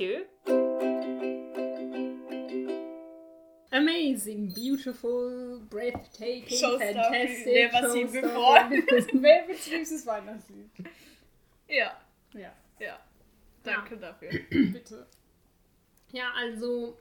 [0.00, 0.24] Mathieu.
[3.72, 7.72] Amazing, beautiful, breathtaking, fantastic.
[7.72, 9.12] never seen showstopper.
[9.12, 10.70] Melvins liebstes Weihnachtslied.
[11.68, 11.92] Ja,
[12.32, 12.98] Ja, ja.
[13.62, 14.30] Danke dafür.
[14.50, 15.06] bitte.
[16.12, 16.96] Ja, also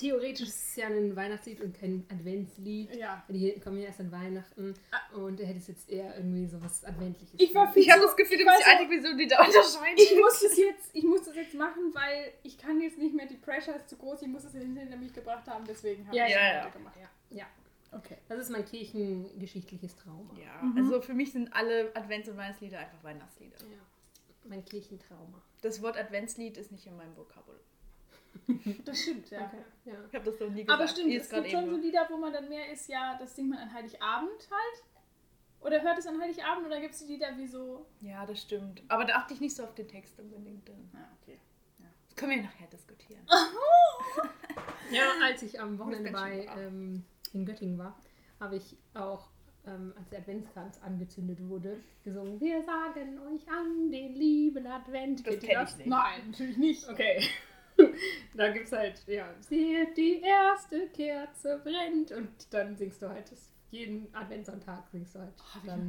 [0.00, 2.94] theoretisch ist es ja ein Weihnachtslied und kein Adventslied.
[2.96, 3.22] Ja.
[3.28, 4.74] Die kommen ja erst an Weihnachten
[5.14, 7.38] und er hätte es jetzt eher irgendwie so was Adventliches.
[7.38, 7.80] Ich war finden.
[7.80, 10.00] Ich habe das Gefühl, du Ich bist die einzige Person, die da unterscheidet.
[10.00, 13.26] Ich muss das jetzt, ich muss das jetzt machen, weil ich kann jetzt nicht mehr,
[13.26, 16.26] die Pressure ist zu groß, ich muss es hinter mich gebracht haben, deswegen habe Ja,
[16.26, 16.58] ich ja, es ja.
[16.60, 16.96] weitergemacht.
[16.96, 17.46] Ja, ja.
[17.92, 18.16] Okay.
[18.28, 20.32] Das ist mein kirchengeschichtliches Trauma.
[20.38, 23.56] Ja, also für mich sind alle Advents- und Weihnachtslieder einfach Weihnachtslieder.
[23.58, 23.82] Ja.
[24.48, 25.42] Mein Kirchentrauma.
[25.60, 27.60] Das Wort Adventslied ist nicht in meinem Vokabular.
[28.84, 29.46] Das stimmt, ja.
[29.46, 29.62] Okay.
[29.84, 29.94] Ja.
[30.08, 30.80] Ich habe das noch nie gesagt.
[30.80, 31.76] Aber stimmt, Jetzt es gibt schon so.
[31.76, 34.84] Lieder, wo man dann mehr ist, ja, das singt man an Heiligabend halt.
[35.60, 37.86] Oder hört es an Heiligabend oder gibt es Lieder wie so.
[38.00, 38.82] Ja, das stimmt.
[38.88, 40.68] Aber da achte ich nicht so auf den Text unbedingt.
[40.68, 40.90] Dann.
[40.94, 41.38] Ah, okay.
[42.08, 43.26] Das können wir ja nachher diskutieren.
[44.90, 47.96] Ja, als ich am Wochenende bei ähm, in Göttingen war,
[48.40, 49.28] habe ich auch,
[49.66, 55.20] ähm, als der Adventskranz angezündet wurde, gesungen: Wir sagen euch an den lieben Advent.
[55.20, 55.86] Das Kennt ihr kenn ich nicht.
[55.86, 56.88] Nein, natürlich nicht.
[56.88, 57.22] Okay.
[58.34, 63.30] da gibt es halt, ja, seht, die erste Kerze brennt und dann singst du halt
[63.30, 65.34] das, jeden Adventssonntag singst du halt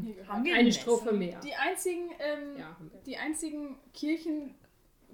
[0.01, 0.27] nie dann.
[0.27, 1.39] Haben wir eine ein Strophe mehr.
[1.39, 4.55] Die einzigen, ähm, Ja, die einzigen Kirchen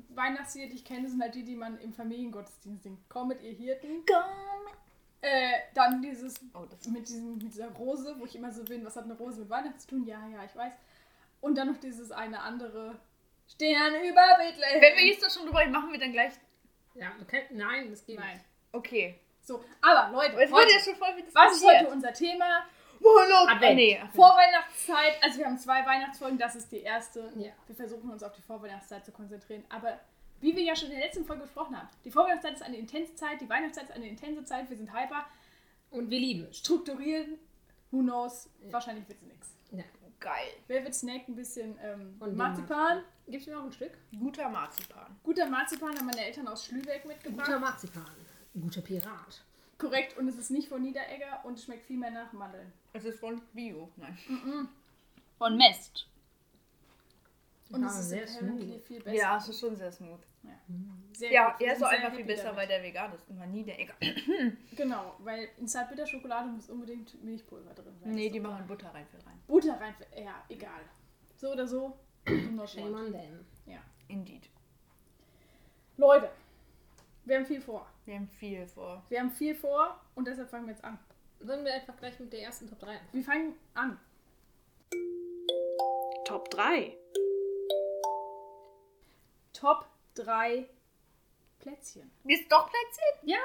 [0.10, 3.10] Weihnachtslieder, die ich kenne, sind halt die, die man im Familiengottesdienst singt.
[3.10, 4.04] Kommet ihr Hirten.
[5.22, 8.86] Äh, dann dieses Oh, das mit, diesem, mit dieser Rose, wo ich immer so bin,
[8.86, 10.06] was hat eine Rose mit Weihnachten zu tun?
[10.06, 10.74] Ja, ja, ich weiß.
[11.42, 13.00] Und dann noch dieses eine andere
[13.48, 14.82] Stern über Bethlehem.
[14.82, 16.34] Wenn wir jetzt doch schon drüber reden, machen wir dann gleich.
[17.00, 18.42] Ja, kennst, nein, das geht Nein.
[18.72, 19.20] Okay.
[19.42, 22.66] So, aber Leute, heute, ja voll was ist heute unser Thema?
[23.00, 23.50] Monolog.
[23.50, 23.64] Advent.
[23.64, 24.02] Ah, nee.
[24.14, 25.14] Vorweihnachtszeit.
[25.22, 27.32] Also wir haben zwei Weihnachtsfolgen, das ist die erste.
[27.36, 27.52] Ja.
[27.68, 29.64] Wir versuchen uns auf die Vorweihnachtszeit zu konzentrieren.
[29.70, 30.00] Aber
[30.42, 33.16] wie wir ja schon in der letzten Folge gesprochen haben, die Vorweihnachtszeit ist eine intense
[33.16, 35.26] Zeit, die Weihnachtszeit ist eine intense Zeit, wir sind hyper.
[35.90, 36.52] Und wir lieben.
[36.54, 37.40] Strukturieren,
[37.92, 39.56] who knows, wahrscheinlich wird es nichts.
[39.72, 39.84] Ja.
[40.20, 40.50] Geil.
[40.68, 41.34] Wer wird snacken?
[41.34, 43.04] Ein bisschen ähm, Marzipan.
[43.30, 43.92] Gibst du mir auch ein Stück?
[44.18, 45.16] Guter Marzipan.
[45.24, 47.46] Guter Marzipan haben meine Eltern aus Schlübeck mitgebracht.
[47.46, 48.06] Guter Marzipan.
[48.54, 49.44] Guter Pirat.
[49.78, 52.72] Korrekt, und es ist nicht von Niederegger und es schmeckt viel mehr nach Mandeln.
[52.94, 53.92] Es ist von Bio.
[53.98, 54.18] Nein.
[55.38, 56.08] Von Mest.
[57.70, 58.82] Und Ja, es ist sehr smooth.
[58.86, 59.16] viel besser.
[59.18, 60.22] Ja, es ist schon sehr smooth.
[61.14, 61.60] sehr Ja, gut.
[61.60, 62.58] Wir er ist auch sehr einfach viel besser, damit.
[62.60, 63.30] weil der vegan ist.
[63.30, 63.94] Immer nie der Egger.
[64.76, 68.12] Genau, weil in Zartbitterschokolade muss unbedingt Milchpulver drin sein.
[68.12, 69.38] Nee, die machen Butter rein für rein.
[69.48, 69.94] Butter rein.
[70.16, 70.82] Ja, egal.
[71.36, 71.98] So oder so.
[72.28, 73.46] Shame on them.
[73.66, 73.80] Ja.
[74.10, 74.50] Indeed.
[75.98, 76.30] Leute,
[77.26, 77.88] wir haben viel vor.
[78.06, 79.04] Wir haben viel vor.
[79.10, 80.98] Wir haben viel vor und deshalb fangen wir jetzt an.
[81.40, 83.14] Sollen wir einfach gleich mit der ersten Top 3 anfangen?
[83.14, 84.00] Wir fangen an.
[86.26, 86.98] Top 3.
[89.54, 90.68] Top 3
[91.60, 92.12] Plätzchen.
[92.26, 93.18] Ist doch platziert?
[93.24, 93.38] Ja,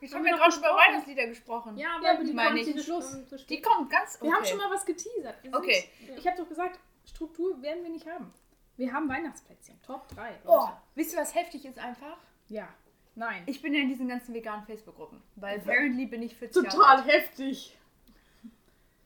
[0.00, 0.74] Ich Haben habe wir ja gerade schon über.
[0.76, 1.76] Weihnachtslieder gesprochen.
[1.76, 3.46] ja, Ja, aber die meine kommt zum Schluss.
[3.48, 4.24] Die kommt ganz okay.
[4.26, 5.42] Wir haben schon mal was geteasert.
[5.42, 5.88] Wir sind- Okay.
[6.16, 8.32] Ich habe doch gesagt, Struktur werden wir nicht haben.
[8.76, 9.80] Wir haben Weihnachtsplätzchen.
[9.82, 10.30] Top 3.
[10.30, 10.40] Leute.
[10.46, 12.16] Oh, wisst ihr, was heftig ist einfach?
[12.48, 12.68] Ja.
[13.14, 13.42] Nein.
[13.46, 15.20] Ich bin ja in diesen ganzen veganen Facebook-Gruppen.
[15.34, 17.06] Weil apparently bin ich 40 Jahre Total alt.
[17.06, 17.76] heftig.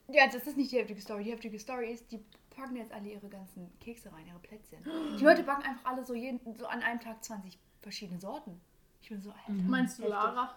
[0.09, 1.23] Ja, das ist nicht die heftige Story.
[1.23, 2.23] Die heftige Story ist, die
[2.55, 4.83] packen jetzt alle ihre ganzen Kekse rein, ihre Plätzchen.
[5.17, 8.61] Die Leute backen einfach alle so, jeden, so an einem Tag 20 verschiedene Sorten.
[9.01, 9.51] Ich bin so, Alter.
[9.53, 10.15] Meinst du heftig.
[10.15, 10.55] Lara?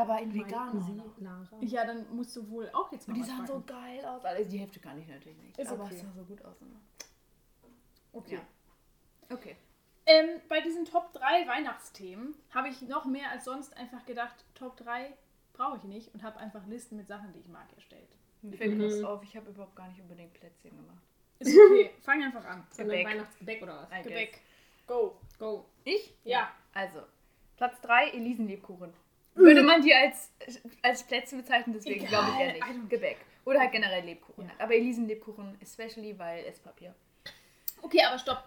[0.00, 0.80] Aber in vegan.
[0.82, 1.22] Sie.
[1.22, 1.46] Lara?
[1.60, 4.24] Ja, dann musst du wohl auch jetzt mal Und die sahen so geil aus.
[4.24, 5.58] Also die Hälfte kann ich natürlich nicht.
[5.58, 5.94] Ist aber okay.
[5.96, 6.60] es sah so gut aus.
[6.60, 6.80] Immer.
[8.12, 8.34] Okay.
[8.36, 9.34] Ja.
[9.34, 9.56] Okay.
[10.06, 14.76] Ähm, bei diesen Top 3 Weihnachtsthemen habe ich noch mehr als sonst einfach gedacht, Top
[14.78, 15.12] 3
[15.52, 18.16] brauche ich nicht und habe einfach Listen mit Sachen, die ich mag, erstellt.
[18.40, 18.84] Mir fällt Mhm.
[18.84, 21.02] was auf, ich habe überhaupt gar nicht unbedingt Plätzchen gemacht.
[21.40, 22.66] Ist okay, fang einfach an.
[22.76, 23.06] Gebäck.
[23.06, 23.88] Weihnachtsgebäck oder was?
[23.90, 24.04] I guess.
[24.04, 24.40] Gebäck.
[24.86, 25.20] Go.
[25.38, 25.66] Go.
[25.84, 26.14] Ich?
[26.24, 26.50] Ja.
[26.72, 27.00] Also,
[27.56, 28.92] Platz 3, Elisenlebkuchen.
[29.38, 30.32] Würde man die als,
[30.82, 32.90] als Plätzchen bezeichnen, deswegen Egal, glaube ich eher nicht.
[32.90, 33.18] Gebäck.
[33.44, 34.46] Oder halt generell Lebkuchen.
[34.46, 34.64] Ja.
[34.64, 36.94] Aber Elisenlebkuchen especially, weil Esspapier.
[37.82, 38.44] Okay, aber stopp.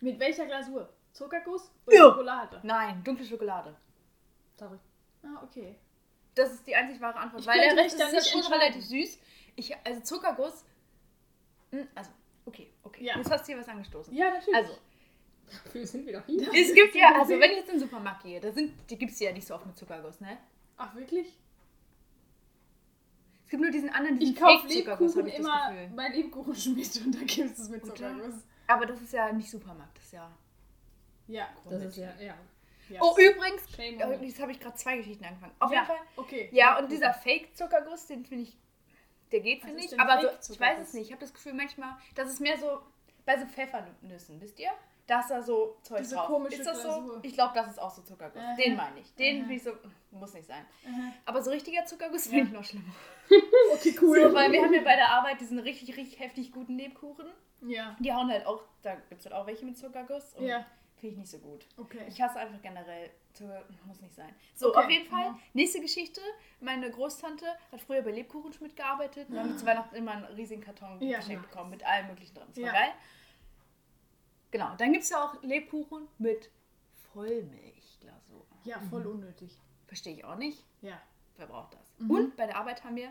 [0.00, 0.88] Mit welcher Glasur?
[1.12, 2.02] Zuckerguss oder Ja.
[2.10, 2.60] Schokolade?
[2.62, 3.74] Nein, dunkle Schokolade.
[4.56, 4.78] Sorry.
[5.24, 5.74] Ah, okay.
[6.34, 7.40] Das ist die einzig wahre Antwort.
[7.42, 9.18] Ich weil der Rest ist ja nicht schon relativ süß.
[9.56, 10.64] Ich, also Zuckerguss.
[11.72, 12.10] hm, Also,
[12.44, 13.04] okay, okay.
[13.04, 13.16] Ja.
[13.16, 14.14] Jetzt hast du hier was angestoßen.
[14.14, 14.54] Ja, natürlich.
[14.54, 14.78] Also,
[15.64, 16.48] Dafür sind wir doch hier.
[16.54, 19.12] es gibt ja, also wenn ich jetzt in den Supermarkt gehe, da sind, die gibt
[19.12, 20.38] es ja nicht so oft mit Zuckerguss, ne?
[20.76, 21.38] Ach, wirklich?
[23.44, 25.96] Es gibt nur diesen anderen, diesen Ich kaufe Lebkuchen habe ich das immer Gefühl.
[25.96, 27.94] bei Lebkuchen schmidt und da gibt es mit Oder?
[27.94, 28.34] Zuckerguss.
[28.66, 30.30] Aber das ist ja nicht Supermarkt, das ist ja
[31.26, 31.48] Ja.
[31.68, 32.34] Das ist ja, ja.
[32.90, 33.00] ja.
[33.00, 34.26] Oh, übrigens, Shame me.
[34.26, 35.54] jetzt habe ich gerade zwei Geschichten angefangen.
[35.60, 35.78] Auf ja.
[35.78, 36.06] jeden Fall.
[36.16, 36.50] Okay.
[36.52, 38.58] Ja, und dieser Fake-Zuckerguss, den finde ich,
[39.32, 39.90] der geht, Was finde ist ich.
[39.92, 41.06] denn Aber so, ich weiß es nicht.
[41.06, 42.82] Ich habe das Gefühl manchmal, das ist mehr so
[43.24, 44.70] bei so Pfeffernüssen, wisst ihr?
[45.08, 46.26] Da ist da so Zeug Diese drauf.
[46.26, 47.18] komische ist das so?
[47.22, 48.40] Ich glaube, das ist auch so Zuckerguss.
[48.42, 48.54] Aha.
[48.56, 49.12] Den meine ich.
[49.14, 49.72] Den finde ich so,
[50.12, 50.64] muss nicht sein.
[50.86, 51.12] Aha.
[51.24, 52.94] Aber so richtiger Zuckerguss finde ich noch schlimmer.
[53.74, 57.26] Okay, So, weil wir haben ja bei der Arbeit diesen richtig, richtig heftig guten Lebkuchen.
[57.62, 57.96] Ja.
[58.00, 60.34] Die hauen halt auch, da gibt es halt auch welche mit Zuckerguss.
[60.34, 60.64] Und Ja.
[60.96, 61.64] Finde ich nicht so gut.
[61.76, 62.00] Okay.
[62.08, 64.34] Ich hasse einfach generell Zucker, muss nicht sein.
[64.56, 64.78] So, Okay.
[64.84, 65.38] auf jeden Fall, Mhm.
[65.52, 66.20] nächste Geschichte.
[66.60, 69.30] Meine Großtante hat früher bei Lebkuchenschmidt gearbeitet.
[69.30, 71.18] Wir haben zu Weihnachten immer einen riesigen Karton Ja.
[71.18, 72.46] geschenkt bekommen mit allem möglichen drin.
[72.48, 72.72] Das war Ja.
[72.72, 72.92] geil.
[74.50, 76.50] Genau, dann gibt es ja auch Lebkuchen mit
[77.12, 78.46] Vollmilchglasur.
[78.64, 79.58] Ja, voll unnötig.
[79.86, 80.64] Verstehe ich auch nicht.
[80.82, 81.00] Ja.
[81.36, 81.94] Wer braucht das?
[81.98, 82.10] Mhm.
[82.10, 83.10] Und bei der Arbeit haben wir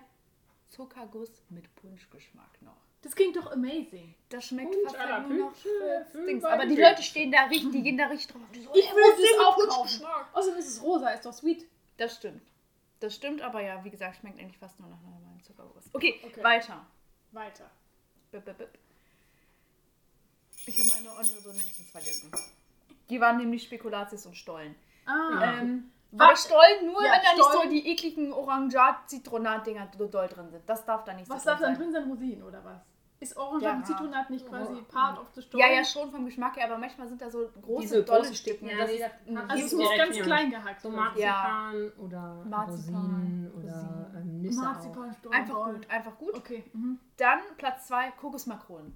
[0.70, 2.76] Zuckerguss mit Punschgeschmack noch.
[3.02, 4.16] Das klingt doch amazing.
[4.30, 6.44] Das schmeckt Punsch fast halt nur noch Pütsche, für für Dings.
[6.44, 6.76] Aber die.
[6.76, 8.42] Leute stehen da richtig, die gehen da richtig drauf.
[8.54, 10.06] So, Ich ist denn auch kaufen.
[10.34, 11.66] Außerdem ist es rosa, ist doch sweet.
[11.98, 12.42] Das stimmt.
[13.00, 15.86] Das stimmt, aber ja, wie gesagt, schmeckt eigentlich fast nur nach normalem Zuckerguss.
[15.94, 16.44] Okay, Okay.
[16.44, 16.86] weiter.
[17.32, 17.70] Weiter.
[18.32, 18.78] Bip, bip, bip.
[20.68, 22.32] Ich habe meine Honorable Mentions vergessen.
[23.10, 24.76] Die waren nämlich Spekulatius und Stollen.
[25.06, 25.60] Ah.
[25.62, 30.08] Ähm, Was- aber Stollen nur, Ja, wenn da nicht so Stollen- die ekligen Orangat-Zitronat-Dinger so
[30.08, 30.64] doll drin sind.
[30.68, 31.84] Das darf da nicht Was so darf dann sein.
[31.84, 32.10] drin sein?
[32.10, 32.82] Rosinen oder was?
[33.20, 33.74] Ist Orange Ja.
[33.74, 34.82] und Zitronat nicht quasi Ja.
[34.92, 35.64] part of the story?
[35.64, 38.36] Ja, ja, schon vom Geschmack her, aber manchmal sind da so große, Diese dolle großen
[38.36, 38.68] Stücken.
[38.70, 40.90] Ja, das nee, das Also es muss ganz klein gehackt So.
[40.92, 44.16] Marzipan oder Marzipan, Rosinen oder Rosinen.
[44.18, 44.64] ähm, Nüsse auch.
[44.66, 45.34] Marzipanstollen.
[45.40, 46.34] einfach gut, einfach gut.
[46.36, 46.64] Okay.
[46.74, 47.00] Mhm.
[47.18, 48.96] Dann Platz 2, Kokosmakronen.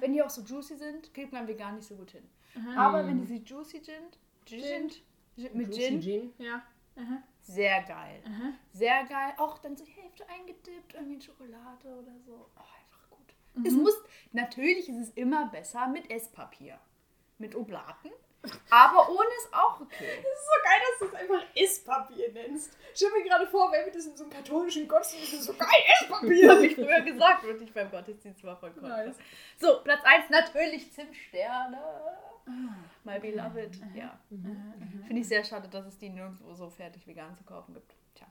[0.00, 2.24] Wenn die auch so juicy sind, kriegt man vegan nicht so gut hin.
[2.76, 6.32] Aber wenn die so juicy sind, sind mit Juicy Gin, Gin.
[6.38, 6.62] Ja.
[6.96, 7.22] Aha.
[7.40, 8.22] sehr geil.
[8.26, 8.52] Aha.
[8.72, 9.32] Sehr geil.
[9.38, 12.46] Auch dann so die Hälfte eingedippt, irgendwie in Schokolade oder so.
[12.56, 13.34] Oh, einfach gut.
[13.64, 13.94] Es muss,
[14.32, 16.78] natürlich ist es immer besser mit Esspapier.
[17.38, 18.10] Mit Oblaten.
[18.70, 20.16] Aber ohne ist auch okay.
[20.22, 22.76] Das ist so geil, dass du es einfach Esspapier nennst.
[22.94, 25.54] Stell mir gerade vor, wenn wir das in so einem katholischen Gottesdienst das ist so
[25.54, 25.68] geil,
[26.00, 26.50] Esspapier.
[26.50, 29.04] habe ich früher gesagt, und ich beim Gottesdienst war voll Kontra.
[29.04, 29.16] Nice.
[29.58, 31.78] So, Platz 1 natürlich Zimtsterne.
[33.04, 33.78] My beloved.
[33.94, 34.18] Ja.
[34.28, 37.94] Finde ich sehr schade, dass es die nirgendwo so fertig vegan zu kaufen gibt.
[38.14, 38.26] Tja.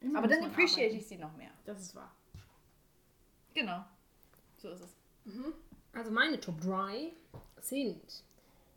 [0.00, 0.96] Immer Aber dann appreciate arbeiten.
[0.98, 1.50] ich sie noch mehr.
[1.64, 2.14] Das ist wahr.
[3.54, 3.84] Genau.
[4.58, 4.96] So ist es.
[5.92, 7.12] Also meine Top 3
[7.60, 8.24] sind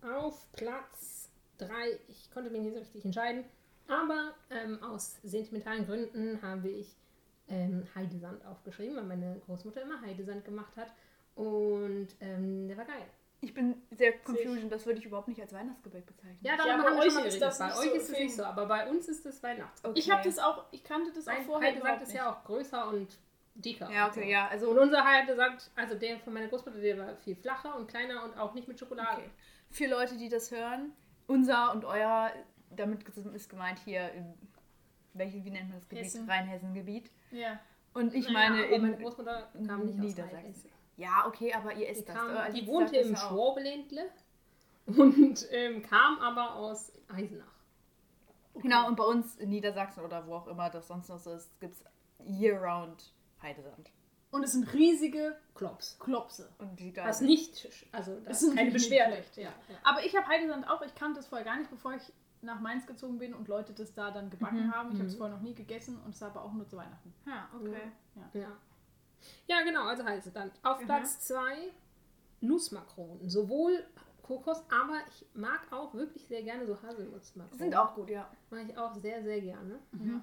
[0.04, 3.44] auf Platz 3, ich konnte mich nicht so richtig entscheiden,
[3.88, 6.96] aber ähm, aus sentimentalen Gründen habe ich
[7.48, 10.92] ähm, Heidesand aufgeschrieben, weil meine Großmutter immer Heidesand gemacht hat
[11.36, 13.06] und ähm, der war geil.
[13.42, 16.38] Ich bin sehr confusion, das würde ich überhaupt nicht als Weihnachtsgebäck bezeichnen.
[16.42, 17.42] Ja, Ja, darüber bei haben wir euch schon mal ist geredet.
[17.42, 19.98] das Bei nicht euch so ist es nicht so, aber bei uns ist es Weihnachtsgebäck.
[19.98, 22.18] Ich habe das auch, ich kannte das auch Mein vorher Heidesand ist nicht.
[22.18, 23.18] ja auch größer und
[23.56, 23.90] dicker.
[23.92, 24.30] Ja, und okay, so.
[24.30, 24.48] ja.
[24.50, 28.24] Also Und unser Heidesand, also der von meiner Großmutter, der war viel flacher und kleiner
[28.26, 29.22] und auch nicht mit Schokolade.
[29.22, 29.30] Okay.
[29.72, 30.92] Für Leute, die das hören,
[31.28, 32.32] unser und euer,
[32.72, 34.34] damit ist gemeint hier im,
[35.14, 36.06] welche, wie nennt man das Gebiet?
[36.06, 36.30] Hessen.
[36.30, 37.12] Rheinhessen-Gebiet.
[37.32, 37.60] Ja.
[37.94, 40.36] Und ich Naja, meine in meine Großmutter kam nicht aus Niedersachsen.
[40.36, 40.70] Rheinhessen.
[40.98, 42.16] Ja, okay, aber ihr Die, isst das.
[42.16, 43.16] kam, Also die wohnte im.
[43.16, 44.06] Schwabeländle
[44.86, 47.46] und ähm, kam aber aus Eisenach.
[48.56, 51.58] Genau, und bei uns in Niedersachsen oder wo auch immer das sonst noch so ist,
[51.60, 51.84] gibt es
[52.26, 53.92] year-round Heidesand.
[54.32, 55.98] Und es sind riesige Klops.
[56.00, 56.50] Klopse.
[56.60, 59.24] Und die da Was nicht, also das Das ist keine Beschwerde.
[59.36, 59.52] Ja, ja.
[59.84, 62.86] Aber ich habe Heidesand auch, ich kannte es vorher gar nicht, bevor ich nach Mainz
[62.86, 64.92] gezogen bin und Leute das da dann gebacken Mhm, haben.
[64.92, 65.18] Ich habe es mhm.
[65.18, 67.14] vorher noch nie gegessen und es war aber auch nur zu Weihnachten.
[67.26, 67.92] Ja, okay.
[68.34, 68.52] Ja.
[69.48, 70.52] ja, genau, also heißt es dann.
[70.64, 70.86] Auf Mhm.
[70.86, 71.72] Platz 2
[72.42, 73.28] Nussmakronen.
[73.30, 73.84] Sowohl
[74.22, 77.58] Kokos, aber ich mag auch wirklich sehr gerne so Haselnussmakronen.
[77.60, 78.30] Sind auch gut, ja.
[78.52, 79.80] Mag ich auch sehr, sehr gerne.
[79.92, 80.22] Mhm.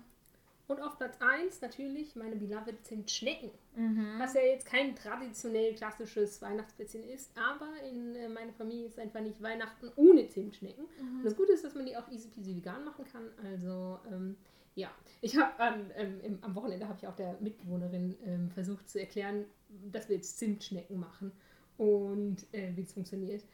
[0.68, 3.50] Und auf Platz 1 natürlich meine beloved Zimtschnecken.
[3.76, 4.16] Mhm.
[4.18, 9.20] Was ja jetzt kein traditionell klassisches Weihnachtsplätzchen ist, aber in äh, meiner Familie ist einfach
[9.20, 10.85] nicht Weihnachten ohne Zimtschnecken.
[11.18, 13.30] Und das Gute ist, dass man die auch easy peasy vegan machen kann.
[13.44, 14.37] Also, ähm,
[14.75, 14.90] ja.
[15.20, 18.99] Ich habe an, ähm, im- am Wochenende habe ich auch der Mitbewohnerin ähm, versucht zu
[18.99, 19.44] erklären,
[19.92, 21.30] dass wir jetzt Zimtschnecken machen
[21.78, 23.44] und äh, wie es funktioniert.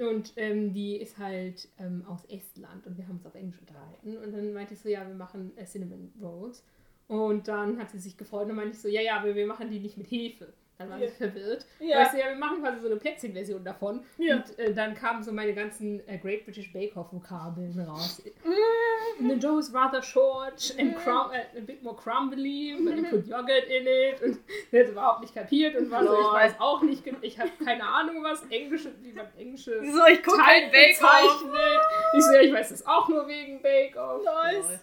[0.00, 4.16] Und ähm, die ist halt ähm, aus Estland und wir haben uns auf Englisch unterhalten.
[4.16, 6.64] Und dann meinte ich so, ja, wir machen äh, Cinnamon Rolls.
[7.06, 9.70] Und dann hat sie sich gefreut und meinte ich so, ja, ja, aber wir machen
[9.70, 10.54] die nicht mit Hefe.
[10.80, 11.08] Dann war Ja.
[11.08, 11.66] sie verwirrt.
[11.78, 11.98] Ja.
[11.98, 14.02] Weißt du, ja, wir machen quasi so eine Plätzchenversion davon.
[14.16, 14.36] Ja.
[14.36, 18.22] Und äh, dann kamen so meine ganzen äh, Great British Bake Off Vokabeln raus.
[18.44, 19.28] Mm.
[19.28, 23.26] The dough is rather short and crum äh, a bit more crumbly, but you put
[23.26, 24.22] yogurt in it.
[24.22, 24.38] Und
[24.70, 27.50] sie hat es überhaupt nicht kapiert und war so, ich weiß auch nicht, ich habe
[27.62, 30.72] keine Ahnung, was englische, wie man englische So, ich gucke Bake Off.
[30.72, 31.80] bezeichnet.
[32.16, 34.22] Ich so, ja, ich weiß das auch nur wegen Bake Off.
[34.24, 34.80] Nice.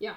[0.00, 0.16] Ja.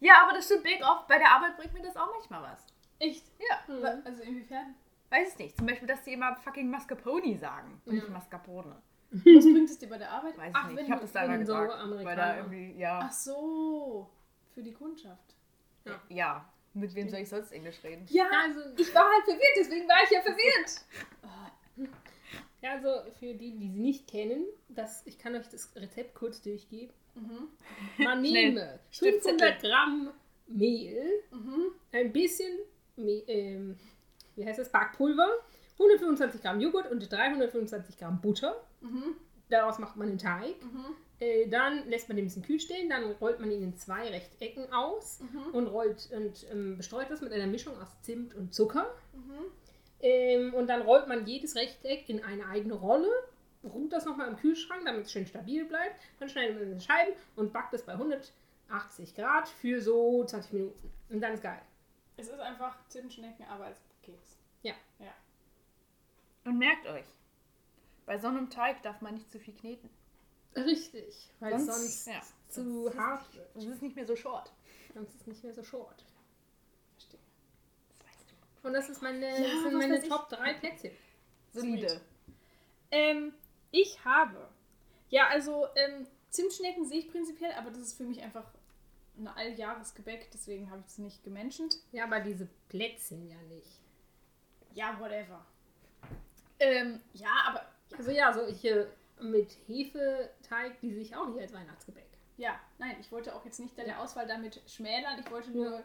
[0.00, 2.66] Ja, aber das stimmt, Bake Off, bei der Arbeit bringt mir das auch manchmal was.
[2.98, 3.24] Echt?
[3.38, 3.74] Ja.
[3.74, 4.02] Mhm.
[4.04, 4.74] Also inwiefern?
[5.10, 5.56] Weiß es nicht.
[5.56, 7.80] Zum Beispiel, dass die immer fucking Mascarpone sagen.
[7.84, 8.12] Und nicht Ja.
[8.12, 8.82] Mascarpone.
[9.10, 10.36] Was bringt es dir bei der Arbeit?
[10.36, 10.84] Weiß Ach, ich nicht.
[10.86, 12.04] Ich habe das da mal wenn so gesagt.
[12.04, 13.00] weil da irgendwie, ja.
[13.04, 14.10] Ach so,
[14.52, 15.34] für die Kundschaft.
[16.08, 16.44] Ja.
[16.74, 18.04] Mit wem soll ich sonst Englisch reden?
[18.10, 21.88] Ja, Also, ich war halt verwirrt, deswegen war ich ja verwirrt.
[22.62, 22.88] Ja, also
[23.20, 26.92] für die, die sie nicht kennen, das, ich kann euch das Rezept kurz durchgeben.
[27.98, 28.50] Man Schnell.
[28.50, 29.38] nehme Stiftzettel.
[29.38, 30.10] 500 Gramm
[30.48, 31.22] Mehl,
[31.92, 32.58] ein bisschen,
[32.98, 33.76] ähm,
[34.36, 35.28] wie heißt das, Backpulver,
[35.74, 38.56] 125 Gramm Joghurt und 325 Gramm Butter.
[39.48, 40.56] Daraus macht man den Teig.
[41.20, 44.08] Äh, dann lässt man den ein bisschen kühl stehen, dann rollt man ihn in zwei
[44.08, 45.20] Rechtecken aus
[45.52, 48.94] und rollt und ähm, bestreut das mit einer Mischung aus Zimt und Zucker.
[50.00, 53.08] Ähm, und dann rollt man jedes Rechteck in eine eigene Rolle,
[53.64, 55.96] ruht das nochmal im Kühlschrank, damit es schön stabil bleibt.
[56.20, 60.52] Dann schneidet man es in Scheiben und backt es bei 180 Grad für so 20
[60.52, 60.90] Minuten.
[61.08, 61.62] Und dann ist geil.
[62.16, 64.36] Es ist einfach Zimtschnecken, aber als Keks.
[64.62, 64.74] Ja.
[64.98, 65.12] Ja.
[66.44, 67.04] Und merkt euch,
[68.06, 69.90] bei so einem Teig darf man nicht zu viel kneten.
[70.54, 72.20] Richtig, weil Sonst- sonst, ja.
[72.48, 73.48] zu Sonst ist hart wird.
[73.54, 74.50] Das ist nicht mehr so short.
[74.94, 76.04] Sonst ist es nicht mehr so short.
[76.94, 77.20] Verstehe.
[77.98, 78.24] Das weißt
[78.62, 78.66] du.
[78.68, 80.08] Und das, ist meine, Ja, das sind meine.
[80.08, 80.92] Top 3 Plätzchen.
[81.52, 82.00] Solide.
[82.90, 83.34] Ähm,
[83.70, 84.48] ich habe.
[85.10, 88.50] Ja, also ähm, Zimtschnecken sehe ich prinzipiell, aber das ist für mich einfach
[89.18, 91.76] ein Alljahresgebäck, deswegen habe ich es nicht gemenschent.
[91.92, 93.80] Ja, aber diese Plätzchen ja nicht.
[94.74, 95.44] Ja, whatever.
[96.58, 102.04] Ähm, ja, aber Also ja, solche mit Hefeteig, die sehe ich auch nicht als Weihnachtsgebäck.
[102.36, 105.82] ja, nein, ich wollte auch jetzt nicht deine Auswahl damit schmälern, ich wollte nur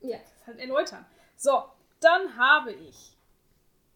[0.00, 0.18] Ja.
[0.18, 1.06] das halt erläutern.
[1.36, 1.62] So,
[2.00, 3.16] dann habe ich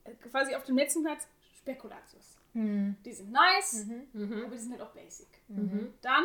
[0.04, 1.26] äh, quasi auf dem letzten Platz
[1.58, 2.36] Spekulatius.
[2.54, 2.96] Mhm.
[3.04, 4.42] Die sind nice, Mhm.
[4.44, 5.28] aber die sind halt auch basic.
[5.48, 5.92] Mhm.
[6.02, 6.24] Dann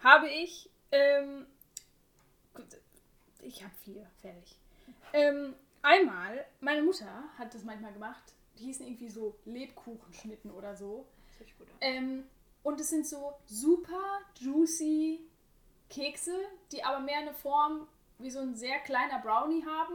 [0.00, 1.46] habe ich, ähm,
[2.54, 2.66] gut,
[3.40, 4.56] ich habe vier, fertig.
[5.12, 8.22] Ähm, einmal, meine Mutter hat das manchmal gemacht,
[8.58, 11.06] die hießen irgendwie so Lebkuchenschnitten oder so.
[11.28, 11.76] Das hört sich gut an.
[11.80, 12.24] Ähm,
[12.62, 15.20] und es sind so super juicy
[15.88, 16.34] Kekse,
[16.72, 17.86] die aber mehr eine Form
[18.18, 19.94] wie so ein sehr kleiner Brownie haben.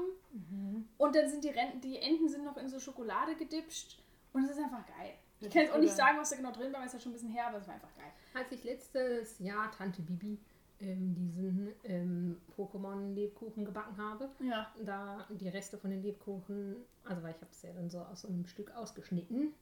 [0.98, 4.00] Und dann sind die, Ren die Enden sind noch in so Schokolade gedipscht.
[4.32, 5.14] Und es ist einfach geil.
[5.42, 7.12] Ich kann jetzt auch nicht sagen, was da genau drin war, weil es ja schon
[7.12, 8.12] ein bisschen her, aber es war einfach geil.
[8.34, 10.40] Als ich letztes Jahr Tante Bibi
[10.84, 14.72] ähm, diesen ähm, Pokémon-Lebkuchen gebacken habe, Ja.
[14.84, 16.76] da die Reste von den Lebkuchen,
[17.06, 19.54] also weil ich habe es ja dann so aus so einem Stück ausgeschnitten,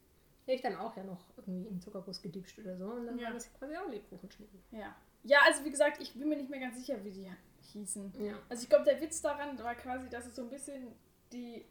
[0.45, 3.27] hätte ich dann auch ja noch irgendwie in Zuckerguss gedipscht oder so und dann Ja.
[3.27, 4.59] war das quasi auch Lebkuchenschnitten.
[4.71, 4.95] Ja.
[5.23, 7.31] Ja, also wie gesagt, ich bin mir nicht mehr ganz sicher, wie die
[7.71, 8.11] hießen.
[8.19, 8.33] Ja.
[8.49, 10.87] Also ich glaube, der Witz daran war quasi, dass es so ein bisschen
[11.31, 11.63] die,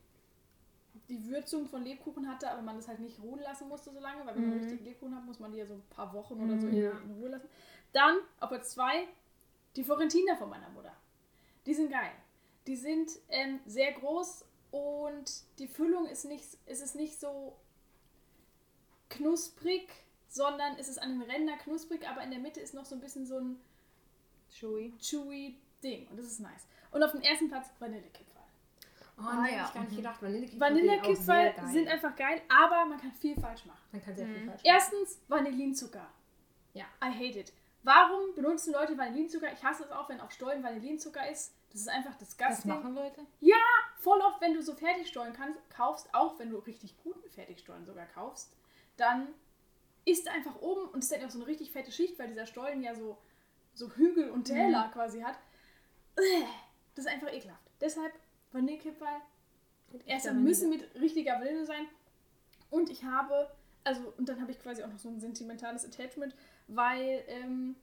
[1.09, 4.25] die Würzung von Lebkuchen hatte, aber man das halt nicht ruhen lassen musste so lange,
[4.25, 4.59] weil wenn man Mhm.
[4.59, 6.73] richtig Lebkuchen hat, muss man die ja so ein paar Wochen oder so Mhm.
[6.75, 6.90] in, Ja.
[6.99, 7.49] in Ruhe lassen.
[7.92, 9.09] Dann, auf Platz zwei,
[9.76, 10.94] die Florentiner von meiner Mutter.
[11.66, 12.10] Die sind geil.
[12.66, 17.56] Die sind ähm, sehr groß und die Füllung ist nicht, ist es nicht so
[19.08, 19.88] knusprig,
[20.28, 23.00] sondern es ist an den Rändern knusprig, aber in der Mitte ist noch so ein
[23.00, 23.60] bisschen so ein
[24.50, 24.94] Chewy.
[24.98, 26.66] chewy Ding und das ist nice.
[26.90, 28.26] Und auf dem ersten Platz Vanillekipferl.
[29.18, 29.62] Oh, Ah, nee, ja.
[29.62, 30.22] hab ich gar nicht gedacht.
[30.22, 33.80] Vanillekipferl Vanillekipferl sind, einfach geil, aber man kann viel falsch machen.
[33.92, 34.46] Man kann sehr viel Mhm.
[34.50, 34.74] falsch machen.
[34.74, 36.06] Erstens Vanillinzucker.
[36.74, 36.84] Ja.
[37.02, 37.52] I hate it.
[37.82, 39.52] Warum benutzen Leute Vanillinzucker?
[39.52, 41.54] Ich hasse es auch, wenn auf Stollen Vanillinzucker ist.
[41.72, 42.70] Das ist einfach Das disgusting.
[42.70, 43.22] machen Leute?
[43.96, 48.06] Voll oft, wenn du so Fertigstollen kannst, kaufst, auch wenn du richtig guten Fertigstollen sogar
[48.06, 48.52] kaufst,
[48.96, 49.28] dann
[50.04, 52.82] ist einfach oben und ist dann auch so eine richtig fette Schicht, weil dieser Stollen
[52.82, 53.18] ja so,
[53.75, 54.90] so Hügel und Täler Mhm.
[54.92, 55.38] quasi hat.
[56.94, 57.62] Das ist einfach ekelhaft.
[57.80, 58.12] Deshalb
[58.52, 59.20] Vanillekipferl
[60.06, 61.87] Erstmal müssen mit richtiger Vanille sein.
[62.70, 63.50] Und ich habe,
[63.84, 66.34] also, und dann habe ich quasi auch noch so ein sentimentales Attachment,
[66.74, 67.76] weil ähm,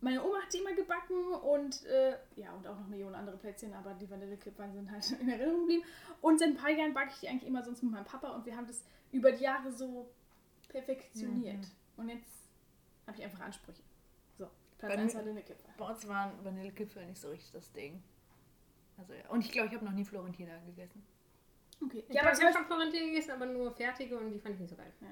[0.00, 3.72] meine Oma hat die immer gebacken und äh, ja, und auch noch Millionen andere Plätzchen,
[3.74, 5.84] aber die Vanillekipferl sind halt in Erinnerung geblieben.
[6.22, 8.46] Und seit ein paar Jahren backe ich die eigentlich immer sonst mit meinem Papa und
[8.46, 10.08] wir haben das über die Jahre so
[10.68, 11.58] perfektioniert.
[11.58, 11.66] Mhm.
[11.96, 12.30] Und jetzt
[13.06, 13.82] habe ich einfach Ansprüche.
[14.38, 14.48] So,
[14.78, 15.74] Platz Bei 1 mir- Vanillekipferl.
[15.76, 18.02] Bei uns waren Vanillekipferl nicht so richtig das Ding.
[18.98, 19.28] Also ja.
[19.28, 21.02] Und ich glaube, ich habe noch nie Florentiner gegessen.
[21.82, 22.04] Okay.
[22.08, 24.54] Ich Ja, habe aber ja Beispiel, schon Florentin gegessen, aber nur fertige und die fand
[24.54, 24.92] ich nicht so geil.
[25.00, 25.08] ja.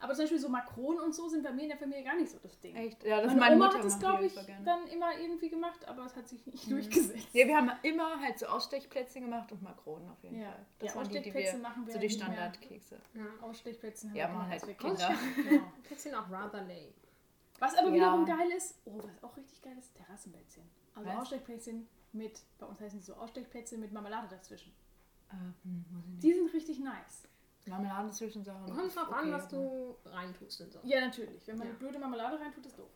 [0.00, 2.30] Aber zum Beispiel so Makronen und so sind bei mir in der Familie gar nicht
[2.30, 2.76] so das Ding.
[2.76, 3.02] Echt?
[3.02, 6.04] Ja, das Meine, meine Oma Mutter hat das, glaube ich, dann immer irgendwie gemacht, aber
[6.06, 6.70] es hat sich nicht Mhm.
[6.70, 7.28] durchgesetzt.
[7.32, 10.50] Ja, wir haben immer halt so Ausstechplätzchen gemacht und Makronen auf jeden Ja.
[10.52, 10.66] Fall.
[10.78, 12.10] Das Ja, waren die, die wir, machen wir so die.
[12.10, 13.00] Standardkekse.
[13.14, 13.22] Ja.
[13.46, 15.14] Ausstechplätzchen haben Ja, wir machen halt wir Kinder.
[15.36, 15.72] Genau.
[15.82, 16.92] Plätzchen auch rather lame.
[17.58, 17.94] Was aber Ja.
[17.94, 20.62] wiederum geil ist, oh, was auch richtig geil ist, Terrassenplätzchen.
[20.94, 21.10] Also?
[21.10, 24.72] Ausstechplätzchen mit, bei uns heißen sie so Ausstechplätzchen mit Marmelade dazwischen.
[25.30, 26.22] Äh, hm, nicht.
[26.22, 27.24] Die sind richtig nice.
[27.68, 28.66] Marmeladen zwischen Sachen.
[28.74, 30.80] Kommt drauf an, okay, was aber- du reintust und so.
[30.84, 31.46] Ja, natürlich.
[31.46, 31.74] Wenn man Ja.
[31.74, 32.90] blöde Marmelade reintut, ist doof.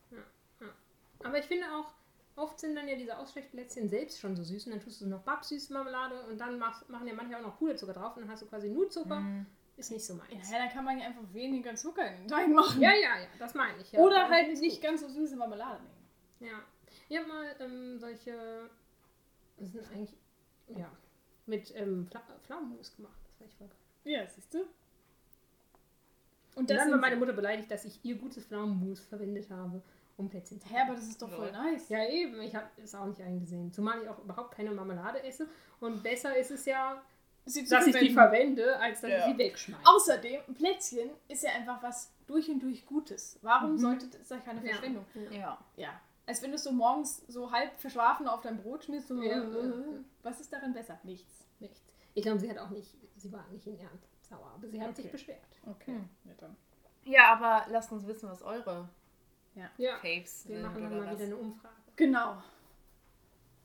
[1.24, 1.92] Aber ich finde auch,
[2.36, 5.20] oft sind dann ja diese Ausstechplätzchen selbst schon so süß und dann tust du noch
[5.22, 8.42] Babsüße Marmelade und dann machst, machen ja manche auch noch Puderzucker drauf und dann hast
[8.42, 9.20] du quasi nur Zucker.
[9.20, 9.46] Mhm.
[9.76, 10.50] Ist nicht so Ja, meins.
[10.50, 12.80] dann kann man ja einfach weniger Zucker in den Teig machen.
[12.80, 13.92] Ja, ja, ja, das meine ich.
[13.92, 14.00] Ja.
[14.00, 14.82] Oder halt nicht gut.
[14.82, 15.80] ganz so süße Marmelade
[16.40, 16.52] nehmen.
[16.52, 16.58] Ja.
[17.08, 18.68] Ich habe mal ähm, solche,
[19.58, 20.14] das sind eigentlich,
[20.76, 20.90] ja,
[21.46, 23.18] mit ähm, Pfla Pflaumenmus gemacht.
[23.24, 23.76] Das war ich voll geil.
[24.04, 24.58] Ja, siehst du?
[24.58, 24.68] Und
[26.54, 29.80] Und das dann war meine Mutter beleidigt, dass ich ihr gutes Pflaumenmus verwendet habe,
[30.16, 31.88] um Plätzchen zu Hä, aber das ist doch voll nice.
[31.88, 32.40] Ja, eben.
[32.42, 33.72] Ich habe es auch nicht eingesehen.
[33.72, 35.48] Zumal ich auch überhaupt keine Marmelade esse.
[35.80, 37.00] Und besser ist es ja,
[37.44, 39.18] dass ich die verwende, als dass Ja.
[39.26, 39.82] ich sie wegschmeiße.
[39.86, 43.38] Außerdem, ein Plätzchen ist ja einfach was durch und durch Gutes.
[43.42, 43.78] Warum Mhm.
[43.78, 44.72] sollte das da keine Ja.
[44.72, 45.06] Verschwendung?
[45.30, 45.58] Ja.
[45.76, 46.00] Ja.
[46.26, 49.08] Als wenn du es so morgens so halb verschlafen auf dein Brot schmierst.
[49.08, 49.42] So, Ja.
[49.42, 49.72] äh,
[50.22, 51.00] was ist daran besser?
[51.02, 51.46] Nichts.
[51.58, 51.80] Nichts.
[52.14, 54.94] Ich glaube, sie hat auch nicht, sie war nicht in Ernst sauer, aber sie hat
[54.96, 55.12] sich Okay.
[55.12, 55.38] beschwert.
[55.66, 55.92] Okay.
[55.92, 56.08] Hm.
[56.24, 56.56] Ja, dann.
[57.04, 58.88] Ja, aber lasst uns wissen, was eure
[59.54, 61.14] Ja, Faves wir machen dann mal was.
[61.14, 61.74] wieder eine Umfrage.
[61.96, 62.42] Genau.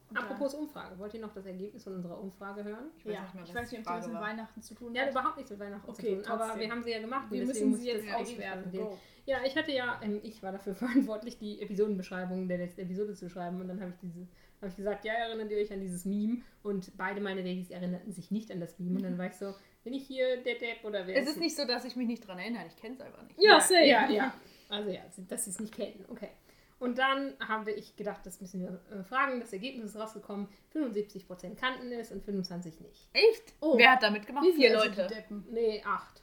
[0.09, 2.85] Und Apropos Umfrage, wollt ihr noch das Ergebnis von unserer Umfrage hören?
[2.97, 4.21] Ich dann, weiß ja, nicht mehr, ich was weiß nicht, ob das mit war.
[4.21, 5.11] Weihnachten zu tun Ja, hat.
[5.11, 6.59] überhaupt nichts mit Weihnachten Okay, zu tun, aber trotzdem.
[6.61, 8.87] wir haben sie ja gemacht Wir müssen sie jetzt auswerten.
[9.25, 13.29] Ja, ich hatte ja, ähm, ich war dafür verantwortlich, die Episodenbeschreibung der letzten Episode zu
[13.29, 14.25] schreiben und dann habe ich diese,
[14.57, 18.11] habe ich gesagt, ja, erinnert ihr euch an dieses Meme und beide meine Ladies erinnerten
[18.11, 20.83] sich nicht an das Meme und dann war ich so, bin ich hier der Depp
[20.83, 22.65] oder wer Es ist nicht so, dass ich mich nicht dran erinnere.
[22.67, 23.41] Ich kenne es einfach nicht.
[23.41, 23.87] Ja, same.
[23.87, 24.33] Ja, ja.
[24.69, 26.03] Also ja, dass sie es nicht kennen.
[26.09, 26.29] Okay.
[26.79, 29.39] Und dann habe ich gedacht, das müssen wir äh, fragen.
[29.39, 30.47] Das Ergebnis ist rausgekommen.
[30.73, 33.09] 75% kannten es und 25% nicht.
[33.13, 33.53] Echt?
[33.61, 33.77] Oh.
[33.77, 34.45] Wer hat da mitgemacht?
[34.45, 35.07] Wie Vier viele Leute.
[35.07, 35.45] Deppen?
[35.49, 36.21] Nee, 8.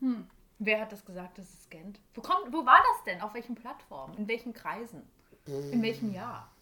[0.00, 0.26] Hm.
[0.58, 1.98] Wer hat das gesagt, dass es scannt?
[2.14, 3.20] Wo, kommt, wo war das denn?
[3.22, 4.16] Auf welchen Plattformen?
[4.18, 5.02] In welchen Kreisen?
[5.46, 6.52] In welchem Jahr?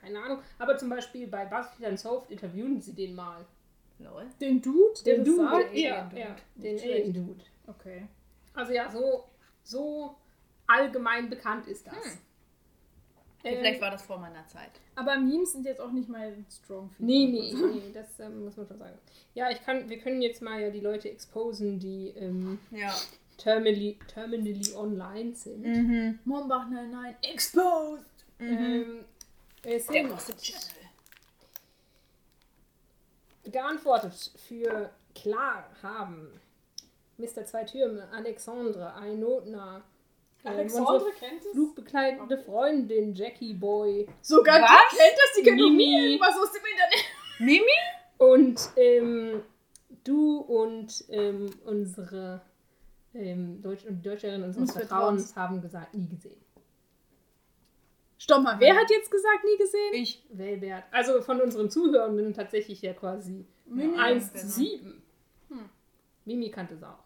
[0.00, 0.38] Keine Ahnung.
[0.58, 3.44] Aber zum Beispiel bei BuzzFeed Unsolved interviewen sie den mal.
[4.00, 4.26] Lol.
[4.40, 5.48] Den Dude, der Den Dude.
[5.48, 5.74] sagt?
[5.74, 6.94] Ja, ja, den schlecht.
[6.94, 7.44] Alien-Dude.
[7.66, 8.06] Okay.
[8.54, 9.24] Also ja, so,
[9.64, 10.14] so
[10.68, 11.94] allgemein bekannt ist das.
[11.94, 12.18] Hm.
[13.44, 14.70] Ähm, Vielleicht war das vor meiner Zeit.
[14.96, 18.56] Aber Memes sind jetzt auch nicht mal strong für Nee, nee, nee, das ähm, muss
[18.56, 18.98] man schon sagen.
[19.34, 22.92] Ja, ich kann, wir können jetzt mal ja die Leute exposen, die ähm, Ja.
[23.36, 25.62] terminally, terminally online sind.
[25.64, 26.18] Mhm.
[26.24, 28.04] Mombach 99 exposed.
[28.40, 29.17] Ähm, es
[29.64, 30.16] Der Channel.
[33.44, 36.40] geantwortet für klar haben
[37.16, 37.44] Mr.
[37.44, 39.82] Zwei Türme, Alexandre, Einotner,
[40.44, 41.52] ähm, Alexandre kennt es?
[41.52, 44.70] flugbegleitende Freundin, Jackie Boy Sogar Was?
[44.92, 46.12] die kennt das, die kennt Mimi.
[46.12, 47.04] irgendwas aus dem Internet.
[47.40, 47.98] Mimi?
[48.18, 49.42] und ähm,
[50.04, 52.42] du und ähm, unsere
[53.14, 56.40] ähm, Deutsch und Deutscherin unseres Uns Vertrauens haben gesagt, nie gesehen.
[58.18, 59.94] Stopp mal, wer hat jetzt gesagt, nie gesehen?
[59.94, 60.24] Ich.
[60.30, 60.84] Welbert.
[60.90, 63.96] Also von unseren Zuhörenden tatsächlich ja quasi Mimi.
[63.96, 64.42] 1 genau.
[64.44, 65.02] zu 7.
[65.48, 65.68] Hm.
[66.24, 66.98] Mimi kannte es auch.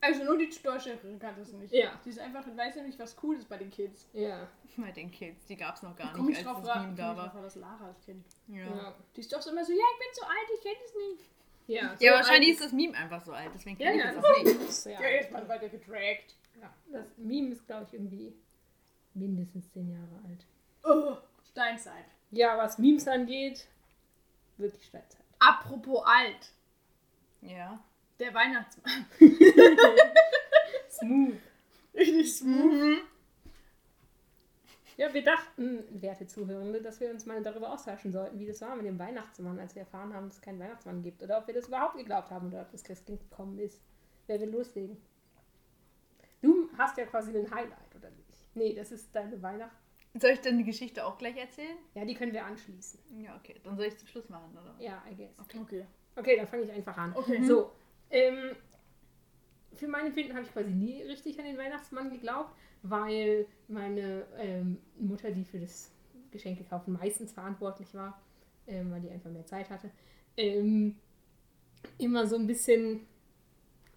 [0.00, 1.72] Also nur die Deutscherin kannte es nicht.
[1.72, 2.00] Ja.
[2.04, 4.08] Die ist einfach, weiß nämlich, was cool ist bei den Kids.
[4.12, 4.48] Ja.
[4.76, 6.86] Bei den Kids, die gab es noch gar Komm nicht, ich als drauf das Meme
[6.88, 7.42] komm da ich war.
[7.42, 8.24] das Lara als Kind.
[8.48, 8.64] Ja.
[8.64, 8.94] Ja.
[9.14, 11.30] Die ist doch so immer so, ja, ich bin zu alt, ich kenne es nicht.
[11.68, 14.10] Ja, so Ja, wahrscheinlich alt ist das Meme einfach so alt, deswegen Ja, kenne ja,
[14.10, 14.86] ich das auch nicht.
[14.86, 15.14] Ja, alt.
[15.14, 16.36] jetzt mal weiter gedragt.
[16.60, 18.34] Ja, das Meme ist, glaube ich, irgendwie
[19.14, 20.46] mindestens 10 Jahre alt.
[20.84, 21.16] Oh,
[21.50, 22.04] Steinzeit.
[22.30, 23.66] Ja, was Memes angeht,
[24.56, 25.24] wirklich Steinzeit.
[25.38, 26.52] Apropos alt.
[27.40, 27.82] Ja.
[28.18, 29.06] Der Weihnachtsmann.
[30.90, 31.38] Smooth.
[31.94, 32.72] Richtig smooth.
[32.72, 32.98] Mhm.
[34.96, 38.76] Ja, wir dachten, werte Zuhörende, dass wir uns mal darüber austauschen sollten, wie das war
[38.76, 41.22] mit dem Weihnachtsmann, als wir erfahren haben, dass es keinen Weihnachtsmann gibt.
[41.22, 43.80] Oder ob wir das überhaupt geglaubt haben oder ob das Christkind gekommen ist.
[44.26, 44.96] Wer will loslegen?
[46.42, 48.46] Du hast ja quasi ein Highlight, oder nicht?
[48.54, 49.76] Nee, das ist deine Weihnacht.
[50.14, 51.76] Soll ich dann die Geschichte auch gleich erzählen?
[51.94, 53.00] Ja, die können wir anschließen.
[53.22, 53.54] Ja, okay.
[53.64, 54.74] Dann soll ich zum Schluss machen, oder?
[54.78, 55.38] Ja, I guess.
[55.38, 55.86] Okay.
[56.16, 57.14] Okay, dann fange ich einfach an.
[57.16, 57.42] Okay.
[57.42, 57.72] So,
[58.10, 58.54] ähm,
[59.74, 64.78] für mein Empfinden habe ich quasi nie richtig an den Weihnachtsmann geglaubt, weil meine ähm,
[64.98, 65.90] Mutter, die für das
[66.30, 68.20] Geschenke kaufen meistens verantwortlich war,
[68.66, 69.90] ähm, weil die einfach mehr Zeit hatte,
[70.36, 70.96] ähm,
[71.98, 73.06] immer so ein bisschen,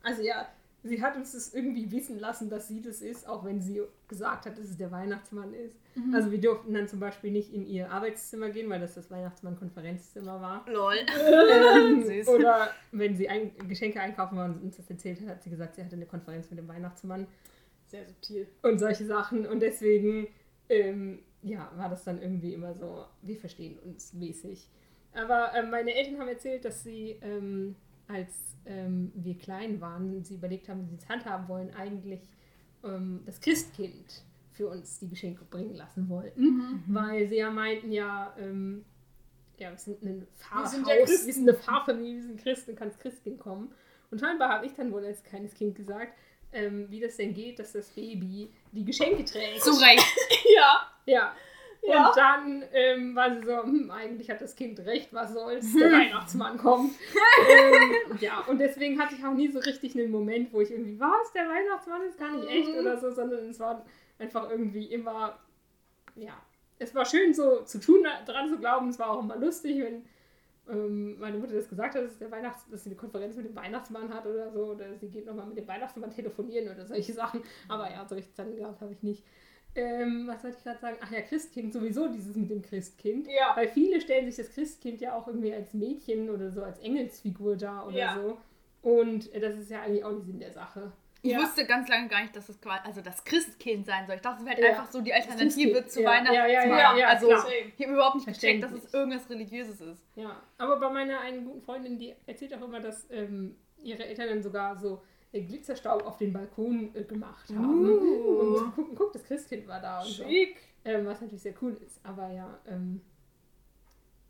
[0.02, 0.48] also ja,
[0.86, 4.46] sie hat uns das irgendwie wissen lassen, dass sie das ist, auch wenn sie gesagt
[4.46, 5.76] hat, dass es der Weihnachtsmann ist.
[6.14, 10.42] Also wir durften dann zum Beispiel nicht in ihr Arbeitszimmer gehen, weil das das Weihnachtsmann-Konferenzzimmer
[10.42, 10.66] war.
[10.70, 10.96] Lol.
[11.28, 15.50] Ähm, oder wenn sie ein, Geschenke einkaufen war und uns das erzählt hat, hat sie
[15.50, 17.28] gesagt, sie hatte eine Konferenz mit dem Weihnachtsmann
[17.88, 18.48] Sehr subtil.
[18.62, 19.46] und solche Sachen.
[19.48, 20.28] Und deswegen,
[20.70, 24.68] ähm, ja, war das dann irgendwie immer so, wir verstehen uns mäßig.
[25.14, 27.76] Aber ähm, meine Eltern haben erzählt, dass sie, ähm,
[28.08, 32.22] als ähm, wir klein waren, sie überlegt haben, wie sie es handhaben wollen, eigentlich
[32.84, 36.42] ähm, das Christkind für uns die Geschenke bringen lassen wollten.
[36.88, 38.86] Weil sie ja meinten, ja, ähm,
[39.58, 42.90] ja, wir sind ein Pfarrhaus, sind ja wir sind eine Pfarrfamilie, wir sind Christen, kann
[42.90, 43.74] das Christkind kommen.
[44.12, 46.14] Und scheinbar habe ich dann wohl als kleines Kind gesagt,
[46.54, 49.62] ähm, wie das denn geht, dass das Baby die Geschenke trägt.
[49.62, 50.06] Zu Recht.
[50.56, 50.88] Ja.
[51.06, 51.36] Ja.
[51.88, 52.08] Ja.
[52.08, 55.92] Und dann ähm, war sie so, hm, eigentlich hat das Kind recht, was soll's, der
[55.92, 56.94] Weihnachtsmann kommt.
[57.52, 61.00] ähm, ja, und deswegen hatte ich auch nie so richtig einen Moment, wo ich irgendwie,
[61.00, 63.86] was, der Weihnachtsmann ist gar nicht echt oder so, sondern es war
[64.18, 65.38] einfach irgendwie immer,
[66.16, 66.34] ja,
[66.80, 70.06] es war schön so zu tun, dran zu glauben, es war auch immer lustig, wenn
[70.70, 73.56] ähm, meine Mutter das gesagt hat, dass, der Weihnachts-, dass sie eine Konferenz mit dem
[73.56, 77.42] Weihnachtsmann hat oder so, oder sie geht nochmal mit dem Weihnachtsmann telefonieren oder solche Sachen.
[77.68, 79.24] Aber ja, solche Zeiten gehabt habe ich nicht.
[79.76, 80.98] Ähm, was wollte ich gerade sagen?
[81.02, 83.28] Ach ja, Christkind, sowieso dieses mit dem Christkind.
[83.28, 83.56] Ja.
[83.56, 87.58] Weil viele stellen sich das Christkind ja auch irgendwie als Mädchen oder so, als Engelsfigur
[87.58, 88.16] da oder Ja.
[88.16, 88.38] so.
[88.82, 90.92] Und äh, das ist ja eigentlich auch nicht Sinn der Sache.
[91.22, 91.40] Ich Ja.
[91.40, 94.16] wusste ganz lange gar nicht, dass es quasi, also das Christkind sein soll.
[94.18, 94.70] Ich dachte, es wäre halt Ja.
[94.72, 96.36] einfach so die Alternative zu Ja, Weihnachtsmann.
[96.38, 97.46] ja, ja, ja, ja, also klar.
[97.76, 100.02] ich habe überhaupt nicht gecheckt, dass es irgendwas Religiöses ist.
[100.16, 104.30] Ja, aber bei meiner einen guten Freundin, die erzählt auch immer, dass ähm, ihre Eltern
[104.30, 105.02] dann sogar so
[105.34, 107.90] Glitzerstaub auf den Balkon äh, gemacht haben.
[107.90, 108.40] Uh.
[108.40, 110.24] Und so gucken, guck, das Christkind war da und so.
[110.24, 110.58] Schick.
[110.86, 112.00] Ähm, was natürlich sehr cool ist.
[112.04, 113.02] Aber ja, ähm,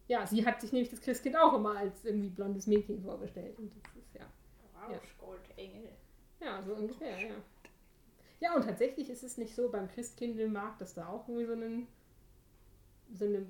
[0.07, 3.57] ja, sie hat sich nämlich das Christkind auch immer als irgendwie blondes Mädchen vorgestellt.
[3.59, 4.25] Und das ist ja,
[4.89, 4.99] Ja.
[5.19, 5.89] Goldengel.
[6.39, 7.35] ja, so ungefähr, ja.
[8.39, 11.87] Ja, und tatsächlich ist es nicht so beim Christkindlmarkt, dass da auch irgendwie so, einen,
[13.13, 13.45] so eine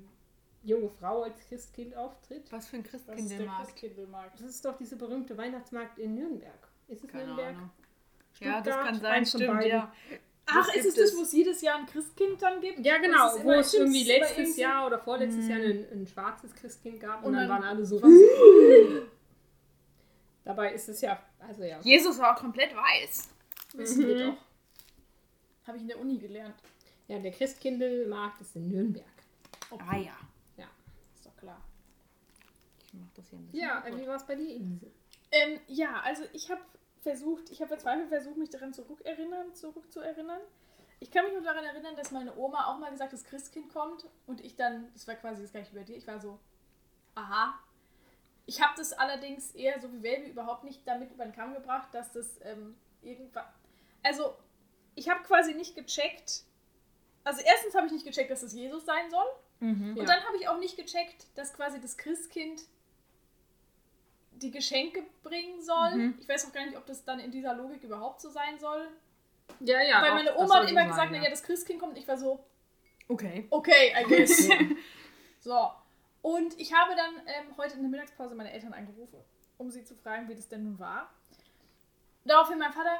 [0.62, 2.50] junge Frau als Christkind auftritt.
[2.50, 3.66] Was für ein Christkindlmarkt.
[3.66, 4.34] Christkindlmarkt?
[4.40, 6.65] Das ist doch diese berühmte Weihnachtsmarkt in Nürnberg.
[6.88, 7.48] Ist es Keine Nürnberg?
[7.56, 7.70] Ahnung.
[8.40, 9.92] Ja, das Stuttgart, kann sein, stimmt, ja.
[10.48, 12.84] Ach, Das ist es das, wo es jedes Jahr ein Christkind dann gibt?
[12.86, 15.50] Ja, genau, wo es irgendwie letztes irgendwie- Jahr oder vorletztes Mhm.
[15.50, 19.08] Jahr ein, ein schwarzes Christkind gab und, Und dann, dann- waren alle so rasiert.
[20.44, 21.80] Dabei ist es ja, also ja.
[21.80, 23.28] Jesus war komplett weiß.
[23.74, 24.30] Wissen wir Mhm.
[24.36, 25.66] doch.
[25.66, 26.54] Habe ich in der Uni gelernt.
[27.08, 29.04] Ja, der Christkindlmarkt ist in Nürnberg.
[29.88, 30.12] Ah ja.
[31.16, 31.60] Ist doch klar.
[32.86, 33.60] Ich mach das hier ein bisschen.
[33.60, 34.86] Ja, wie war es bei dir, Elise?
[35.32, 36.60] Ähm, ja, also ich habe
[37.06, 40.40] versucht, ich habe verzweifelt versucht, mich daran zurückerinnern, zurückzuerinnern.
[40.98, 43.72] Ich kann mich nur daran erinnern, dass meine Oma auch mal gesagt hat, das Christkind
[43.72, 46.40] kommt und ich dann, das war quasi das gleiche wie bei dir, ich war so,
[47.14, 47.60] aha.
[48.44, 51.88] Ich habe das allerdings eher so wie Welby überhaupt nicht damit über den Kamm gebracht,
[51.92, 53.44] dass das ähm, irgendwann,
[54.02, 54.36] also
[54.96, 56.42] ich habe quasi nicht gecheckt,
[57.22, 59.26] also erstens habe ich nicht gecheckt, dass es Jesus sein soll.
[59.60, 59.94] Mhm.
[59.94, 60.00] Ja.
[60.00, 62.62] Und dann habe ich auch nicht gecheckt, dass quasi das Christkind
[64.38, 65.94] die Geschenke bringen soll.
[65.94, 66.18] Mhm.
[66.20, 68.88] Ich weiß auch gar nicht, ob das dann in dieser Logik überhaupt so sein soll.
[69.60, 70.02] Ja, ja.
[70.02, 71.18] Weil meine Oma hat immer sein, gesagt, ja.
[71.18, 71.92] na ja, das Christkind kommt.
[71.94, 72.44] Und ich war so,
[73.08, 73.46] Okay.
[73.50, 74.48] okay, I guess.
[75.40, 75.70] so.
[76.22, 79.18] Und ich habe dann ähm, heute in der Mittagspause meine Eltern angerufen,
[79.58, 81.08] um sie zu fragen, wie das denn nun war.
[82.24, 82.98] Daraufhin mein Vater,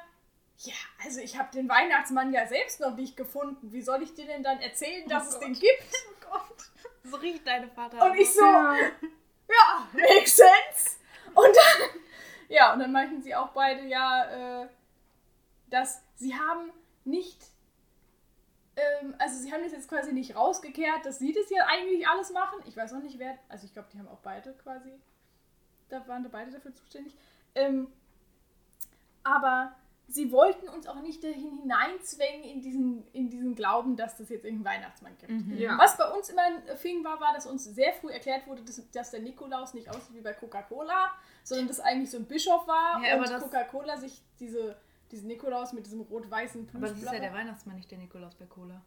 [0.58, 3.72] ja, also ich habe den Weihnachtsmann ja selbst noch nicht gefunden.
[3.72, 5.42] Wie soll ich dir denn dann erzählen, dass Oh es Gott.
[5.42, 5.92] den gibt?
[6.08, 6.70] Oh Gott.
[7.02, 8.04] So riecht deine Vater.
[8.10, 8.76] Und ich so, Ja.
[9.48, 10.96] ja, makes sense.
[11.36, 12.00] Und dann,
[12.48, 14.68] ja, und dann meinten sie auch beide, ja, äh,
[15.70, 16.72] dass sie haben
[17.04, 17.38] nicht,
[18.76, 22.32] ähm, also sie haben das jetzt quasi nicht rausgekehrt, dass sie das ja eigentlich alles
[22.32, 22.58] machen.
[22.66, 24.90] Ich weiß auch nicht, wer, also ich glaube, die haben auch beide quasi,
[25.88, 27.14] da waren da beide dafür zuständig.
[27.54, 27.88] Ähm,
[29.22, 29.74] aber
[30.08, 34.44] sie wollten uns auch nicht dahin hineinzwängen in diesen, in diesen Glauben, dass das jetzt
[34.44, 35.32] irgendeinen Weihnachtsmann gibt.
[35.32, 35.56] Mhm.
[35.58, 35.76] Ja.
[35.78, 38.80] Was bei uns immer ein Fing war, war, dass uns sehr früh erklärt wurde, dass,
[38.92, 41.10] dass der Nikolaus nicht aussieht wie bei Coca-Cola,
[41.42, 44.76] sondern dass eigentlich so ein Bischof war Ja, und Coca-Cola sich diese,
[45.10, 48.46] diesen Nikolaus mit diesem rot-weißen Aber das ist ja der Weihnachtsmann, nicht der Nikolaus bei
[48.46, 48.82] Cola.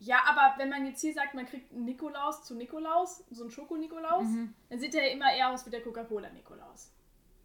[0.00, 3.50] Ja, aber wenn man jetzt hier sagt, man kriegt einen Nikolaus zu Nikolaus, so einen
[3.50, 4.54] Schoko-Nikolaus, Mhm.
[4.68, 6.92] dann sieht der ja immer eher aus wie der Coca-Cola-Nikolaus.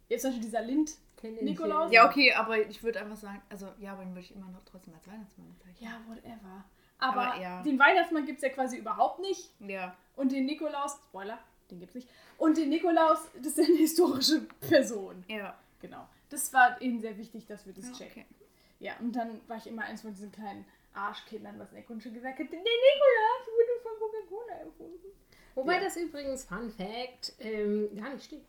[0.08, 0.92] Jetzt zum Beispiel dieser Lind.
[1.32, 1.92] Nikolaus?
[1.92, 4.64] Ja, okay, aber ich würde einfach sagen, also ja, aber den würde ich immer noch
[4.64, 5.76] trotzdem als Weihnachtsmann bezeichnen.
[5.90, 6.64] Ja, whatever.
[6.98, 7.62] Aber, Aber ja.
[7.62, 9.50] den Weihnachtsmann gibt es ja quasi überhaupt nicht.
[9.60, 9.96] Ja.
[10.16, 11.38] Und den Nikolaus, Spoiler,
[11.70, 12.08] den gibt's nicht.
[12.38, 15.24] Und den Nikolaus, das ist eine historische Person.
[15.28, 15.58] Ja.
[15.80, 16.08] Genau.
[16.30, 18.24] Das war ihnen sehr wichtig, dass wir das Ja, checken.
[18.30, 18.44] okay.
[18.80, 22.14] Ja, und dann war ich immer eins von diesen kleinen Arschkindern, was in der Grundschule
[22.14, 25.08] gesagt hat, der Nikolaus wurde von Coca-Cola erfunden.
[25.54, 25.80] Wobei Ja.
[25.80, 28.44] das übrigens, Fun Fact, ähm, gar nicht stimmt.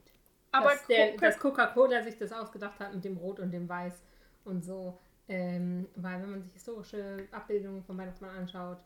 [0.57, 3.67] Aber dass, der, Coca- dass Coca-Cola sich das ausgedacht hat mit dem Rot und dem
[3.67, 4.03] Weiß
[4.45, 4.97] und so.
[5.27, 8.77] Ähm, weil wenn man sich historische Abbildungen vom Weihnachtsmann anschaut,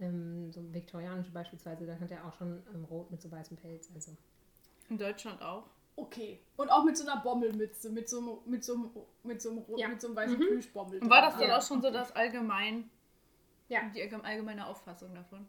[0.00, 3.90] ähm, so viktorianische beispielsweise, dann hat er auch schon ähm, Rot mit so weißem Pelz.
[3.94, 4.16] Also.
[4.88, 5.64] In Deutschland auch.
[5.96, 6.38] Okay.
[6.56, 8.90] Und auch mit so einer Bommelmütze, mit so einem, mit so einem,
[9.24, 9.88] mit so einem, rot- Ja.
[9.88, 10.46] mit so einem weißen Mhm.
[10.46, 11.00] Plüschbommel.
[11.00, 11.58] Und war das dann Ja.
[11.58, 12.88] auch schon so das allgemein,
[13.68, 13.80] Ja.
[13.92, 15.48] die allgem- allgemeine Auffassung davon?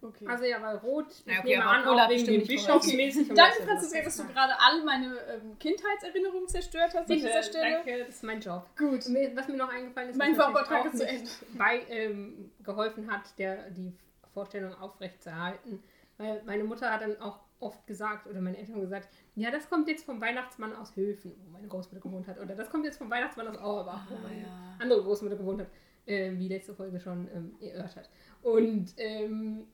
[0.00, 0.26] Okay.
[0.26, 3.30] also ja, weil Rot, ich Ja, okay, nehme an, Cola auch wegen dem Bischofsmäßig.
[3.30, 7.26] und Danke, das- Franziska, dass du gerade alle meine ähm, Kindheitserinnerungen zerstört hast an Bitte,
[7.26, 7.70] dieser Stelle.
[7.84, 8.66] danke, das ist mein Job.
[8.78, 9.08] Gut.
[9.08, 11.28] Mir- Was mir noch eingefallen ist, Mein Vortrag auch ist zu nicht
[11.58, 13.92] bei, ähm, geholfen hat, der, die
[14.32, 15.82] Vorstellung aufrechtzuerhalten.
[16.18, 19.68] Weil meine Mutter hat dann auch oft gesagt, oder meine Eltern haben gesagt, ja, das
[19.70, 22.38] kommt jetzt vom Weihnachtsmann aus Höfen, wo meine Großmutter gewohnt hat.
[22.40, 24.76] Oder das kommt jetzt vom Weihnachtsmann aus Auerbach, wo Ah, meine ja.
[24.80, 25.68] andere Großmutter gewohnt hat,
[26.06, 28.10] äh, wie letzte Folge schon ähm, erörtert.
[28.42, 29.66] Und ähm,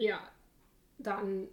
[0.00, 0.20] ja,
[0.98, 1.48] dann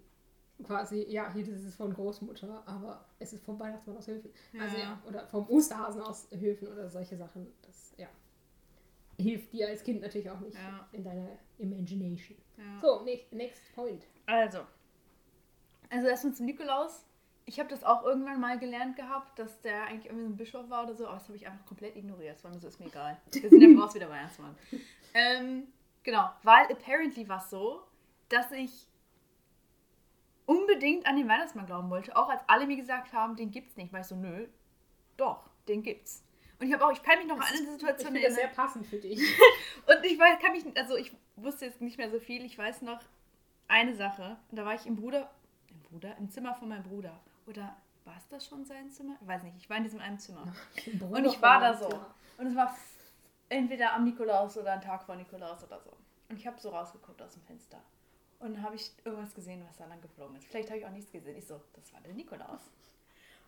[0.64, 4.32] quasi, ja, hier das ist von Großmutter, aber es ist vom Weihnachtsmann aus Höfen.
[4.60, 4.84] Also Ja.
[4.84, 7.48] ja, oder vom Osterhasen aus Höfen oder solche Sachen.
[7.62, 8.08] Das, ja,
[9.20, 10.88] hilft dir als Kind natürlich auch nicht Ja.
[10.92, 11.28] in deiner
[11.60, 12.38] Imagination.
[12.58, 12.80] Ja.
[12.82, 14.04] So, next, next point.
[14.26, 14.60] Also,
[15.90, 17.06] Also erstmal zum Nikolaus.
[17.46, 20.70] Ich habe das auch irgendwann mal gelernt gehabt, dass der eigentlich irgendwie so ein Bischof
[20.70, 22.36] war oder so, aber das habe ich einfach komplett ignoriert.
[22.36, 23.16] Das war mir so, ist mir egal.
[23.32, 24.54] Wir sind ja raus wieder Weihnachtsmann.
[25.14, 25.68] Ähm,
[26.04, 27.84] genau, weil apparently war es so,
[28.30, 28.88] dass ich
[30.46, 33.94] unbedingt an den Weihnachtsmann glauben wollte, auch als alle mir gesagt haben, den gibt's nicht.
[33.94, 34.48] Weil ich so, nö,
[35.18, 36.24] doch, den gibt's.
[36.60, 38.56] Und ich habe auch, ich kann mich noch an eine Situation finde das erinnern.
[38.56, 39.20] sehr passend für dich.
[39.86, 42.44] Und ich weiß, kann mich, also ich wusste jetzt nicht mehr so viel.
[42.46, 43.00] Ich weiß noch
[43.68, 44.38] eine Sache.
[44.50, 45.30] Und da war ich im Bruder,
[45.70, 47.20] im Bruder, im Zimmer von meinem Bruder.
[47.46, 49.18] Oder war es das schon sein Zimmer?
[49.22, 49.58] Ich weiß nicht.
[49.58, 50.52] Ich war in diesem einen Zimmer.
[51.12, 51.90] Und ich war da so.
[52.38, 52.76] Und es war
[53.50, 55.92] entweder am Nikolaus oder ein Tag vor Nikolaus oder so.
[56.30, 57.82] Und ich habe so rausgeguckt aus dem Fenster.
[58.40, 60.46] Und dann habe ich irgendwas gesehen, was da lang geflogen ist.
[60.46, 61.38] Vielleicht habe ich auch nichts gesehen.
[61.38, 62.62] Ich so, das war der Nikolaus.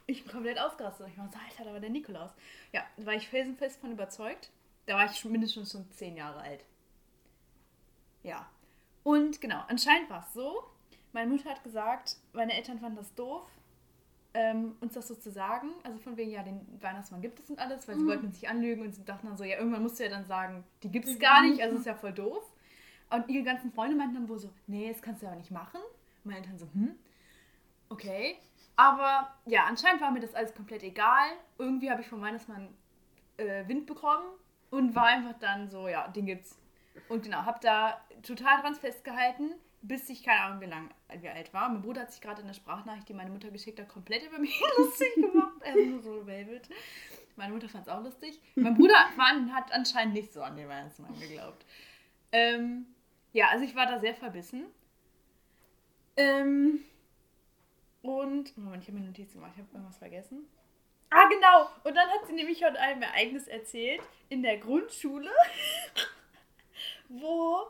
[0.08, 1.08] Ich bin komplett ausgerastet.
[1.10, 2.32] Ich war so, Alter, da war der Nikolaus.
[2.72, 4.50] Ja, da war ich felsenfest von überzeugt.
[4.88, 6.66] Da war ich mindestens schon zehn Jahre alt.
[8.24, 8.50] Ja.
[9.04, 10.64] Und genau, anscheinend war es so.
[11.12, 13.48] Meine Mutter hat gesagt, meine Eltern fanden das doof,
[14.34, 15.70] ähm, uns das so zu sagen.
[15.84, 18.50] Also von wegen, ja, den Weihnachtsmann gibt es und alles, weil sie wollten uns nicht
[18.50, 21.08] anlügen und sie dachten dann so, ja, irgendwann musst du ja dann sagen, die gibt
[21.08, 22.44] es gar nicht, also ist ja voll doof.
[23.12, 25.80] Und ihre ganzen Freunde meinten dann wohl so, nee, das kannst du ja nicht machen.
[26.24, 26.96] Und meine Eltern so, hm,
[27.90, 28.38] okay.
[28.76, 31.32] Aber ja, anscheinend war mir das alles komplett egal.
[31.58, 32.70] Irgendwie habe ich vom Weihnachtsmann
[33.38, 34.26] äh, Wind bekommen
[34.70, 36.58] und war einfach dann so, ja, den gibt's.
[37.08, 41.54] Und genau, habe da total dran festgehalten, bis ich keine Ahnung, wie lang wie alt
[41.54, 41.70] war.
[41.70, 44.38] Mein Bruder hat sich gerade in der Sprachnachricht, die meine Mutter geschickt hat, komplett über
[44.38, 45.62] mich lustig gemacht.
[45.62, 46.70] Er ist nur so Velvet.
[47.36, 48.40] Meine Mutter fand es auch lustig.
[48.56, 51.66] Mein Bruder Mann, hat anscheinend nicht so an den Weihnachtsmann geglaubt.
[52.32, 52.86] Ähm,
[53.34, 54.66] ja, also ich war da sehr verbissen.
[56.18, 56.84] Ähm,
[58.02, 60.48] und, Moment, ich habe mir Notizen gemacht, ich habe irgendwas vergessen.
[61.10, 61.70] Ah, genau.
[61.84, 65.32] Und dann hat sie nämlich von einem Ereignis erzählt in der Grundschule,
[67.10, 67.68] wo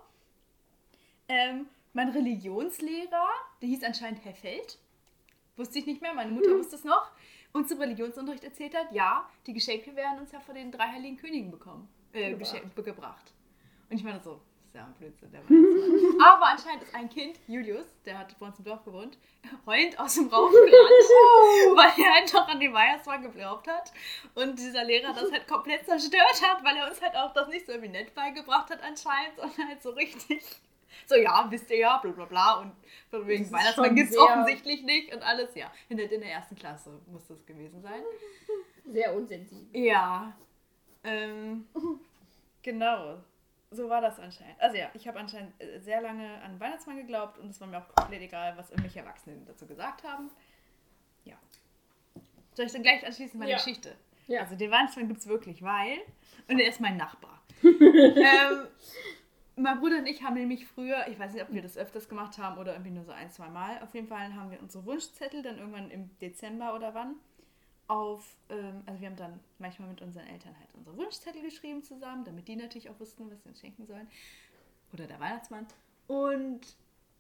[1.28, 3.28] ähm, mein Religionslehrer,
[3.62, 4.78] der hieß anscheinend Herr Feld,
[5.56, 7.12] wusste ich nicht mehr, meine Mutter wusste es noch,
[7.54, 11.18] uns zum Religionsunterricht erzählt hat, ja, die Geschenke werden uns ja von den drei heiligen
[11.18, 12.76] Königen bekommen, äh, Gebracht.
[12.76, 13.34] gebracht.
[13.90, 16.22] Und ich meine so, ist ja ein Blödsinn, der Weihnachtsmann.
[16.28, 19.18] Aber anscheinend ist ein Kind, Julius, der hat bei uns im Dorf gewohnt,
[19.66, 23.92] heulend aus dem Raum gerannt, weil er halt noch an den Weihnachtsmann geglaubt hat.
[24.36, 27.66] Und dieser Lehrer das halt komplett zerstört hat, weil er uns halt auch das nicht
[27.66, 30.44] so nett beigebracht hat anscheinend, sondern halt so richtig
[31.08, 32.54] so, ja, wisst ihr ja, bla bla bla.
[32.60, 32.74] Und
[33.10, 35.72] von wegen Weihnachtsmann gibt es offensichtlich nicht und alles, ja.
[35.90, 38.04] In der, in der ersten Klasse muss das gewesen sein.
[38.86, 39.82] Sehr unsensibel.
[39.82, 40.38] Ja.
[41.04, 41.68] Ähm,
[42.62, 43.24] genau.
[43.72, 44.60] So war das anscheinend.
[44.60, 47.78] Also ja, ich habe anscheinend äh, sehr lange an Weihnachtsmann geglaubt und es war mir
[47.78, 50.32] auch komplett egal, was irgendwelche Erwachsenen dazu gesagt haben.
[51.24, 51.36] Ja.
[52.56, 53.58] Soll ich dann gleich anschließen meine Ja.
[53.58, 53.96] Geschichte?
[54.28, 54.42] Ja.
[54.42, 56.00] Also den Weihnachtsmann gibt es wirklich, weil.
[56.48, 57.44] Und er ist mein Nachbar.
[57.64, 58.68] ähm,
[59.56, 62.38] mein Bruder und ich haben nämlich früher, ich weiß nicht, ob wir das öfters gemacht
[62.38, 65.44] haben oder irgendwie nur so ein, zwei Mal, auf jeden Fall haben wir unsere Wunschzettel
[65.44, 67.16] dann irgendwann im Dezember oder wann
[67.90, 72.24] auf, ähm, also wir haben dann manchmal mit unseren Eltern halt unsere Wunschzettel geschrieben zusammen,
[72.24, 74.08] damit die natürlich auch wussten, was sie uns schenken sollen.
[74.94, 75.66] Oder der Weihnachtsmann.
[76.08, 76.62] Und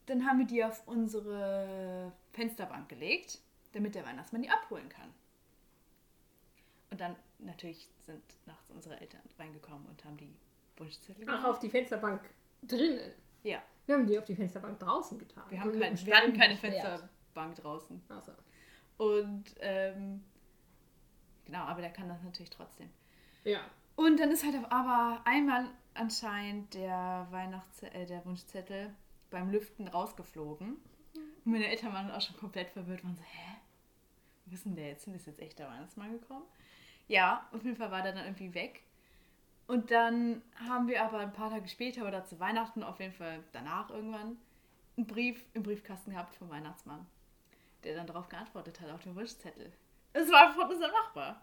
[0.05, 3.39] dann haben wir die auf unsere Fensterbank gelegt,
[3.73, 5.09] damit der Weihnachtsmann die abholen kann.
[6.91, 10.33] Und dann natürlich sind nachts unsere Eltern reingekommen und haben die
[10.77, 12.21] Wunschzettel Ach, auf die Fensterbank
[12.63, 13.11] drinnen.
[13.43, 15.43] Ja, Wir haben die auf die Fensterbank draußen getan.
[15.49, 16.55] wir, haben kein, wir hatten keine.
[16.57, 18.01] Fensterbank draußen.
[18.09, 18.33] Ach so.
[19.03, 20.23] Und ähm,
[21.49, 22.89] genau, aber der kann das natürlich trotzdem.
[23.43, 23.59] Ja.
[23.95, 28.93] Und dann ist halt aber einmal anscheinend der Weihnachts äh, der Wunschzettel
[29.29, 30.77] beim Lüften rausgeflogen.
[31.45, 33.57] Und meine Eltern waren auch schon komplett verwirrt, waren so, hä?
[34.45, 35.07] Wo ist denn der jetzt?
[35.07, 36.45] Ist jetzt echt der Weihnachtsmann gekommen?
[37.07, 38.83] Ja, auf jeden Fall war der dann irgendwie weg.
[39.67, 43.43] Und dann haben wir aber ein paar Tage später oder zu Weihnachten, auf jeden Fall
[43.51, 44.37] danach irgendwann,
[44.97, 47.05] einen Brief im Briefkasten gehabt vom Weihnachtsmann,
[47.83, 49.71] der dann darauf geantwortet hat, auf den Wunschzettel.
[50.13, 51.41] Es war von unserem Nachbar.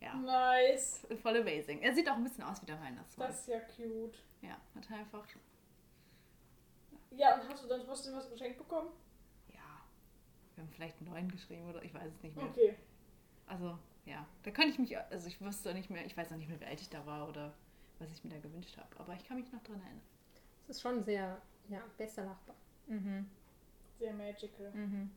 [0.00, 1.06] Ja, Nice.
[1.22, 1.80] voll amazing.
[1.80, 3.28] Er sieht auch ein bisschen aus wie der Weihnachtsmann.
[3.28, 4.18] Das ist ja cute.
[4.40, 5.24] Ja, hat er einfach.
[7.10, 8.88] Ja, und hast du dann trotzdem was geschenkt bekommen?
[9.52, 9.60] Ja.
[10.54, 12.46] Wir haben vielleicht einen neuen geschrieben oder ich weiß es nicht mehr.
[12.46, 12.74] Okay.
[13.46, 14.26] Also, ja.
[14.42, 16.58] Da kann ich mich, also ich wusste auch nicht mehr, ich weiß auch nicht mehr,
[16.60, 17.52] wie alt ich da war oder
[17.98, 18.88] was ich mir da gewünscht habe.
[18.98, 20.02] Aber ich kann mich noch dran erinnern.
[20.66, 22.56] Das ist schon sehr, ja, bester Nachbar.
[22.86, 23.28] Mhm.
[23.98, 24.70] Sehr magical.
[24.72, 25.10] Mhm.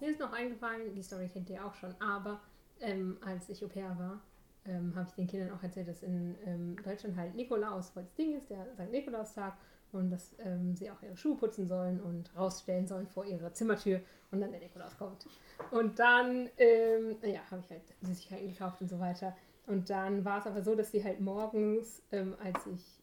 [0.00, 2.40] Mir ist noch eingefallen, die Story kennt ihr auch schon, aber
[2.80, 4.20] ähm, als ich Au pair war,
[4.66, 8.14] ähm, habe ich den Kindern auch erzählt, dass in ähm, Deutschland halt Nikolaus voll das
[8.14, 8.90] Ding ist, der St.
[8.90, 9.54] Nikolaustag,
[9.92, 14.00] und dass ähm, sie auch ihre Schuhe putzen sollen und rausstellen sollen vor ihre Zimmertür
[14.30, 15.26] und dann der Nikolaus kommt.
[15.70, 19.36] Und dann, ähm, ja, habe ich halt Süßigkeiten gekauft und so weiter.
[19.66, 23.01] Und dann war es aber so, dass sie halt morgens, ähm, als ich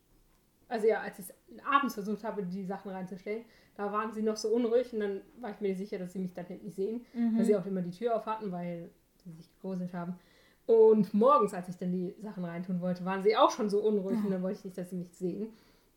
[0.69, 1.25] also ja, als ich
[1.69, 3.43] abends versucht habe, die Sachen reinzustellen,
[3.75, 6.33] da waren sie noch so unruhig und dann war ich mir sicher, dass sie mich
[6.33, 7.37] dann nicht sehen, Mhm.
[7.37, 8.89] weil sie auch immer die Tür auf hatten, weil
[9.23, 10.17] sie sich gegruselt haben.
[10.65, 14.17] Und morgens, als ich dann die Sachen reintun wollte, waren sie auch schon so unruhig
[14.23, 15.49] und dann wollte ich nicht, dass sie mich sehen.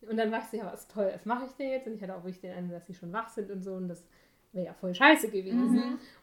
[0.09, 1.87] Und dann war ich so, ja, was toll, was mache ich denn jetzt?
[1.87, 3.87] Und ich hatte auch wirklich den Eindruck, dass sie schon wach sind und so und
[3.87, 4.03] das
[4.51, 5.75] wäre ja voll scheiße gewesen.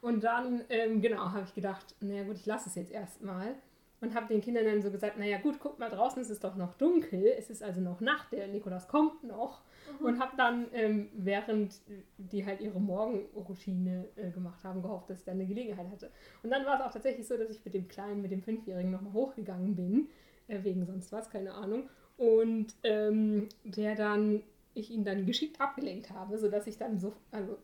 [0.02, 3.54] Und dann, ähm, genau, habe ich gedacht, naja gut, ich lasse es jetzt erstmal.
[4.02, 6.56] Und habe den Kindern dann so gesagt, naja gut, guck mal draußen, es ist doch
[6.56, 9.60] noch dunkel, es ist also noch Nacht, der Nikolaus kommt noch.
[10.06, 11.74] Und habe dann, ähm, während
[12.16, 16.10] die halt ihre Morgenroutine äh, gemacht haben, gehofft, dass ich dann eine Gelegenheit hatte.
[16.42, 18.90] Und dann war es auch tatsächlich so, dass ich mit dem Kleinen, mit dem Fünfjährigen
[18.90, 20.08] nochmal hochgegangen bin,
[20.48, 21.88] äh, wegen sonst was, keine Ahnung.
[22.16, 24.42] Und ähm, der dann,
[24.74, 27.58] ich ihn dann geschickt abgelenkt habe, sodass ich dann so, also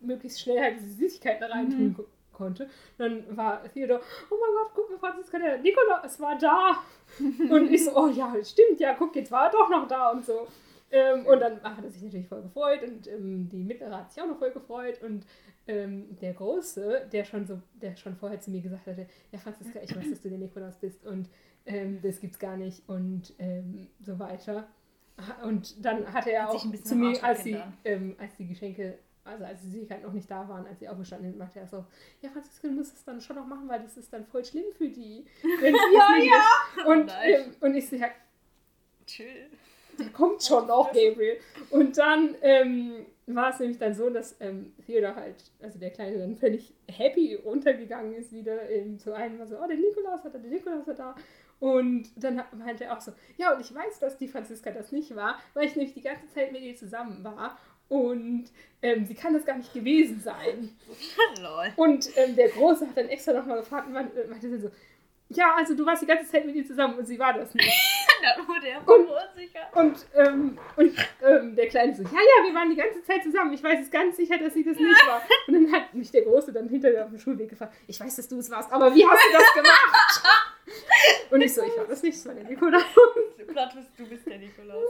[0.00, 2.06] möglichst schnell halt diese Süßigkeiten da reintun ko-
[2.40, 2.68] konnte.
[2.98, 4.00] Dann war Theodor,
[4.30, 6.82] oh mein Gott, guck mal, Franziska, der Nikolaus war da.
[7.54, 10.24] und ich so, oh ja, stimmt, ja, guck, jetzt war er doch noch da und
[10.24, 10.48] so.
[10.92, 14.20] Ähm, und dann hat er sich natürlich voll gefreut und ähm, die Mittlere hat sich
[14.22, 15.24] auch noch voll gefreut und
[15.68, 19.78] ähm, der Große, der schon so, der schon vorher zu mir gesagt hatte, ja Franziska,
[19.82, 21.28] ich weiß, dass du der Nikolaus bist und
[21.66, 24.66] ähm, das gibt's gar nicht und ähm, so weiter.
[25.44, 27.74] Und dann hatte er Hat auch zu mir, als gekennengelernt.
[27.84, 31.30] ähm, als die Geschenke, also als die Süßigkeiten noch nicht da waren, als sie aufgestanden
[31.30, 31.84] sind, meinte er so,
[32.22, 34.72] ja Franziska, du musst es dann schon noch machen, weil das ist dann voll schlimm
[34.76, 35.24] für die.
[35.60, 36.24] Wenn es Ja, ja.
[36.76, 36.86] ist.
[36.86, 37.32] Und, nein.
[37.32, 38.08] ähm, und ich ja,
[39.06, 39.50] Chill.
[39.98, 41.38] der kommt schon noch, Gabriel.
[41.70, 46.18] Und dann ähm, war es nämlich dann so, dass ähm, Theodor halt, also der Kleine
[46.18, 50.34] dann völlig happy runtergegangen ist wieder ähm, zu einem, war so, oh, der Nikolaus hat
[50.34, 51.14] da, der Nikolaus hat da.
[51.60, 55.14] Und dann meinte er auch so, ja, und ich weiß, dass die Franziska das nicht
[55.14, 57.58] war, weil ich nämlich die ganze Zeit mit ihr zusammen war.
[57.90, 58.44] Und
[58.82, 60.70] ähm, sie kann das gar nicht gewesen sein.
[61.42, 61.72] Lol.
[61.76, 64.70] Und ähm, der Große hat dann extra nochmal gefragt und meinte meinte dann so,
[65.28, 67.68] ja, also du warst die ganze Zeit mit ihr zusammen und sie war das nicht.
[68.22, 69.60] Dann wurde er voll unsicher.
[69.72, 73.54] Und, ähm, und ähm, der Kleine so, ja, ja, wir waren die ganze Zeit zusammen.
[73.54, 75.22] Ich weiß es ganz sicher, dass sie das nicht war.
[75.46, 78.16] Und dann hat mich der Große dann hinter mir auf dem Schulweg gefragt, ich weiß,
[78.16, 80.22] dass du es warst, aber wie hast du das gemacht?
[81.30, 82.82] Und ich so, ich war das nicht, das war der Nikolaus.
[83.96, 84.84] Du bist der Nikolaus.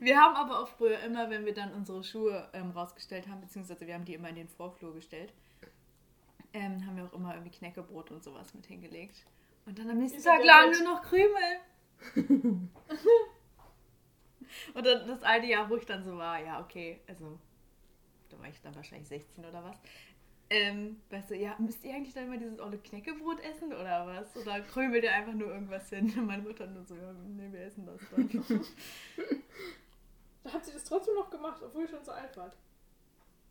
[0.00, 3.86] Wir haben aber auch früher immer, wenn wir dann unsere Schuhe ähm, rausgestellt haben, beziehungsweise
[3.86, 5.32] wir haben die immer in den Vorflur gestellt,
[6.52, 9.24] ähm, haben wir auch immer irgendwie Knäckebrot und sowas mit hingelegt.
[9.66, 11.60] Und dann am nächsten Tag lagen nur noch Krümel.
[14.74, 17.38] und dann das eine Jahr, wo ich dann so war, ja, okay, also
[18.30, 19.76] da war ich dann wahrscheinlich 16 oder was.
[20.50, 24.42] Ähm, weißt du, ja, müsst ihr eigentlich dann immer dieses olle Knäckebrot essen oder was?
[24.42, 26.12] Oder krümelt ihr einfach nur irgendwas hin?
[26.16, 28.64] Und meine Mutter nur so, ja, nee, wir essen das dann.
[30.44, 32.50] Da hat sie das trotzdem noch gemacht, obwohl ich schon so alt war.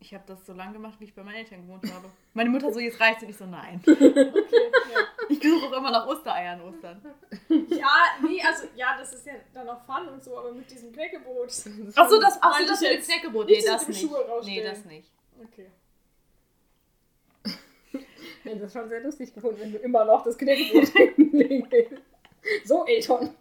[0.00, 2.08] Ich habe das so lange gemacht, wie ich bei meinen Eltern gewohnt habe.
[2.32, 3.80] Meine Mutter so, jetzt reicht's und ich so, nein.
[3.86, 4.12] Okay,
[4.92, 5.00] ja.
[5.28, 7.02] Ich suche auch immer nach Ostereiern Ostern.
[7.48, 10.92] Ja, nee, also, ja, das ist ja dann noch Fun und so, aber mit diesem
[10.92, 11.48] Knäckebrot.
[11.94, 13.02] Achso, das, ach so, das mit dem.
[13.02, 13.46] Knäckebrot.
[13.46, 14.10] Nee, das nicht.
[14.44, 15.10] Nee, das nicht.
[15.42, 15.70] Okay.
[18.38, 22.02] Ich hätte das schon sehr lustig gefunden, wenn du immer noch das Knäckebrot hinlegst.
[22.64, 23.34] So, Elton.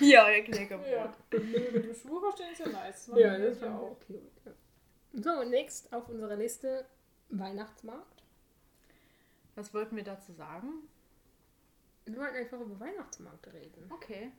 [0.00, 0.88] Ja, euer Knäckebrot.
[0.90, 1.14] Ja.
[1.30, 3.06] Mit dem Schuh rausstellen ist ja nice.
[3.06, 3.96] Das Ja, das ja war auch.
[4.06, 4.22] cute.
[4.44, 4.52] Ja.
[5.14, 6.84] So, next auf unserer Liste
[7.28, 8.22] Weihnachtsmarkt.
[9.54, 10.88] Was wollten wir dazu sagen?
[12.06, 13.90] Wir wollten einfach über Weihnachtsmarkt reden.
[13.90, 14.32] Okay.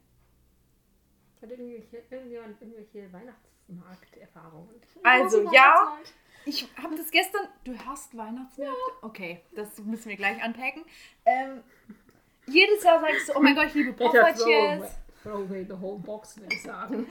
[1.42, 4.82] Hat irgendwelche, irgendjemand irgendwelche Weihnachtsmarkterfahrungen?
[5.04, 6.14] Also, ja, Weihnachtsmarkt.
[6.46, 7.48] Ich habe das gestern.
[7.64, 8.78] Du hast Weihnachtsmärkte?
[9.02, 10.84] Okay, das müssen wir gleich anpacken.
[11.26, 11.64] Ähm,
[12.48, 14.92] jedes Jahr sage ich so, oh mein Gott, ich liebe Poffertjes.
[15.22, 17.08] throw away the whole box, würde ich sagen.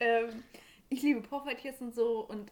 [0.00, 0.42] Ähm,
[0.88, 2.20] ich liebe Poffertjes und so.
[2.20, 2.50] Und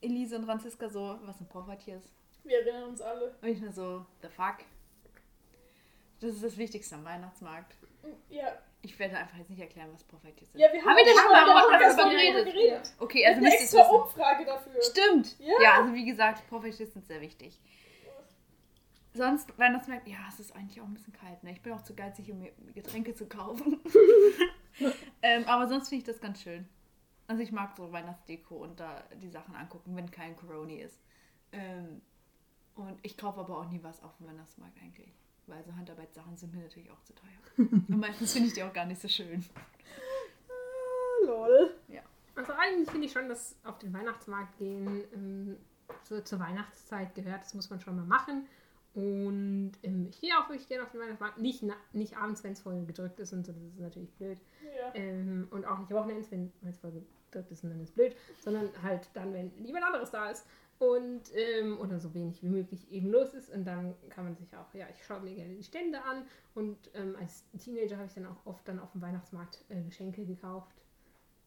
[0.00, 2.02] Elise und Franziska so, was sind Poffertjes?
[2.44, 3.34] Wir erinnern uns alle.
[3.40, 4.56] Und ich nur so, the fuck?
[6.20, 7.76] Das ist das Wichtigste am Weihnachtsmarkt.
[8.28, 8.58] Ja,
[8.88, 10.60] Ich werde einfach jetzt nicht erklären, was Poffertjes sind.
[10.60, 12.46] ja wir haben, Haben wir ja da schon mal darüber geredet?
[12.46, 12.92] geredet.
[12.98, 13.90] Okay, also müsst ihr es wissen.
[13.90, 14.82] Umfrage dafür.
[14.82, 15.38] Stimmt.
[15.40, 15.54] Ja.
[15.62, 15.74] Ja.
[15.76, 17.60] also wie gesagt, Poffertjes sind sehr wichtig.
[19.12, 21.42] Sonst, Weihnachtsmärkte, ja, es ist eigentlich auch ein bisschen kalt.
[21.42, 21.52] Ne?
[21.52, 23.78] Ich bin auch zu geizig, um mir Getränke zu kaufen.
[25.22, 26.66] ähm, aber sonst finde ich das ganz schön.
[27.26, 30.98] Also ich mag so Weihnachtsdeko und da die Sachen angucken, wenn kein Corona ist.
[31.52, 32.00] Ähm,
[32.74, 35.12] und ich kaufe aber auch nie was auf dem Weihnachtsmarkt eigentlich.
[35.48, 37.68] Weil so Handarbeitssachen sind mir natürlich auch zu teuer.
[37.88, 39.44] und meistens finde ich die auch gar nicht so schön.
[41.26, 41.74] Lol.
[42.38, 45.56] Also eigentlich finde ich schon, dass auf den Weihnachtsmarkt gehen ähm,
[46.04, 47.42] so zur Weihnachtszeit gehört.
[47.42, 48.46] Das muss man schon mal machen.
[48.94, 51.38] Und ähm, ich gehe auch wirklich gerne auf den Weihnachtsmarkt.
[51.38, 54.38] Nicht, na, nicht abends, wenn es voll gedrückt ist und so, das ist natürlich blöd.
[54.62, 54.94] Ja.
[54.94, 58.14] Ähm, und auch nicht wochenends, wenn es voll gedrückt ist und dann ist blöd.
[58.40, 60.46] Sondern halt dann, wenn niemand anderes da ist.
[60.78, 63.50] Und ähm, oder so wenig wie möglich eben los ist.
[63.50, 66.24] Und dann kann man sich auch, ja, ich schaue mir gerne die Stände an.
[66.54, 70.24] Und ähm, als Teenager habe ich dann auch oft dann auf dem Weihnachtsmarkt äh, Geschenke
[70.24, 70.76] gekauft.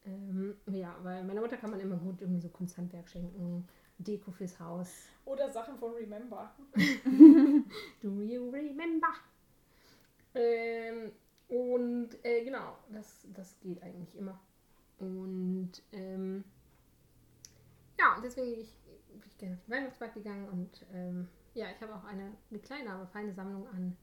[0.04, 3.66] Ähm, ja, weil meiner Mutter kann man immer gut irgendwie so Kunsthandwerk schenken,
[3.98, 4.88] Deko fürs Haus.
[5.24, 6.52] Oder Sachen von Remember.
[8.02, 9.14] Do you remember?
[10.34, 11.12] Ähm,
[11.48, 14.40] und äh, genau, das, das geht eigentlich immer.
[14.98, 16.44] Und ähm,
[17.98, 18.74] ja, deswegen bin ich,
[19.22, 22.58] bin ich gerne auf den Weihnachtsmarkt gegangen und ähm, ja, ich habe auch eine, eine
[22.60, 23.96] kleine, aber feine Sammlung an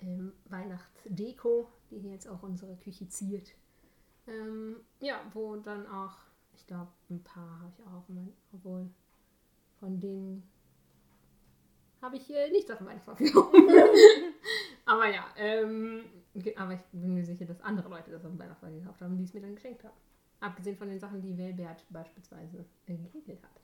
[0.00, 3.52] ähm, Weihnachtsdeko, die hier jetzt auch unsere Küche ziert.
[4.26, 6.16] Ähm, ja, wo dann auch,
[6.54, 8.88] ich glaube, ein paar habe ich auch, mein, obwohl
[9.80, 10.48] von denen
[12.00, 13.54] habe ich äh, nicht auf dem Weihnachtsmarkt gekauft.
[14.86, 16.04] aber ja, ähm,
[16.56, 19.24] aber ich bin mir sicher, dass andere Leute das auf dem Weihnachtsmarkt gekauft haben, die
[19.24, 19.94] es mir dann geschenkt haben.
[20.40, 23.63] Abgesehen von den Sachen, die Welbert beispielsweise gehäkelt hat.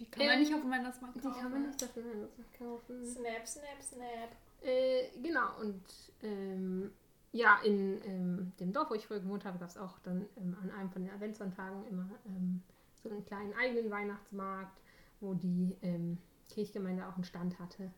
[0.00, 1.40] Die kann man Ähm, nicht auf dem Weihnachtsmarkt Die kaufen.
[1.40, 3.06] kann man nicht auf dem Weihnachtsmarkt kaufen.
[3.06, 4.30] Snap, snap, snap.
[4.62, 5.84] Äh, genau, und
[6.22, 6.90] ähm,
[7.32, 10.56] ja, in ähm, dem Dorf, wo ich früher gewohnt habe, gab es auch dann ähm,
[10.62, 12.62] an einem von den Adventssonntagen immer ähm,
[13.02, 14.80] so einen kleinen eigenen Weihnachtsmarkt,
[15.20, 16.18] wo die ähm,
[16.52, 17.90] Kirchgemeinde auch einen Stand hatte.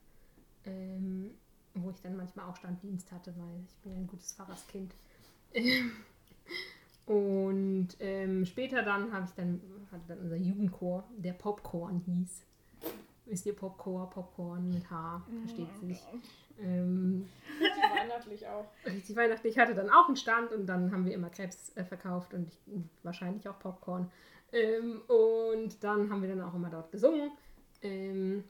[0.65, 1.35] Ähm,
[1.75, 4.93] wo ich dann manchmal auch Standdienst hatte, weil ich bin ja ein gutes Pfarrerskind.
[7.07, 12.47] Und ähm, später dann habe ich dann, hatte dann unser Jugendchor, der Popcorn hieß.
[13.27, 16.03] Wisst ihr Popcorn, Popcorn mit H, versteht sich.
[16.61, 17.29] Ähm,
[17.61, 18.67] Richtig weihnachtlich auch.
[18.87, 19.55] richtig weihnachtlich.
[19.55, 22.49] Ich hatte dann auch einen Stand und dann haben wir immer Krebs äh, verkauft und
[22.49, 22.59] ich,
[23.03, 24.11] wahrscheinlich auch Popcorn.
[24.53, 27.31] Ähm, und dann haben wir dann auch immer dort gesungen.
[27.81, 28.45] Ähm,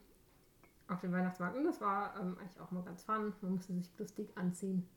[0.87, 1.57] auf dem Weihnachtsmarkt.
[1.57, 3.33] Und das war ähm, eigentlich auch mal ganz fun.
[3.41, 4.87] Man musste sich dick anziehen.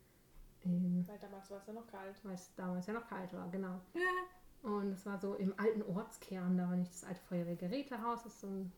[0.66, 2.16] Ähm, Weil damals war es ja noch kalt.
[2.24, 3.80] weil es damals ja noch kalt war, genau.
[4.62, 8.48] Und es war so im alten Ortskern, da war nicht das alte Feuerwehrgerätehaus, das so
[8.48, 8.72] ein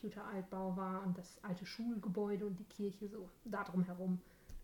[0.00, 4.20] cuter Altbau war und das alte Schulgebäude und die Kirche so da drum herum.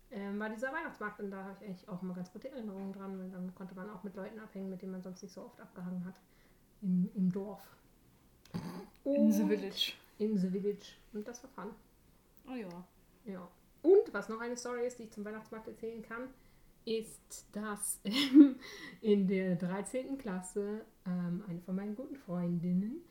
[0.09, 3.19] Ähm, war dieser Weihnachtsmarkt und da habe ich eigentlich auch immer ganz gute Erinnerungen dran,
[3.19, 5.59] weil dann konnte man auch mit Leuten abhängen, mit denen man sonst nicht so oft
[5.59, 6.15] abgehangen hat.
[6.81, 7.75] Im, im Dorf.
[9.03, 9.93] In the Village.
[10.17, 10.93] In the Village.
[11.13, 11.73] Und das war fun.
[12.49, 12.69] Oh ja.
[13.25, 13.47] Ja.
[13.87, 16.27] Und was noch eine Story ist, die ich zum Weihnachtsmarkt erzählen kann,
[16.83, 18.01] ist, dass
[19.01, 20.17] in der 13.
[20.17, 23.01] Klasse ähm, eine von meinen guten Freundinnen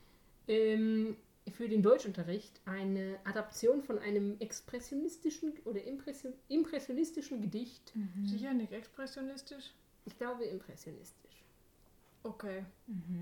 [0.46, 1.16] ähm,
[1.50, 9.72] für den Deutschunterricht eine Adaption von einem expressionistischen oder impression, impressionistischen Gedicht, Sicher nicht expressionistisch?
[10.04, 11.44] ich glaube impressionistisch.
[12.22, 12.66] Okay.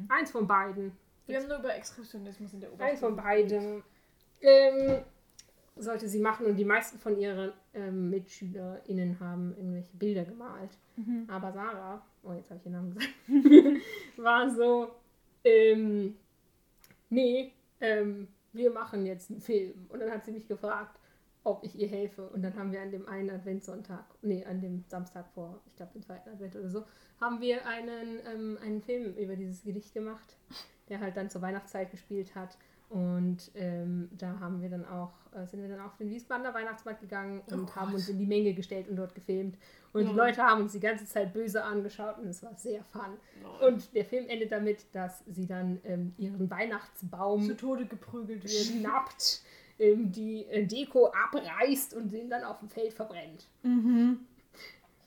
[0.09, 0.90] Eins von beiden.
[1.26, 3.84] Wir haben nur über Expressionismus in der Eins von beiden
[4.40, 5.05] ähm,
[5.77, 10.79] sollte sie machen und die meisten von ihren ähm, MitschülerInnen haben irgendwelche Bilder gemalt.
[11.29, 13.14] Aber Sarah, oh jetzt habe ich ihren Namen gesagt,
[14.16, 14.93] war so,
[15.43, 16.16] ähm,
[17.11, 19.87] nee, ähm, wir machen jetzt einen Film.
[19.89, 20.99] Und dann hat sie mich gefragt,
[21.43, 22.29] ob ich ihr helfe.
[22.29, 25.93] Und dann haben wir an dem einen Adventssonntag, nee, an dem Samstag vor, ich glaube,
[25.93, 26.85] dem zweiten Advent oder so,
[27.20, 30.37] haben wir einen, ähm, einen Film über dieses Gedicht gemacht,
[30.89, 32.57] der halt dann zur Weihnachtszeit gespielt hat.
[32.95, 37.01] Und ähm, da haben wir dann auch, äh, sind wir dann auf den Wiesbadener Weihnachtsmarkt
[37.01, 39.59] gegangen und haben uns in die Menge gestellt und dort gefilmt.
[39.92, 43.18] Und die Leute haben uns die ganze Zeit böse angeschaut und es war sehr fun.
[43.66, 48.53] Und der Film endet damit, dass sie dann ähm, ihren Weihnachtsbaum Zu Tode geprügelt wird.
[48.53, 49.42] schnappt,
[49.80, 53.49] ähm, die äh, Deko abreißt und den dann auf dem Feld verbrennt.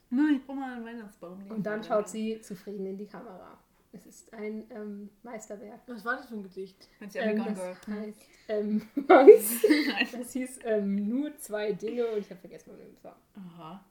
[0.10, 1.40] Nein, ich brauche mal einen Weihnachtsbaum.
[1.48, 3.58] Und dann schaut sie zufrieden in die Kamera.
[3.98, 5.82] Es ist ein ähm, Meisterwerk.
[5.88, 6.88] Was war das für ein Gedicht?
[7.16, 10.12] Ähm, das heißt, ähm, was?
[10.12, 13.16] Das hieß ähm, nur zwei Dinge und ich habe vergessen, wann es war.
[13.36, 13.84] Aha.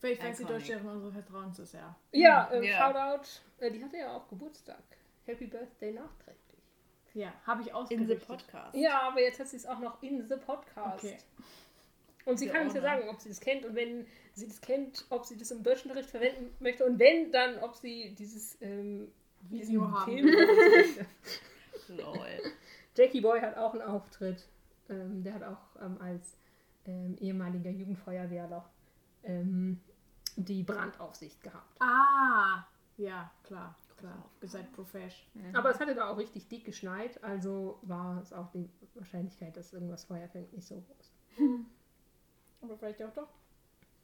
[0.00, 0.58] Vielleicht weiß die Iconic.
[0.60, 1.94] Deutschlehrerin unseres Vertrauens ist, ja.
[2.12, 2.78] Ja, ähm, Ja.
[2.78, 3.28] Shoutout.
[3.58, 4.82] Äh, die hatte ja auch Geburtstag.
[5.26, 6.40] Happy Birthday nachträglich.
[7.12, 8.20] Ja, habe ich In ausgerichtet.
[8.20, 8.74] the Podcast.
[8.76, 11.04] Ja, aber jetzt hat sie es auch noch in the Podcast.
[11.04, 11.18] Okay.
[12.24, 14.46] Und sie Ja, kann uns ja auch, sagen, ob sie das kennt und wenn sie
[14.46, 18.56] das kennt, ob sie das im Deutschunterricht verwenden möchte und wenn, dann ob sie dieses
[18.60, 19.10] ähm,
[19.40, 21.06] diesen möchte.
[21.88, 22.52] Lol.
[22.96, 24.46] Jackie Boy hat auch einen Auftritt.
[24.88, 26.36] Ähm, der hat auch ähm, als
[26.86, 28.68] ähm, ehemaliger Jugendfeuerwehrler
[29.24, 29.80] ähm,
[30.36, 31.76] die Brandaufsicht gehabt.
[31.80, 32.64] Ah,
[32.96, 34.30] ja, klar, klar.
[34.42, 35.26] Ihr seid profesh.
[35.52, 39.72] Aber es hatte da auch richtig dick geschneit, also war es auch die Wahrscheinlichkeit, dass
[39.72, 41.12] irgendwas Feuer fängt, nicht so groß.
[42.62, 43.28] Aber vielleicht auch doch.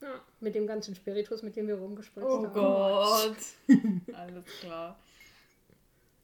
[0.02, 2.52] Ja, mit dem ganzen Spiritus, mit dem wir rumgespritzt Oh haben.
[2.52, 4.14] Gott.
[4.14, 4.98] Alles klar.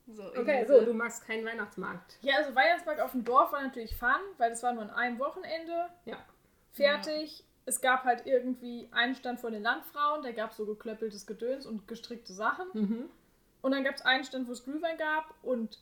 [0.09, 2.19] So, Okay, so, du magst keinen Weihnachtsmarkt.
[2.23, 5.19] Ja, also Weihnachtsmarkt auf dem Dorf war natürlich fun, weil das war nur an einem
[5.19, 5.89] Wochenende.
[6.05, 6.17] Ja.
[6.73, 7.45] Fertig.
[7.65, 11.65] Es gab halt irgendwie einen Stand von den Landfrauen, da gab es so geklöppeltes Gedöns
[11.65, 12.67] und gestrickte Sachen.
[12.73, 13.11] Mhm.
[13.61, 15.79] Und dann gab es einen Stand, wo es Glühwein gab und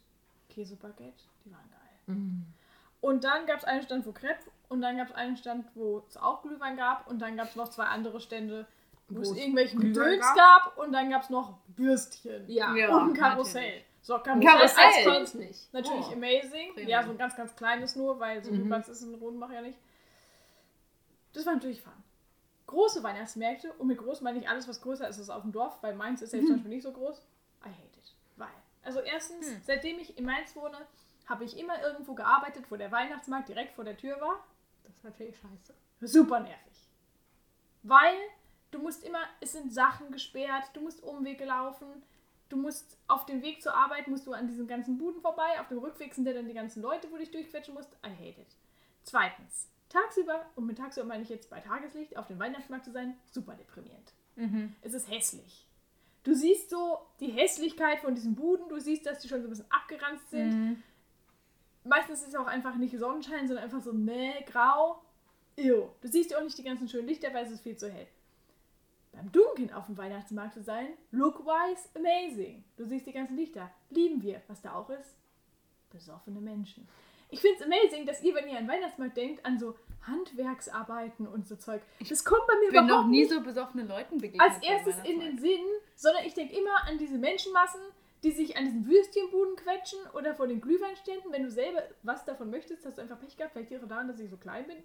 [0.51, 2.15] Käsebaguette, die waren geil.
[2.17, 2.45] Mhm.
[3.01, 6.05] Und dann gab es einen Stand, wo Crepe und dann gab es einen Stand, wo
[6.07, 8.67] es auch Glühwein gab und dann gab es noch zwei andere Stände,
[9.09, 12.45] wo es es irgendwelchen Glühwein Gedöns gab und dann gab es noch Würstchen.
[12.47, 12.95] Ja, Ja.
[12.95, 13.63] und ein Karussell.
[13.63, 13.85] natürlich.
[14.03, 14.85] So, Karussell, Karussell.
[14.85, 15.73] als das kommt's nicht.
[15.75, 16.13] natürlich Oh.
[16.13, 16.73] amazing.
[16.73, 16.89] Premium.
[16.89, 18.67] Ja, so ein ganz, ganz kleines nur, weil so Mhm.
[18.67, 19.79] Platz ist in Rodenbach ja nicht.
[21.33, 21.93] Das war natürlich fun.
[22.67, 25.83] Große Weihnachtsmärkte, und mit groß meine ich alles, was größer ist als auf dem Dorf,
[25.83, 26.47] weil Mainz ist ja Mhm.
[26.47, 27.19] zum Beispiel nicht so groß.
[27.65, 28.15] I hate it.
[28.37, 28.49] Weil,
[28.83, 29.61] also erstens, Hm.
[29.65, 30.79] seitdem ich in Mainz wohne,
[31.27, 34.45] habe ich immer irgendwo gearbeitet, wo der Weihnachtsmarkt direkt vor der Tür war.
[34.85, 35.75] Das ist natürlich scheiße.
[36.01, 36.89] super nervig.
[37.83, 38.17] Weil
[38.71, 42.03] du musst immer, es sind Sachen gesperrt, du musst Umwege laufen,
[42.51, 45.69] du musst auf dem Weg zur Arbeit, musst du an diesen ganzen Buden vorbei, auf
[45.69, 47.97] dem Rückweg sind ja dann die ganzen Leute, wo du dich durchquetschen musst.
[48.05, 48.57] I hate it.
[49.03, 53.17] Zweitens, tagsüber, und mit tagsüber meine ich jetzt bei Tageslicht, auf dem Weihnachtsmarkt zu sein,
[53.31, 54.13] super deprimierend.
[54.37, 54.75] Mhm.
[54.83, 55.67] Es ist hässlich.
[56.23, 59.51] Du siehst so die Hässlichkeit von diesen Buden, du siehst, dass die schon so ein
[59.51, 60.51] bisschen abgeranzt sind.
[60.51, 60.83] Mhm.
[61.85, 65.03] Meistens ist es auch einfach nicht Sonnenschein, sondern einfach so mäh, grau.
[65.57, 65.89] Ew.
[66.01, 68.07] Du siehst ja auch nicht die ganzen schönen Lichter, weil es ist viel zu hell.
[69.13, 72.65] Beim Dunkeln auf dem Weihnachtsmarkt zu sein, look-wise amazing.
[72.77, 73.71] Du siehst die ganzen Lichter.
[73.91, 74.41] Lieben wir.
[74.47, 75.17] Was da auch ist?
[75.91, 76.89] Besoffene Menschen.
[77.29, 81.47] Ich finde es amazing, dass ihr, wenn ihr an Weihnachtsmarkt denkt, an so Handwerksarbeiten und
[81.47, 81.83] so Zeug.
[82.09, 84.49] Das kommt bei mir Ich bin noch nie so besoffenen Leuten begegnet.
[84.49, 85.39] als erstes in den.
[85.39, 85.61] Sinn,
[85.95, 87.81] sondern ich denke immer an diese Menschenmassen,
[88.23, 91.31] die sich an diesen Würstchenbuden quetschen oder vor den Glühweinständen.
[91.33, 93.53] Wenn du selber was davon möchtest, hast du einfach Pech gehabt.
[93.53, 94.79] Vielleicht es daran, dass ich so klein bin.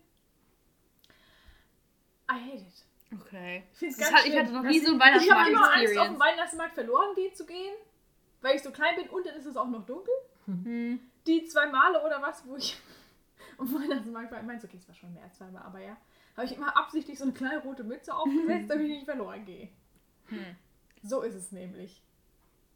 [2.31, 2.85] I hate it.
[3.21, 3.63] Okay.
[3.79, 6.19] Ich, Das hat, ich hatte noch nie so ein ich habe immer Angst, auf Weihnachtsmarkt-Experience.
[6.19, 7.75] Weihnachtsmarkt verloren gehen zu gehen,
[8.41, 10.13] weil ich so klein bin und dann ist es auch noch dunkel.
[10.45, 10.99] Hm.
[11.27, 12.77] Die zwei Male oder was, wo ich
[13.59, 15.97] dem Weihnachtsmarkt war, ich meine, okay, es war schon mehr als zweimal, aber ja,
[16.35, 19.69] habe ich immer absichtlich so eine kleine rote Mütze aufgesetzt, damit ich nicht verloren gehe.
[20.27, 20.55] Hm.
[21.03, 22.01] So ist es nämlich.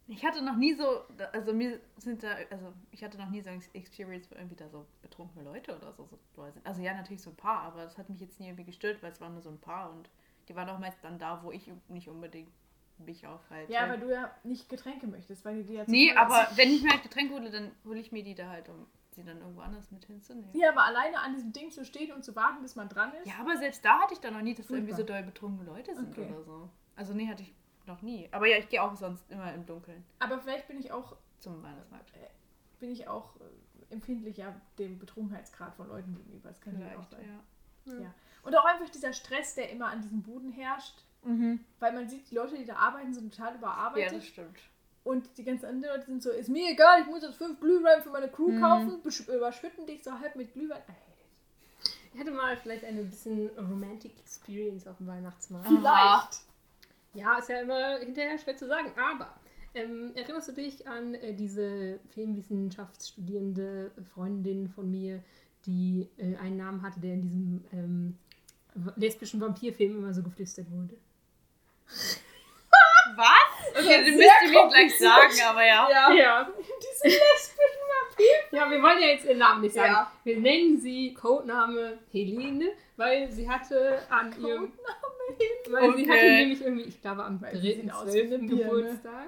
[0.06, 3.50] Ich hatte noch nie so, also mir sind da, also ich hatte noch nie so
[3.50, 6.66] eine Experience, wo irgendwie da so betrunkene Leute oder so, so sind.
[6.66, 9.12] Also ja, natürlich so ein paar, aber das hat mich jetzt nie irgendwie gestört, weil
[9.12, 10.10] es waren nur so ein paar und
[10.50, 12.50] die waren auch meist dann da, wo ich nicht unbedingt
[12.98, 13.72] mich aufhalte.
[13.72, 16.58] Ja, weil du ja nicht Getränke möchtest, weil die dir ja Nee, aber sind.
[16.58, 19.22] wenn ich mir halt Getränke hole, dann hole ich mir die da halt, um sie
[19.24, 20.50] dann irgendwo anders mit hinzunehmen.
[20.52, 23.26] Ja, aber alleine an diesem Ding zu stehen und zu warten, bis man dran ist.
[23.28, 25.70] Ja, aber selbst da hatte ich dann noch nie, dass da irgendwie so doll betrunkene
[25.70, 26.28] Leute sind Okay.
[26.30, 26.68] oder so.
[26.96, 27.54] Also nee, hatte ich
[27.86, 28.28] noch nie.
[28.32, 31.62] Aber ja, ich gehe auch sonst immer im Dunkeln Aber vielleicht bin ich auch, zum
[31.62, 32.12] Weihnachtsmarkt.
[32.80, 36.48] bin ich auch äh, empfindlicher dem Betrunkenheitsgrad von Leuten gegenüber.
[36.50, 37.10] Das kann ja auch Vielleicht,
[37.86, 38.02] sein.
[38.02, 38.14] ja.
[38.42, 40.94] Und auch einfach dieser Stress, der immer an diesen Buden herrscht.
[41.24, 41.60] Mhm.
[41.78, 44.16] Weil man sieht, die Leute, die da arbeiten, sind total Ja, überarbeitet.
[44.16, 44.58] das stimmt.
[45.04, 48.02] und die ganzen anderen Leute sind so, ist mir egal, ich muss jetzt fünf Glühwein
[48.02, 48.60] für meine Crew Mhm.
[48.60, 49.00] kaufen,
[49.34, 50.80] überschütten dich so halb mit Glühwein.
[50.88, 51.94] It.
[52.14, 55.68] Ich hatte mal vielleicht eine bisschen Romantic Experience auf dem Weihnachtsmarkt.
[55.68, 56.40] Vielleicht.
[57.14, 59.32] Ja, ist ja immer hinterher schwer zu sagen, aber
[59.74, 61.98] ähm, erinnerst du dich an äh, diese
[62.80, 65.22] Filmwissenschaftsstudierende Freundin von mir,
[65.66, 68.18] die äh, einen Namen hatte, der in diesem ähm,
[68.96, 70.94] lesbischen Vampirfilm immer so geflüstert wurde?
[73.16, 73.26] Was?
[73.72, 75.88] Okay, sehr müsst ihr mir gleich sagen, aber ja.
[75.90, 76.12] Ja.
[76.12, 76.48] Ja.
[76.48, 78.38] Diese lesbischen Vampire.
[78.52, 79.92] Ja, wir wollen ja jetzt ihren Namen nicht sagen.
[79.92, 80.12] Ja.
[80.24, 84.72] Wir nennen sie Codename Helene, weil sie hatte an ihrem.
[85.70, 86.10] Weil sie Okay.
[86.12, 87.88] hatte nämlich irgendwie, ich glaube, am sie 3.12.
[88.24, 88.48] eine Birne.
[88.48, 89.26] Geburtstag.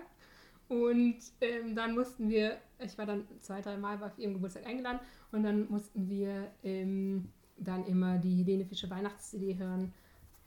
[0.68, 5.00] Und ähm, dann mussten wir, ich war dann zwei, drei Mal auf ihrem Geburtstag eingeladen
[5.30, 7.30] und dann mussten wir ähm,
[7.64, 9.92] dann immer die Helene Fischer Weihnachts-CD hören,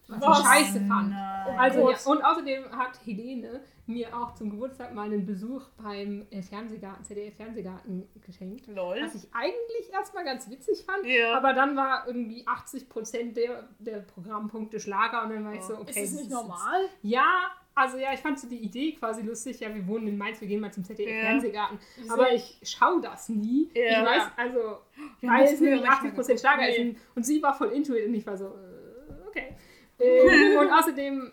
[0.08, 0.40] was, Was?
[0.40, 1.10] ich scheiße fand.
[1.10, 1.58] Nein.
[1.60, 6.44] Also, ja, und außerdem hat Helene mir auch zum Geburtstag mal einen Besuch beim äh,
[6.44, 8.68] Fernsehgarten, ZDF-Fernsehgarten geschenkt.
[8.68, 9.00] Lol.
[9.02, 11.06] Was ich eigentlich erstmal ganz witzig fand.
[11.08, 11.36] Ja.
[11.36, 15.68] Aber dann war irgendwie 80% der, der Programmpunkte Schlager und dann war ich Oh.
[15.70, 16.04] so, okay.
[16.04, 16.82] Ist das nicht jetzt- normal?
[17.02, 19.60] Ja, also ja, ich fand so die Idee quasi lustig.
[19.60, 21.78] Ja, wir wohnen in Mainz, wir gehen mal zum ZDF-Fernsehgarten.
[21.98, 22.14] Wieso?
[22.14, 23.70] Aber ich schaue das nie.
[23.76, 24.00] Ja.
[24.02, 24.78] Ich weiß, also,
[25.20, 26.92] Wir weil es nämlich manchmal 80% Schlager Nee.
[26.92, 26.98] ist.
[27.16, 29.56] Und- sie war voll into it und ich war so, äh, okay.
[30.00, 31.32] Ähm, und außerdem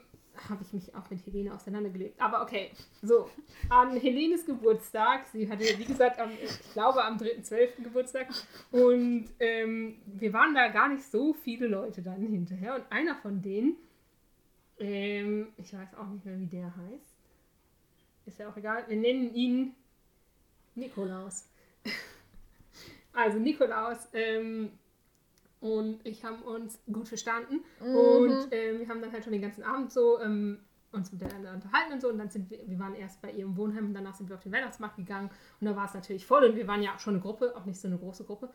[0.49, 2.20] habe ich mich auch mit Helene auseinandergelebt.
[2.20, 2.70] Aber okay,
[3.03, 3.28] so,
[3.68, 7.82] an Helenes Geburtstag, sie hatte, wie gesagt, am, ich glaube am 3.12.
[7.82, 8.28] Geburtstag
[8.70, 13.43] und ähm, wir waren da gar nicht so viele Leute dann hinterher und einer von
[13.43, 13.76] denen,
[14.82, 17.16] ähm, ich weiß auch nicht mehr, wie der heißt,
[18.26, 19.74] ist ja auch egal, wir nennen ihn
[20.74, 21.48] Nikolaus.
[23.14, 24.70] Also Nikolaus ähm,
[25.60, 27.60] und ich haben uns gut verstanden.
[27.78, 30.60] Und ähm, wir haben dann halt schon den ganzen Abend so ähm,
[30.92, 32.08] uns miteinander unterhalten und so.
[32.08, 34.42] Und dann sind wir, wir waren erst bei ihrem Wohnheim und danach sind wir auf
[34.42, 35.28] den Weihnachtsmarkt gegangen.
[35.60, 37.66] Und da war es natürlich voll und wir waren ja auch schon eine Gruppe, auch
[37.66, 38.48] nicht so eine große Gruppe,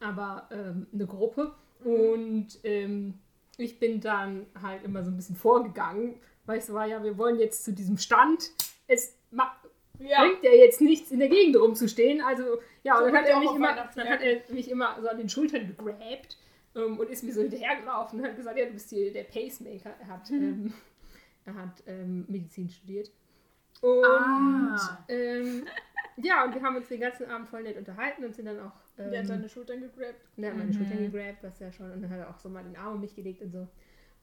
[0.00, 1.54] aber ähm, eine Gruppe.
[1.84, 3.20] Und ähm,
[3.58, 7.16] ich bin dann halt immer so ein bisschen vorgegangen, weil ich so war, ja, wir
[7.18, 8.50] wollen jetzt zu diesem Stand,
[8.88, 9.16] es
[10.00, 10.20] Ja.
[10.24, 12.20] bringt ja jetzt nichts, in der Gegend rumzustehen.
[12.22, 15.08] Also, ja, So und dann hat, er mich immer, dann hat er mich immer so
[15.08, 16.36] an den Schultern gegrabt
[16.74, 19.94] ähm, und ist mir so hinterhergelaufen und hat gesagt, ja, du bist hier der Pacemaker.
[20.00, 20.72] Er hat, ähm,
[21.44, 23.10] Er hat ähm, Medizin studiert.
[23.80, 25.04] Und Ah.
[25.08, 25.66] ähm,
[26.16, 28.72] ja, und wir haben uns den ganzen Abend voll nett unterhalten und sind dann auch.
[28.98, 30.20] Ähm, Der hat seine Schultern gegrabt.
[30.36, 31.90] der hat meine Schultern gegrabt, was ja schon.
[31.92, 33.66] Und dann hat er auch so mal den Arm um mich gelegt und so.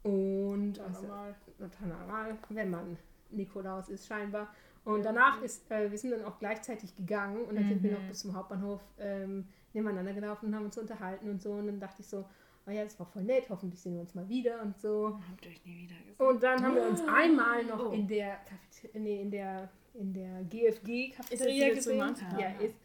[0.04, 1.36] Und normal.
[1.58, 2.98] total normal, wenn man
[3.32, 4.54] Nikolaus ist, scheinbar.
[4.86, 8.02] Und danach ist, äh, wir sind dann auch gleichzeitig gegangen und dann sind wir noch
[8.08, 11.52] bis zum Hauptbahnhof ähm, nebeneinander gelaufen und haben uns unterhalten und so.
[11.52, 12.26] Und dann dachte ich so,
[12.66, 15.20] oh ja, das war voll nett, hoffentlich sehen wir uns mal wieder und so.
[15.30, 16.16] Habt ihr euch nie wieder gesehen?
[16.28, 17.92] Und dann haben wir uns einmal noch Oh.
[17.92, 21.98] in der Cafete- nee, in der in der GFG Cafeteria gesehen.
[22.40, 22.50] Ja.
[22.62, 22.76] ist.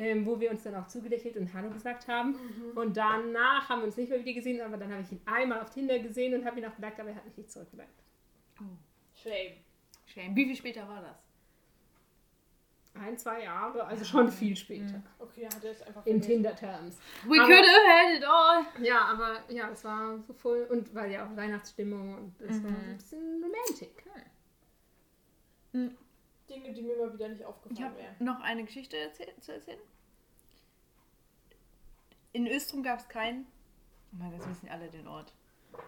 [0.00, 2.30] Ähm, wo wir uns dann auch zugelächelt und Hallo gesagt haben.
[2.30, 2.76] Mhm.
[2.78, 5.60] Und danach haben wir uns nicht mehr wieder gesehen, aber dann habe ich ihn einmal
[5.60, 7.90] auf Tinder gesehen und habe ihn auch geliked, aber er hat mich nicht zurückgeliked.
[8.60, 8.64] Oh,
[9.14, 9.54] Shame.
[10.06, 10.36] shame.
[10.36, 11.24] Wie viel später war das?
[12.94, 15.02] Ein, zwei Jahre, also schon viel später.
[15.18, 16.20] Okay, hat er es einfach In.
[16.22, 16.98] Tinder-Terms.
[17.26, 18.64] We Aber- could have had it all.
[18.84, 22.70] Ja, aber ja, es war so voll und weil ja auch Weihnachtsstimmung und es war
[22.70, 24.04] so ein bisschen romantic.
[26.48, 28.16] Dinge, die mir mal wieder nicht Ich aufgefallen wären.
[28.18, 29.78] noch eine Geschichte erzähl zu erzählen.
[32.32, 33.46] In Östrom gab es keinen.
[34.12, 35.32] Oh mein Gott, jetzt wissen alle den Ort.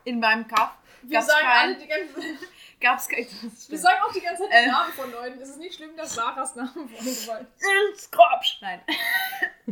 [0.05, 1.81] In meinem Kaff Wir gab es sagen alle keinen.
[1.81, 2.49] die ganze Zeit.
[2.81, 4.71] Gab's kein, das Wir sagen auch die ganze Zeit die Äh.
[4.71, 5.41] Namen von Leuten.
[5.41, 7.47] Es ist nicht schlimm, dass Sarahs Name vorgefallen
[7.97, 8.59] Skopsch!
[8.63, 8.81] Nein.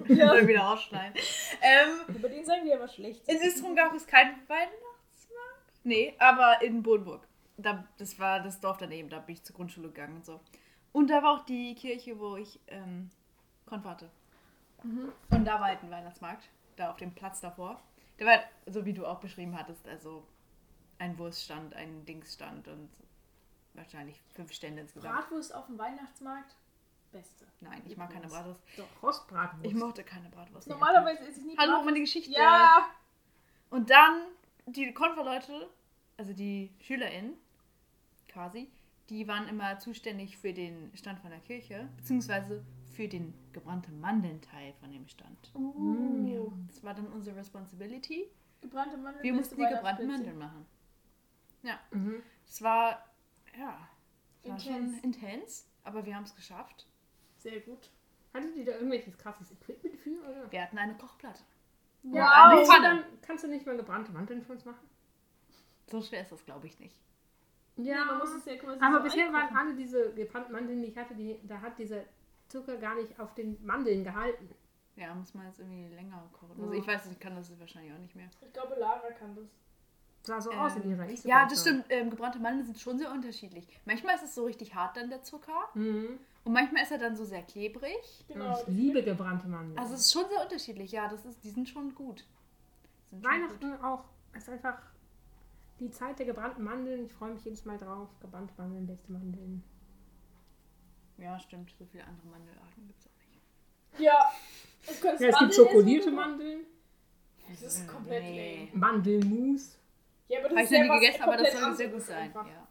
[0.09, 0.29] Ja.
[0.35, 1.15] Soll wieder rausschneiden.
[1.63, 3.27] Ähm, Über den sagen wir aber schlecht.
[3.29, 5.81] in Östrom gab es keinen Weihnachtsmarkt.
[5.85, 7.27] Nee, aber in Bodenburg.
[7.57, 10.41] Da, das war das Dorf daneben, da bin ich zur Grundschule gegangen und so.
[10.93, 13.11] Und da war auch die Kirche, wo ich ähm,
[13.67, 14.11] Konf hatte.
[14.83, 17.81] Und da war halt ein Weihnachtsmarkt, da auf dem Platz davor.
[18.19, 20.25] Der war, halt, so wie du auch beschrieben hattest, also
[20.99, 22.89] ein Wurststand, ein Dingsstand und
[23.75, 25.15] wahrscheinlich fünf Stände insgesamt.
[25.15, 26.55] Bratwurst auf dem Weihnachtsmarkt.
[27.13, 27.47] Beste.
[27.61, 28.61] Nein, ich mag keine Bratwurst.
[28.77, 29.65] Doch, Rostbratwurst.
[29.65, 30.69] Ich mochte keine Bratwurst.
[30.69, 32.33] Normalerweise ist es nie Hallo, meine Geschichte.
[32.33, 32.87] Ja!
[33.71, 34.23] Und dann
[34.67, 35.69] die Konferleute,
[36.17, 37.35] also die SchülerInnen
[38.29, 38.71] quasi,
[39.11, 44.73] die waren immer zuständig für den Stand von der Kirche, beziehungsweise für den gebrannten Mandeln-Teil
[44.81, 45.51] von dem Stand.
[45.55, 48.29] Uh, Das war dann unsere Responsibility.
[48.61, 49.23] Gebrannte Mandeln.
[49.23, 50.07] Wir mussten die gebrannten.
[50.09, 50.67] Mandeln machen.
[51.63, 52.23] Ja, Mhm.
[52.47, 53.05] es war,
[53.59, 53.89] ja,
[54.43, 54.65] es war Intens.
[54.95, 56.87] schon intens, aber wir haben es geschafft.
[57.39, 57.91] Sehr gut.
[58.35, 60.21] Hattet ihr da irgendwelches krasses Equipment für?
[60.29, 60.51] Oder?
[60.53, 61.43] Wir hatten eine Kochplatte.
[62.03, 62.83] Ja, du Pfanne.
[62.89, 64.87] dann, kannst du nicht mal gebrannte Mandeln für uns machen?
[65.91, 66.97] So schwer ist das, glaube ich, nicht.
[67.79, 69.57] Ja, man muss es ja quasi aber so bisher waren einkochen.
[69.57, 72.03] alle diese gebrannten Mandeln, die ich hatte, die, da hat dieser
[72.49, 74.49] Zucker gar nicht auf den Mandeln gehalten.
[74.97, 76.61] Ja, muss man jetzt irgendwie länger kochen.
[76.61, 78.29] Also ich weiß, ich kann das wahrscheinlich auch nicht mehr.
[78.45, 79.45] Ich glaube, Lara kann das.
[80.23, 81.31] Sah so Ähm, aus in ihrer Instagram.
[81.43, 81.85] Ja, das stimmt.
[81.89, 83.69] Ähm, gebrannte Mandeln sind schon sehr unterschiedlich.
[83.85, 86.19] Manchmal ist es so richtig hart dann der Zucker Mhm.
[86.45, 88.25] und manchmal ist er dann so sehr klebrig.
[88.27, 88.59] Genau.
[88.61, 89.79] Ich liebe gebrannte Mandeln.
[89.79, 90.91] Also es ist schon sehr unterschiedlich.
[90.91, 92.25] Ja, das ist, die sind schon gut.
[93.11, 94.05] Sind schon Weihnachten auch
[94.37, 94.79] ist einfach
[95.81, 97.07] die Zeit der gebrannten Mandeln.
[97.07, 98.09] Ich freue mich jedes Mal drauf.
[98.21, 99.63] Gebrannte Mandeln, beste Mandeln.
[101.19, 101.73] Ja, stimmt.
[101.79, 104.01] So viele andere Mandelarten gibt es auch nicht.
[104.01, 104.33] Ja.
[105.19, 106.65] Ja, es gibt schokolierte Mandeln,
[107.49, 108.69] Das ist komplett lame.
[108.73, 109.77] Mandelmus.
[110.29, 112.33] Ja, aber das Habe ich ist ja nie gegessen, aber das soll sehr gut sein.
[112.35, 112.69] Ja.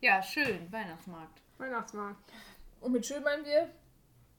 [0.00, 0.70] ja, schön.
[0.70, 1.40] Weihnachtsmarkt.
[1.58, 2.32] Weihnachtsmarkt.
[2.80, 3.70] Und mit schön meinen wir,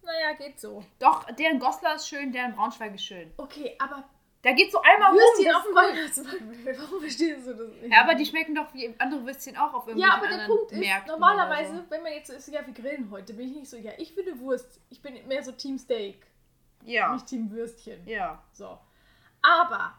[0.04, 0.84] naja, geht so.
[1.00, 3.32] Doch, deren Goslar ist schön, deren Braunschweig ist schön.
[3.38, 4.04] Okay, aber
[4.44, 5.20] Da geht so einmal rum.
[5.20, 5.76] Würstchen das auf dem.
[5.76, 6.80] Weihnachtsmarkt.
[6.80, 7.94] Warum verstehst du das nicht?
[7.94, 10.72] Ja, aber die schmecken doch wie andere Würstchen auch auf irgendwelchen Ja, aber der Punkt
[10.72, 13.56] ist, Märkten normalerweise, oder wenn man jetzt so ist, ja, wir grillen heute, bin ich
[13.56, 14.80] nicht so, ja, ich will eine Wurst.
[14.90, 16.26] Ich bin mehr so Team Steak,
[16.82, 16.90] So.
[16.92, 17.14] Ja.
[17.14, 18.08] nicht Team Würstchen.
[18.08, 18.44] Ja.
[18.52, 18.80] So.
[19.44, 19.94] Aber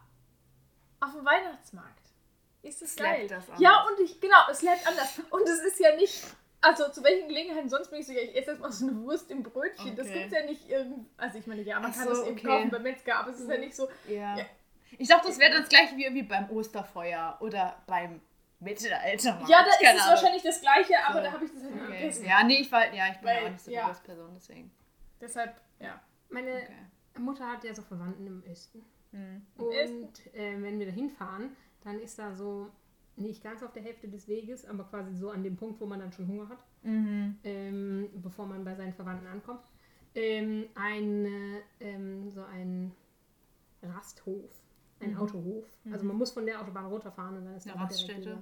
[1.01, 1.99] auf dem Weihnachtsmarkt
[2.63, 3.27] ist es geil.
[3.29, 3.61] das anders.
[3.61, 5.21] ja, und ich, genau, es lädt anders.
[5.31, 6.23] Und es ist ja nicht,
[6.63, 8.97] also zu welchen Gelegenheiten sonst bin ich so, ja, ich esse jetzt mal so eine
[9.03, 9.95] Wurst im Brötchen.
[9.97, 10.21] Das Okay.
[10.21, 12.47] gibt's ja nicht irgend, also ich meine, ja, man Ach kann so, das eben okay.
[12.47, 14.39] kaufen beim Metzger, aber es ist ja nicht so, Ja.
[14.39, 14.47] Ja.
[14.99, 18.21] Ich dachte, das wäre dann das gleiche wie irgendwie beim Osterfeuer oder beim
[18.61, 19.41] Mittelalter.
[19.49, 20.15] ja, da ist Keine es Ahnung.
[20.15, 21.25] wahrscheinlich das Gleiche, aber So.
[21.25, 21.99] da habe ich das halt nicht Okay.
[22.01, 22.25] gegessen.
[22.27, 23.89] Ja, nee, ich war, ja, ich bin Weil, ja auch nicht so eine ja.
[23.89, 24.71] Wurstperson, deswegen.
[25.21, 26.01] Deshalb, ja.
[26.29, 26.77] Meine Okay.
[27.19, 28.85] Mutter hat ja so Verwandten im Osten.
[29.13, 29.47] Hm.
[29.57, 32.71] Und äh, wenn wir da hinfahren, dann ist da so
[33.17, 36.01] nicht ganz auf der Hälfte des Weges, aber quasi so an dem Punkt, wo man
[36.01, 37.37] dann schon Hunger hat, Mhm.
[37.45, 39.61] ähm, bevor man bei seinen Verwandten ankommt,
[40.15, 42.93] ähm, ein, äh, ähm, so ein
[43.83, 44.51] Rasthof,
[45.01, 45.67] ein Autohof.
[45.91, 48.39] Also man muss von der Autobahn runterfahren und dann ist Eine da Raststätte.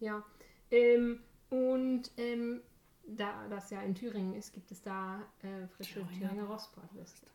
[0.00, 0.22] Ja.
[0.70, 2.60] Ähm, und ähm,
[3.06, 7.26] da das ja in Thüringen ist, gibt es da äh, frische Thüringer Thüringer Rostbratwürste.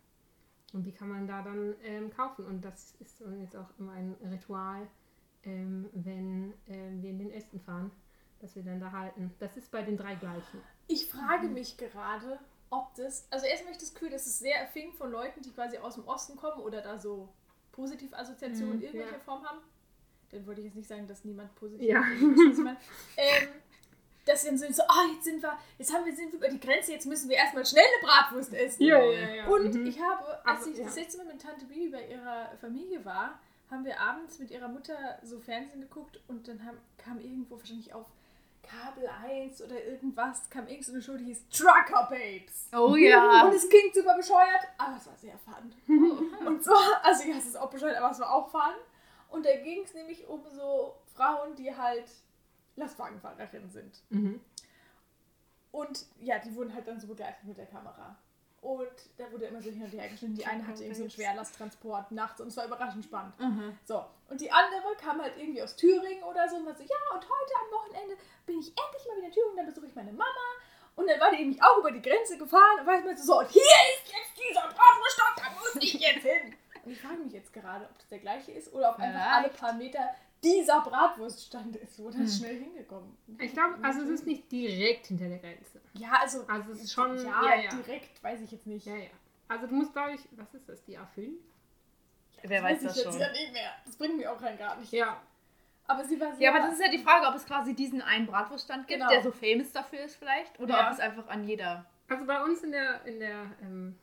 [0.73, 2.45] Und die kann man da dann ähm, kaufen.
[2.45, 4.87] Und das ist jetzt auch immer ein Ritual,
[5.43, 7.91] ähm, wenn ähm, wir in den Osten fahren,
[8.39, 9.33] dass wir dann da halten.
[9.39, 10.61] Das ist bei den drei gleichen.
[10.87, 12.39] Ich frage mich gerade,
[12.69, 13.27] ob das.
[13.29, 16.07] Also erstmal ich das Gefühl, das ist sehr erfing von Leuten, die quasi aus dem
[16.07, 17.29] Osten kommen oder da so
[17.71, 19.19] positive Assoziationen Mhm, irgendwelcher ja.
[19.19, 19.59] Form haben.
[20.31, 21.99] dann wollte ich jetzt nicht sagen, dass niemand positiv Ja.
[22.01, 22.59] ist.
[23.17, 23.47] ähm,
[24.25, 26.59] dass sie dann so, ah, jetzt sind wir, jetzt haben wir, sind wir über die
[26.59, 28.83] Grenze, jetzt müssen wir erstmal schnell eine Bratwurst essen.
[28.83, 29.47] Ja, ja, ja.
[29.47, 29.85] Und Mhm.
[29.87, 33.39] ich habe, als Also, ich das letzte Mal mit Tante Bibi bei ihrer Familie war,
[33.71, 37.93] haben wir abends mit ihrer Mutter so Fernsehen geguckt und dann haben, kam irgendwo wahrscheinlich
[37.93, 38.05] auf
[38.61, 42.67] Kabel 1 oder irgendwas, kam irgend so eine Show, die hieß Trucker Babes.
[42.73, 43.45] Oh ja.
[43.45, 45.73] Und es klingt super bescheuert, aber es war sehr fun.
[46.45, 48.75] Und so, also ja, es ist auch bescheuert, aber es war auch fun.
[49.29, 52.05] Und da ging es nämlich um so Frauen, die halt
[52.75, 54.03] Lastwagenfahrerinnen sind.
[54.09, 54.41] Mhm.
[55.71, 58.17] Und ja, die wurden halt dann so begleitet mit der Kamera.
[58.61, 60.35] Und da wurde immer so hin und her geschnitten.
[60.35, 63.37] Die eine hatte irgendwie so einen Schwerlasttransport nachts und es war überraschend spannend.
[63.39, 63.75] Mhm.
[63.85, 67.15] So, und die andere kam halt irgendwie aus Thüringen oder so und war so, ja,
[67.15, 70.11] und heute am Wochenende bin ich endlich mal wieder in Thüringen, dann besuche ich meine
[70.11, 70.47] Mama.
[70.95, 73.23] Und dann war die nämlich auch über die Grenze gefahren und war ich mir so,
[73.23, 76.55] so, und hier ist jetzt dieser Bratwurststand, da muss ich jetzt hin.
[76.85, 79.37] Und ich frage mich jetzt gerade, ob das der gleiche ist oder ob einfach Vielleicht.
[79.37, 84.27] alle paar Meter dieser Bratwurststand ist, wo das schnell hingekommen Ich glaube, also es ist
[84.27, 85.79] nicht direkt hinter der Grenze.
[85.93, 87.15] Ja, also, Also es ist schon.
[87.17, 87.69] ja, ja, ja.
[87.69, 88.85] direkt weiß ich jetzt nicht.
[88.85, 89.09] Ja, ja.
[89.47, 91.33] Also du musst, glaube ich, was ist das, die A5?
[92.43, 93.21] Wer weiß das ich jetzt schon.
[93.21, 93.71] ja nicht mehr.
[93.85, 94.91] Das bringt mir auch rein gar nicht.
[94.91, 95.21] Ja.
[95.87, 96.41] Aber sie war sehr...
[96.45, 99.11] Ja, aber das ist ja die Frage, ob es quasi diesen einen Bratwurststand gibt, Genau.
[99.11, 100.57] der so famous dafür ist vielleicht.
[100.59, 100.87] Oder Ja.
[100.87, 101.85] ob es einfach an jeder...
[102.07, 103.97] Also bei uns in der, in der ähm,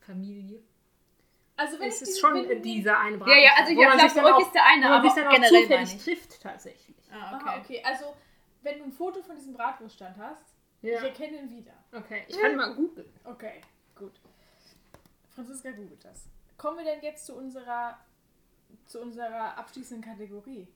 [0.00, 0.62] Familie
[1.58, 3.98] Also wenn ist ich es diese- schon die- dieser eine Ja, ja, also ja, man
[3.98, 5.62] klar, für dann euch auch- ist der eine, wo man aber sich dann auch generell
[5.62, 6.04] zufällig ich.
[6.04, 6.96] trifft tatsächlich.
[7.12, 7.82] Ah, Aha, okay.
[7.84, 8.14] Also,
[8.62, 10.44] wenn du ein Foto von diesem Bratwurststand hast,
[10.82, 11.00] ich Ja.
[11.04, 11.72] erkenne ihn wieder.
[11.92, 13.12] Okay, ich kann mal googeln.
[13.24, 13.60] Okay,
[13.96, 14.12] gut.
[15.34, 16.26] Franziska googelt das.
[16.56, 17.98] Kommen wir denn jetzt zu unserer
[18.86, 20.66] zu unserer abschließenden Kategorie?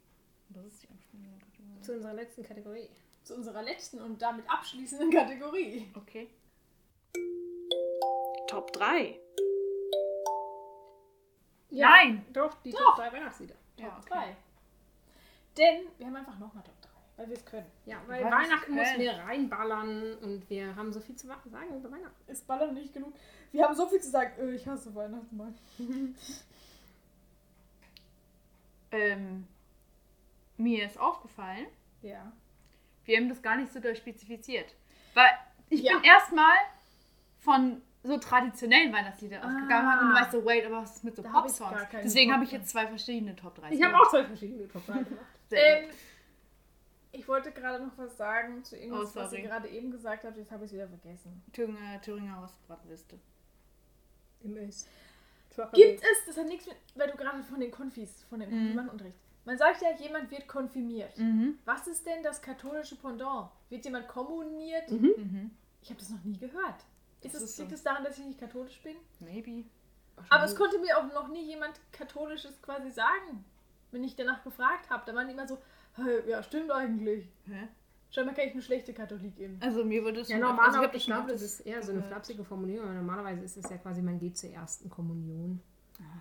[0.51, 1.41] Das ist die Abstimmung.
[1.83, 2.89] Zu unserer letzten Kategorie.
[3.25, 5.91] Zu unserer letzten und damit abschließenden Kategorie.
[5.97, 6.29] Okay.
[8.49, 9.19] Top 3.
[11.73, 12.27] Ja, Nein.
[12.33, 12.79] Doch, die Doch.
[12.79, 13.55] Top 3 Weihnachtslieder.
[13.77, 14.09] Top Ja, okay.
[14.09, 14.37] 3.
[15.57, 17.67] Denn wir haben einfach nochmal Top 3, weil wir es können.
[17.87, 18.31] Ja, weil Was?
[18.33, 22.31] Weihnachten müssen wir reinballern und wir haben so viel zu sagen über Weihnachten.
[22.31, 23.15] Ist Ballern nicht genug?
[23.53, 24.33] Wir haben so viel zu sagen.
[24.39, 25.53] Äh, ich hasse Weihnachten mal.
[28.95, 29.47] Ähm,
[30.59, 31.67] mir ist aufgefallen,
[32.03, 32.31] Ja.
[33.07, 34.75] wir haben das gar nicht so durchspezifiziert.
[35.15, 35.31] Weil
[35.71, 35.95] ich Ja.
[35.95, 36.57] bin erstmal
[37.39, 40.01] von so traditionellen Weihnachtsliedern ausgegangen Ah.
[40.03, 41.83] und du weißt so, wait, aber was ist mit so Pop-Songs?
[42.03, 43.71] Deswegen habe ich jetzt zwei verschiedene Top 3.
[43.73, 45.27] Ich habe auch zwei verschiedene Top 3 gemacht.
[45.55, 45.91] Ähm,
[47.13, 50.35] ich wollte gerade noch was sagen zu irgendwas, Oh, was ihr gerade eben gesagt habt.
[50.39, 51.43] Jetzt habe ich es wieder vergessen.
[51.53, 53.19] Thüringer, Thüringer Hausbratliste.
[54.43, 54.89] MS.
[55.75, 58.55] Gibt es, das hat nichts mit, weil du gerade von den Konfis, von dem Mhm.
[58.57, 59.19] Konfirmandenunterricht.
[59.45, 61.19] Man sagt ja, jemand wird konfirmiert.
[61.19, 61.59] Mhm.
[61.67, 63.51] Was ist denn das katholische Pendant?
[63.69, 64.91] Wird jemand kommuniert?
[64.91, 65.13] Mhm.
[65.19, 65.51] Mhm.
[65.83, 66.83] Ich habe das noch nie gehört.
[67.23, 67.63] Ist Das es, so.
[67.63, 68.97] liegt es daran, dass ich nicht katholisch bin?
[69.21, 69.65] Maybe.
[70.29, 73.45] Aber es konnte mir auch noch nie jemand Katholisches quasi sagen,
[73.91, 75.03] wenn ich danach gefragt habe.
[75.07, 75.59] Da waren die immer so,
[75.95, 77.29] "Hey, ja, stimmt eigentlich.
[77.47, 77.69] Hä?
[78.11, 79.59] Scheinbar kann ich eine schlechte Katholikin.
[79.63, 81.83] Also mir wurde es Ja, schon- normalerweise, also ich schon glaube, das öfters ist eher
[81.83, 82.87] so eine flapsige Formulierung.
[82.89, 85.63] aber Normalerweise ist es ja quasi, man geht zur ersten Kommunion.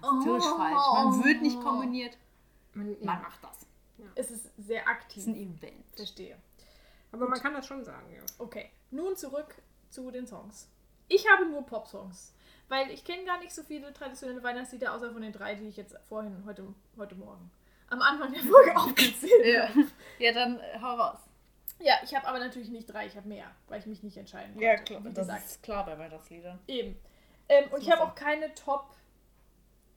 [0.02, 0.58] Natürlich Oh.
[0.58, 0.76] falsch.
[0.93, 2.18] Man wird nicht kommuniert.
[2.74, 2.97] Man, ja.
[3.06, 3.66] Man macht das.
[4.16, 5.18] Es ist sehr Das aktiv.
[5.24, 5.86] ist ein Event.
[5.95, 6.38] Verstehe.
[7.12, 8.22] Aber man kann das schon sagen, ja.
[8.39, 9.54] Okay, nun zurück
[9.89, 10.70] zu den Songs.
[11.14, 12.34] Ich habe nur Pop-Songs,
[12.70, 15.76] weil ich kenne gar nicht so viele traditionelle Weihnachtslieder, außer von den drei, die ich
[15.76, 16.66] jetzt vorhin, heute,
[16.97, 17.51] heute Morgen,
[17.89, 19.68] am Anfang der Folge aufgezählt Ja.
[19.68, 19.88] habe.
[20.20, 21.20] Ja, dann äh, hau raus.
[21.80, 24.53] Ja, ich habe aber natürlich nicht drei, ich habe mehr, weil ich mich nicht entscheiden
[24.53, 25.03] konnte.
[25.03, 26.59] Wie gesagt, ist klar bei Weihnachtsliedern.
[26.68, 26.97] eben.
[27.49, 28.86] Ähm, und Das ich habe auch keine Top.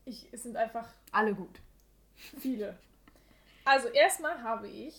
[0.07, 1.61] Ich, es sind einfach Alle gut.
[2.41, 2.77] viele.
[3.65, 4.95] Also erstmal habe ich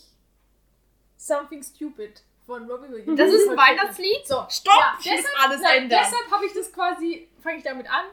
[1.17, 3.17] Something Stupid von Robbie Williams.
[3.19, 4.27] Das ist ein Weihnachtslied?
[4.27, 4.73] So, Stopp!
[4.77, 5.99] Ja, deshalb, alles nein, ändern.
[6.03, 8.05] deshalb habe ich das quasi, fange ich damit an,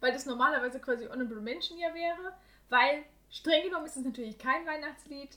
[0.00, 2.34] weil das normalerweise quasi Honorable Mention ja wäre,
[2.68, 5.30] weil streng genommen ist es natürlich kein Weihnachtslied,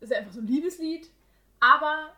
[0.00, 1.10] es ist einfach so ein Liebeslied,
[1.58, 2.12] aber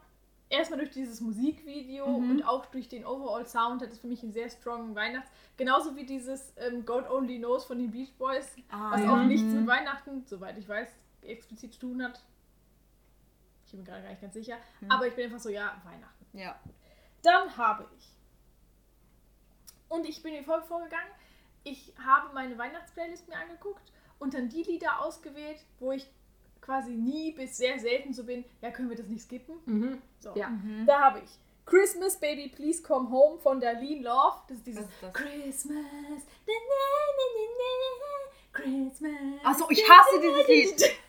[0.51, 2.31] erstmal durch dieses Musikvideo Mhm.
[2.31, 5.95] und auch durch den Overall Sound hat es für mich einen sehr strongen Weihnachts, genauso
[5.97, 9.13] wie dieses ähm, God Only Knows von den Beach Boys, Ah, was ja.
[9.13, 9.61] auch nichts Mhm.
[9.61, 10.89] mit Weihnachten, soweit ich weiß,
[11.23, 12.21] explizit zu tun hat.
[13.69, 14.91] Ich bin mir gerade gar nicht ganz sicher, Mhm.
[14.91, 16.27] aber ich bin einfach so, ja, Weihnachten.
[16.39, 16.59] Ja.
[17.23, 18.09] Dann habe ich.
[19.91, 21.11] Und ich bin wie folgt vorgegangen.
[21.65, 26.07] Ich habe meine Weihnachtsplaylist mir angeguckt und dann die Lieder ausgewählt, wo ich
[26.63, 29.57] quasi nie bis sehr selten so bin, ja, können wir das nicht skippen?
[29.67, 30.03] Mhm.
[30.21, 30.35] So.
[30.35, 30.51] Ja.
[30.87, 31.31] Da habe ich
[31.67, 34.37] Christmas Baby Please Come Home von Darlene Love.
[34.49, 35.13] Das ist dieses ist das?
[35.13, 35.77] Christmas.
[35.77, 36.55] Na, na,
[38.01, 39.13] na, Christmas.
[39.45, 40.97] Achso, ich hasse dieses Lied.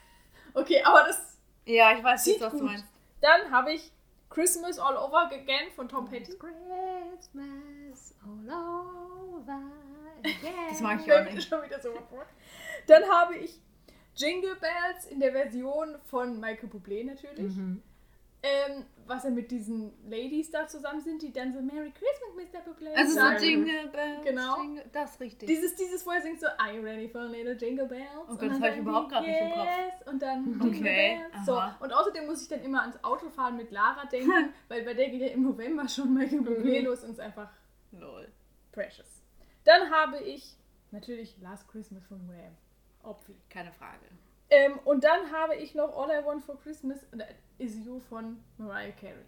[0.56, 1.29] Okay, aber das.
[1.70, 2.68] Ja, ich weiß Sieht nicht, was du gut.
[2.68, 2.86] meinst.
[3.22, 3.92] Dann habe ich
[4.30, 6.34] Christmas All Over Again von Tom Petty.
[6.38, 9.62] Christmas all over
[10.24, 10.54] again.
[10.70, 11.48] Das mag ich auch nicht.
[11.48, 12.26] schon wieder so vor.
[12.88, 13.60] Dann habe ich
[14.16, 17.56] Jingle Bells in der Version von Michael Bublé natürlich.
[17.56, 17.82] Mhm.
[18.42, 22.60] Ähm, was er mit diesen Ladies da zusammen sind, die dann so Merry Christmas, Mr.
[22.62, 23.44] Bublé Also so sagen.
[23.44, 24.24] Jingle Bells.
[24.24, 24.62] Genau.
[24.62, 25.48] Jingle, das richtig.
[25.50, 28.08] Dieses, dieses, wo er singt so, Are you ready for a little Jingle Bells?
[28.30, 29.66] Oh Gott, Und das dann hab ich überhaupt die, grad nicht im Kopf.
[29.66, 31.46] Yes, und dann Jingle Okay, Bells.
[31.46, 31.76] So, aha.
[31.82, 35.22] und außerdem muss ich dann immer ans Autofahren mit Lara denken, weil bei der geht
[35.22, 36.86] ja im November schon Michael Bublé Mhm.
[36.86, 37.50] los und ist einfach
[37.92, 38.32] Lol.
[38.72, 39.22] precious.
[39.66, 40.56] Dann habe ich
[40.92, 42.56] natürlich Last Christmas von Wham.
[43.04, 43.36] Obvi.
[43.50, 44.06] Keine Frage.
[44.52, 47.26] Ähm, und dann habe ich noch All I Want for Christmas äh,
[47.64, 49.26] Is You von Mariah Carey.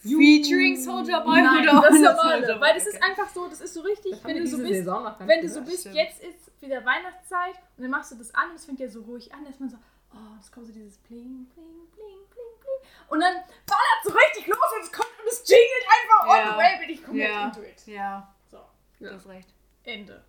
[0.00, 2.60] Featuring Soldier Boy Nein, oder das normale.
[2.60, 4.86] Weil das ist einfach so, das ist so richtig, Das wenn du so bist,
[5.26, 5.96] wenn du so bist, stimmt.
[5.96, 9.02] jetzt ist wieder Weihnachtszeit und dann machst du das an und es fängt ja so
[9.02, 9.76] ruhig an, dass man so,
[10.14, 12.88] oh, es kommt so dieses Bling, Bling, Bling, Bling, Bling.
[13.08, 13.34] Und dann
[13.66, 16.52] ballert so richtig los und es kommt und es jingelt einfach all Ja.
[16.52, 17.44] the way, bin ich komplett Ja.
[17.48, 17.86] into it.
[17.86, 18.60] Ja, So,
[19.00, 19.48] du hast recht.
[19.82, 20.24] Ende.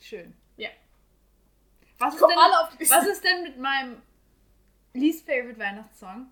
[0.00, 0.34] Schön.
[1.98, 4.02] Was ist, denn, was ist denn mit meinem
[4.92, 6.26] least favorite Weihnachtssong?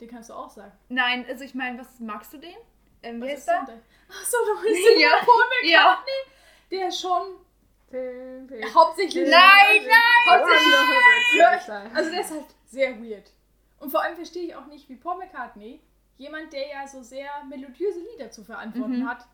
[0.00, 0.72] Den kannst du auch sagen.
[0.88, 2.54] Nein, also ich meine, was magst du den?
[3.02, 3.56] Ähm, Was ist der?
[3.58, 4.16] denn der?
[4.16, 5.10] Achso, du den Ja.
[5.24, 5.70] Paul McCartney?
[5.70, 6.04] Ja.
[6.70, 7.36] Der schon
[7.90, 9.28] Nein, hauptsächlich...
[9.28, 9.88] Nein,
[10.28, 13.30] Hauptsächlich Also der ist halt sehr weird.
[13.78, 15.80] Und vor allem verstehe ich auch nicht, wie Paul McCartney,
[16.16, 19.08] jemand, der ja so sehr melodiöse Lieder zu verantworten Mhm.
[19.08, 19.26] hat,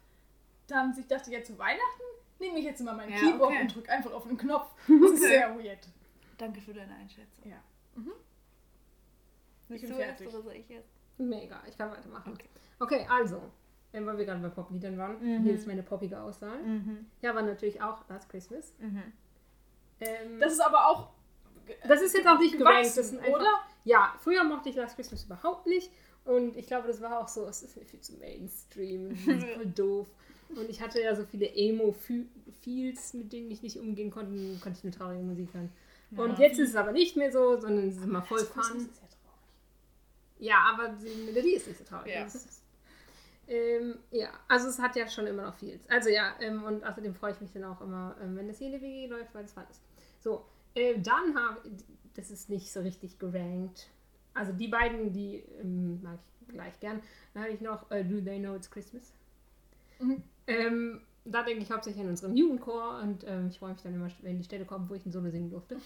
[0.66, 2.02] dann sich dachte, ja zu Weihnachten
[2.42, 3.60] nehme ich jetzt mal mein Ja, Keyboard okay.
[3.62, 4.68] und drücke einfach auf den Knopf.
[4.88, 5.88] Das ist sehr weird.
[6.36, 7.48] Danke für deine Einschätzung.
[7.48, 7.56] Ja.
[9.68, 10.34] Willst Ich du bin erst fertig.
[10.34, 10.88] oder soll ich jetzt?
[11.18, 12.32] Mir egal, ich kann weitermachen.
[12.32, 12.48] Okay.
[12.78, 13.40] Okay, also,
[13.92, 15.42] weil wir gerade bei Popliedern waren, Mhm.
[15.44, 16.58] hier ist meine poppige Auswahl.
[16.62, 17.06] Mhm.
[17.20, 18.72] Ja, war natürlich auch Last Christmas.
[18.78, 19.02] Mhm.
[20.00, 21.10] Ähm, Das ist aber auch.
[21.86, 23.60] das ist jetzt auch nicht gerankt, gewachsen, das einfach, oder?
[23.84, 25.92] Ja, früher mochte ich Last Christmas überhaupt nicht.
[26.24, 29.44] Und ich glaube, das war auch so, es ist mir viel zu Mainstream, es ist
[29.54, 30.08] voll doof.
[30.56, 34.84] Und ich hatte ja so viele Emo-Feels, mit denen ich nicht umgehen konnte, konnte ich
[34.84, 35.70] nur traurige Musik hören.
[36.16, 38.76] Und jetzt ist es aber nicht mehr so, sondern es ist immer voll Das fun.
[38.78, 40.38] ist ja traurig.
[40.38, 42.12] Ja, aber die Melodie ist nicht so traurig.
[42.12, 42.26] Ja.
[43.48, 45.80] Ähm, ja, also es hat ja schon immer noch viel.
[45.88, 48.66] Also ja, ähm, und außerdem freue ich mich dann auch immer, ähm, wenn das hier
[48.68, 49.80] in der WG läuft, weil es fun ist.
[50.20, 50.44] So,
[50.74, 51.60] äh, dann habe
[52.14, 53.88] das ist nicht so richtig gerankt.
[54.34, 57.02] Also die beiden, die ähm, mag ich gleich gern.
[57.34, 59.12] Dann habe ich noch äh, Do They Know It's Christmas.
[59.98, 60.22] Mhm.
[60.46, 64.08] Ähm, da denke ich hauptsächlich an unseren Jugendchor und ähm, ich freue mich dann immer,
[64.22, 65.76] wenn die Stelle kommt, wo ich ein Solo singen durfte.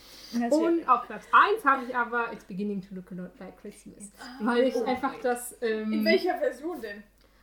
[0.51, 4.11] Und auf Platz 1 habe ich aber It's Beginning to Look a Lot Like Christmas.
[4.41, 5.55] Weil ich Oh einfach das.
[5.61, 7.03] Ähm, In welcher Version denn?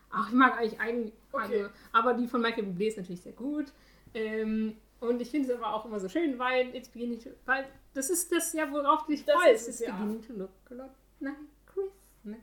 [0.09, 1.13] Ach, ich mag eigentlich eigentlich.
[1.31, 1.43] Okay.
[1.63, 3.71] Also, aber die von Michael Bublé ist natürlich sehr gut.
[4.15, 7.29] Ähm, und ich finde es aber auch immer so schön, weil It's Beginning to.
[7.45, 9.67] Weil das ist das ja, worauf du dich Das freust.
[9.69, 9.91] It's ja.
[9.91, 10.89] Beginning to Look a Lot
[11.19, 11.35] Like
[11.67, 12.41] Christmas.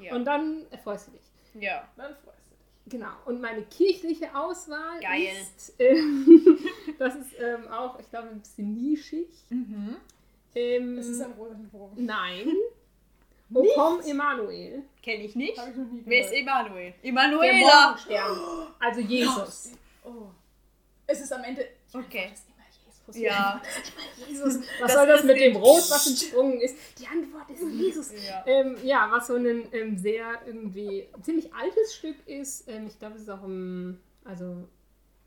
[0.00, 0.14] Ja.
[0.16, 1.62] Und dann erfreust du dich.
[1.62, 1.86] ja.
[1.96, 2.49] Dann freust du dich.
[2.90, 3.12] Genau.
[3.24, 5.28] Und meine kirchliche Auswahl Geil.
[5.40, 5.72] ist.
[5.78, 6.58] Ähm,
[6.98, 9.28] das ist ähm, auch, ich glaube, ein bisschen nischig.
[9.48, 9.96] Mhm.
[10.54, 12.04] Ähm, Es ist ein Rosenbogen.
[12.04, 12.52] Nein.
[13.52, 14.84] O komm Emanuel.
[15.02, 15.58] Kenn ich nicht.
[15.58, 16.32] Ich Wer ist.
[16.32, 16.94] Emanuel?
[17.02, 17.98] Emanuela!
[18.78, 19.72] Also Jesus.
[20.04, 20.28] Oh.
[21.04, 21.66] Es ist am Ende.
[21.92, 22.30] Okay.
[23.16, 23.32] Jesus.
[23.32, 23.62] Ja.
[24.26, 24.58] Jesus.
[24.58, 26.76] Was Das soll das mit dem Rot, was entsprungen ist?
[26.98, 28.12] Die Antwort ist Jesus.
[28.26, 28.44] Ja.
[28.46, 32.68] Ähm, ja, was so ein ähm, sehr irgendwie ziemlich altes Stück ist.
[32.68, 34.68] Ähm, ich glaube, es ist auch im, also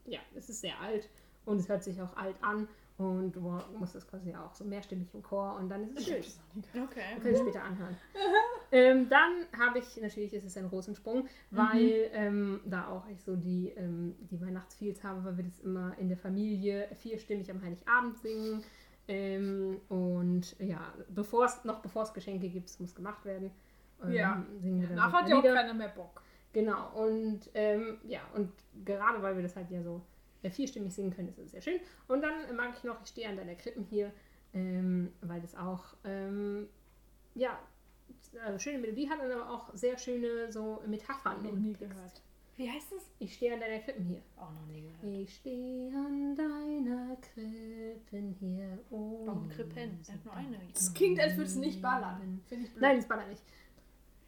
[0.05, 1.09] ja, es ist sehr alt
[1.45, 2.67] und es hört sich auch alt an
[2.97, 6.83] und du musst das quasi auch so mehrstimmig im Chor und dann ist es schön.
[6.83, 7.19] Okay.
[7.21, 7.97] Können später anhören.
[8.71, 13.35] ähm, dann habe ich, natürlich ist es ein Rosensprung, weil ähm, da auch ich so
[13.35, 18.19] die, ähm, die Weihnachtsfeels habe, weil wir das immer in der Familie vierstimmig am Heiligabend
[18.19, 18.63] singen.
[19.07, 23.49] Ähm, und ja, bevor es, noch bevor es Geschenke gibt, muss gemacht werden.
[24.03, 24.45] Ähm, Ja.
[24.93, 26.21] Nachher hat ja auch keiner mehr Bock.
[26.53, 28.51] Genau, und ähm, ja, und
[28.85, 30.01] gerade weil wir das halt ja so
[30.51, 31.79] vierstimmig singen können, ist es sehr schön.
[32.07, 34.11] Und dann äh, mag ich noch, ich stehe an deiner Krippen hier,
[34.53, 36.67] ähm, weil das auch, ähm,
[37.35, 37.59] ja,
[38.45, 41.41] äh, schöne Melodie hat und aber auch sehr schöne so Metaphern.
[41.43, 42.21] Noch nie gehört.
[42.55, 43.09] Wie heißt es?
[43.17, 44.21] Ich stehe an deiner Krippen hier.
[44.37, 45.03] Auch noch nie gehört.
[45.23, 48.77] Ich stehe an deiner Krippen hier.
[48.91, 49.99] Oh, Warum Krippen?
[50.07, 50.59] Er hat nur eine.
[50.71, 52.41] Das klingt, als würde es nicht ballern.
[52.47, 52.81] Finde ich blöd.
[52.81, 53.43] Nein, das ballert nicht.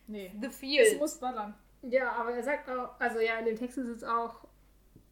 [0.08, 0.32] Nee.
[0.42, 1.00] The Es Field.
[1.00, 1.54] muss ballern.
[1.84, 4.48] Ja, aber er sagt auch, also ja, in dem Text ist es auch,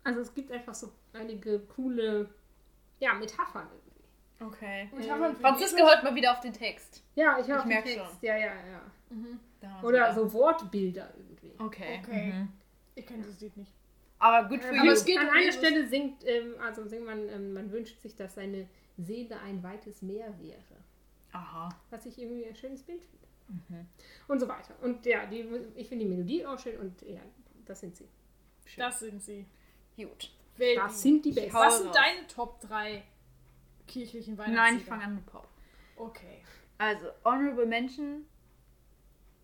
[0.03, 2.29] also es gibt einfach so einige coole,
[2.99, 4.53] ja, Metaphern irgendwie.
[4.55, 4.89] Okay.
[4.93, 7.03] Äh, wir- Franziska hört mal wieder auf den Text.
[7.15, 7.95] Ja, ich höre Ich auf den Text.
[7.97, 8.07] schon.
[8.21, 8.81] Ja, ja, ja.
[9.09, 9.39] Mhm.
[9.81, 10.13] Oder wieder.
[10.15, 11.53] so Wortbilder irgendwie.
[11.59, 11.99] Okay.
[12.03, 12.33] Okay.
[12.33, 12.49] Mhm.
[12.95, 13.71] Ich kenne das Lied nicht.
[14.19, 14.91] Aber for Aber you.
[14.91, 15.59] es geht an um einer Jesus.
[15.59, 20.01] Stelle singt, ähm, also singt man, ähm, man wünscht sich, dass seine Seele ein weites
[20.01, 20.61] Meer wäre.
[21.31, 21.69] Aha.
[21.89, 23.27] Was ich irgendwie ein schönes Bild finde.
[23.69, 23.87] Mhm.
[24.27, 24.75] Und so weiter.
[24.81, 25.45] Und ja, die,
[25.75, 27.19] ich finde die Melodie auch schön und ja,
[27.65, 28.07] das sind sie.
[28.65, 28.81] Schön.
[28.83, 29.45] Das sind sie.
[29.95, 30.31] Gut.
[30.57, 30.83] Welten.
[30.83, 31.53] Das sind die besten.
[31.53, 33.03] Was sind deine Top 3
[33.87, 34.61] kirchlichen Weihnachtslieder?
[34.63, 35.47] Nein, ich fange an mit Pop.
[35.95, 36.43] Okay.
[36.77, 38.25] Also, Honorable Mention.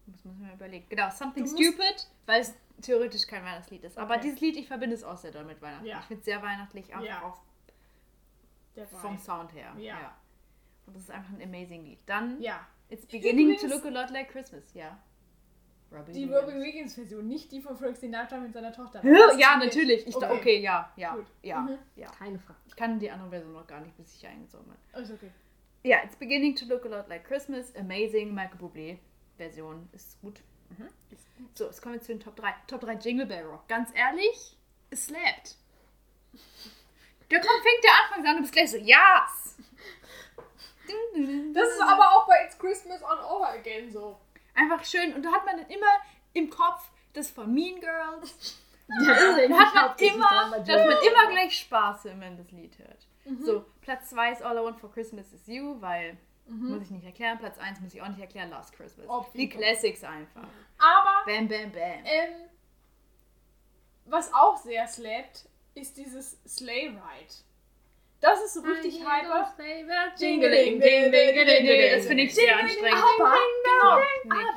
[0.07, 0.85] Das muss man mal überlegen.
[0.89, 3.97] Genau, Something Stupid, weil es theoretisch kein Weihnachtslied ist.
[3.97, 4.23] Aber Okay.
[4.23, 5.85] dieses Lied, ich verbinde es auch sehr doll mit Weihnachten.
[5.85, 5.99] Ja.
[5.99, 7.21] Ich finde es sehr weihnachtlich, einfach Ja.
[7.23, 7.41] auch
[8.75, 9.17] Der vom.
[9.17, 9.73] Sound her.
[9.77, 10.15] Ja.
[10.87, 11.99] Und das ist einfach ein amazing Lied.
[12.07, 12.65] Dann, Ja.
[12.89, 14.73] It's beginning to Übrigens- look a lot like Christmas.
[14.73, 14.97] Ja.
[15.91, 16.43] Robbie Die Williams.
[16.47, 19.01] Robbie Williams Version, nicht die von Frank Sinatra mit seiner Tochter.
[19.37, 20.05] Ja, natürlich.
[20.07, 20.31] Ich okay.
[20.31, 20.59] Okay.
[20.59, 21.25] ja, ja, Gut.
[21.41, 21.77] ja, Mhm.
[21.95, 22.07] ja.
[22.11, 22.59] Keine Frage.
[22.67, 25.01] Ich kann die andere Version noch gar nicht, bis ich eingezogen bin.
[25.01, 25.31] Ist okay.
[25.83, 27.73] Ja, It's beginning to look a lot like Christmas.
[27.75, 28.33] Amazing.
[28.35, 28.97] Michael Bublé
[29.37, 30.41] Version ist gut.
[30.77, 30.89] Mhm.
[31.55, 32.53] So, jetzt kommen wir zu den Top 3.
[32.67, 33.67] Top 3 Jingle Bell Rock.
[33.67, 34.57] Ganz ehrlich,
[34.91, 35.55] es slappt.
[37.29, 39.55] Da kommt, fängt der Anfang an und du bist gleich so, yes!
[41.53, 44.19] Das ist aber auch bei It's Christmas on Over Again so.
[44.59, 45.13] Einfach schön.
[45.13, 45.85] Und da hat man dann immer
[46.33, 48.57] im Kopf das von Mean Girls.
[49.05, 49.13] Ja,
[49.47, 53.05] Da hat man immer, da hat man immer gleich Spaß, wenn man das Lied hört.
[53.45, 57.05] So, Platz 2 ist All I Want for Christmas is You, weil, muss ich nicht
[57.05, 57.37] erklären.
[57.37, 59.07] Platz 1 muss ich auch nicht erklären, Last Christmas.
[59.07, 59.37] Obvi.
[59.37, 60.47] Die Classics einfach.
[60.79, 62.03] Aber Bam, bam, bam.
[62.03, 62.33] ähm,
[64.05, 67.33] was auch sehr slappt, ist dieses Sleigh Ride.
[68.21, 69.53] Das ist so richtig hyper.
[70.17, 72.93] Jingling, Das finde ich sehr anstrengend.
[73.19, 73.91] Aber, genau,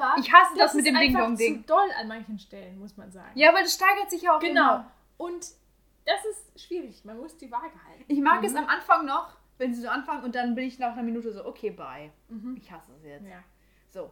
[0.02, 1.60] aber Ich hasse das das mit ist dem einfach Ding-Dong-Ding.
[1.62, 3.30] zu doll an manchen Stellen, muss man sagen.
[3.34, 4.74] Ja, weil das steigert sich ja auch Genau.
[4.76, 4.92] immer.
[5.16, 5.46] Und
[6.04, 7.04] das ist schwierig.
[7.04, 8.04] Man muss die Waage halten.
[8.08, 10.92] Ich mag es am Anfang noch, wenn sie so anfangen und dann bin ich nach
[10.94, 12.10] einer Minute so, okay, bye.
[12.60, 13.24] Ich hasse es jetzt.
[13.26, 13.44] Ja.
[13.90, 14.10] So.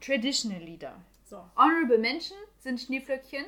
[0.00, 0.96] Traditional Lieder.
[1.24, 1.38] So.
[1.56, 3.44] Honorable Mention sind Schneeflöckchen,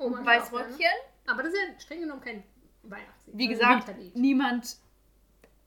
[0.00, 0.86] Oh, ich auch Weißröckchen.
[1.26, 2.42] Aber das ist ja streng genommen kein
[2.90, 3.36] Weihnachtslied.
[3.38, 4.16] Wie Also gesagt, Winterlied.
[4.16, 4.76] niemand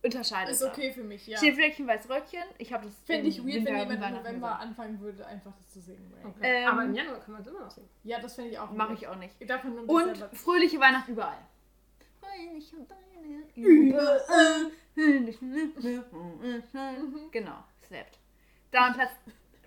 [0.03, 0.67] unterscheidet Ist da.
[0.71, 1.37] okay für mich, ja.
[1.37, 2.43] Schneeflöckchen, Weißröckchen.
[2.57, 4.63] Ich habe das Fände ich weird, Winter wenn jemand im Weihnachten November gesagt.
[4.63, 6.11] anfangen würde, einfach das zu singen.
[6.23, 6.39] Okay.
[6.41, 7.89] Ähm, Aber im Januar kann man es immer noch singen.
[8.03, 9.35] Ja, das fände ich auch Mache ich auch nicht.
[9.63, 11.37] Nur Und selber- fröhliche Weihnachten überall.
[12.19, 14.71] Fröhliche Weihnachten überall.
[17.31, 18.19] Genau, slappt.
[18.71, 19.11] Dann Platz,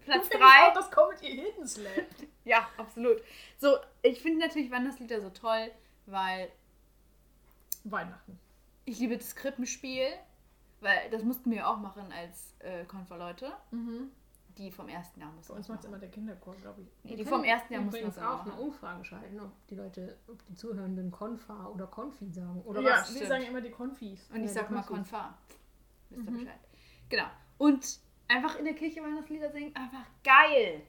[0.05, 0.75] Platz Finde ich auch, 3.
[0.75, 2.07] Das Comedy Hidden Slap.
[2.45, 3.23] Ja, absolut.
[3.59, 5.71] So, ich finde natürlich Weihnachtslieder so toll,
[6.07, 6.49] weil
[7.85, 8.39] Weihnachten.
[8.85, 10.07] ich liebe das Krippenspiel,
[10.81, 13.53] weil das mussten wir auch machen als äh, Konferleute.
[14.59, 15.95] Die vom ersten Jahr mussten Bei uns das macht es machen.
[15.95, 16.89] immer der Kinderchor, glaube ich.
[17.03, 18.63] Nee, die vom ersten Jahr mussten übrigens auch auch eine machen.
[18.65, 22.63] Umfrage schalten, ob die Leute, ob die Zuhörenden Konfa oder Konfi sagen.
[22.63, 23.15] Oder ja, was?
[23.19, 24.29] wir sagen immer die Konfis.
[24.31, 24.83] Und ich Ja, sag die mal.
[24.83, 25.39] Konfar.
[26.11, 26.61] Wisst ihr Bescheid.
[27.09, 27.27] Genau.
[27.59, 30.83] Und einfach in der Kirche Weihnachtslieder singen, einfach geil.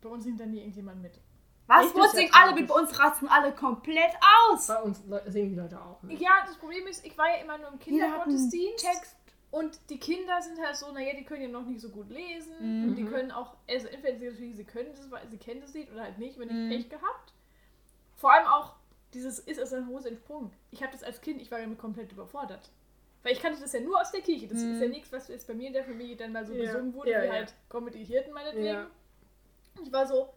[0.00, 1.20] Bei uns singt dann nie irgendjemand mit.
[1.68, 1.86] Was?
[1.86, 1.96] Echt?
[1.96, 4.12] Ja singen alle mit, bei uns rasten alle komplett
[4.48, 4.66] aus.
[4.66, 6.02] Bei uns singen die Leute auch.
[6.02, 6.14] Ne?
[6.14, 8.84] Ja, das Problem ist, ich war ja immer nur im Kindergottesdienst.
[8.84, 9.14] Text.
[9.50, 12.52] Und die Kinder sind halt so, naja, die können ja noch nicht so gut lesen.
[12.58, 12.88] Mhm.
[12.88, 15.72] Und die können auch, also entweder sie, natürlich, sie können das, weil sie kennen das
[15.74, 16.68] Lied oder halt nicht, wenn ich Mhm.
[16.70, 17.32] Pech gehabt.
[18.16, 18.74] Vor allem auch,
[19.14, 20.52] dieses ist aus der Hose entsprungen.
[20.70, 22.70] Ich habe das als Kind, ich war damit komplett überfordert.
[23.22, 24.46] Weil ich kannte das ja nur aus der Kirche.
[24.48, 24.74] Das Mhm.
[24.74, 26.64] ist ja nichts, was jetzt bei mir in der Familie dann mal so Ja.
[26.72, 27.32] gesungen wurde, Ja, wie ja.
[27.32, 28.66] halt Comedy Hirten meinetwegen.
[28.66, 28.86] Ja.
[29.78, 30.28] Und ich war so,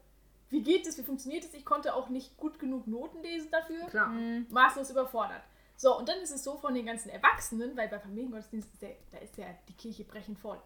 [0.51, 1.53] wie geht das, wie funktioniert das?
[1.53, 4.09] Ich konnte auch nicht gut genug Noten lesen dafür Klar.
[4.09, 4.45] Mhm.
[4.49, 5.41] maßlos überfordert.
[5.75, 8.95] So, und dann ist es so von den ganzen Erwachsenen, weil bei Familiengottesdienst ist der,
[9.11, 10.61] da ist ja die Kirche brechend voll.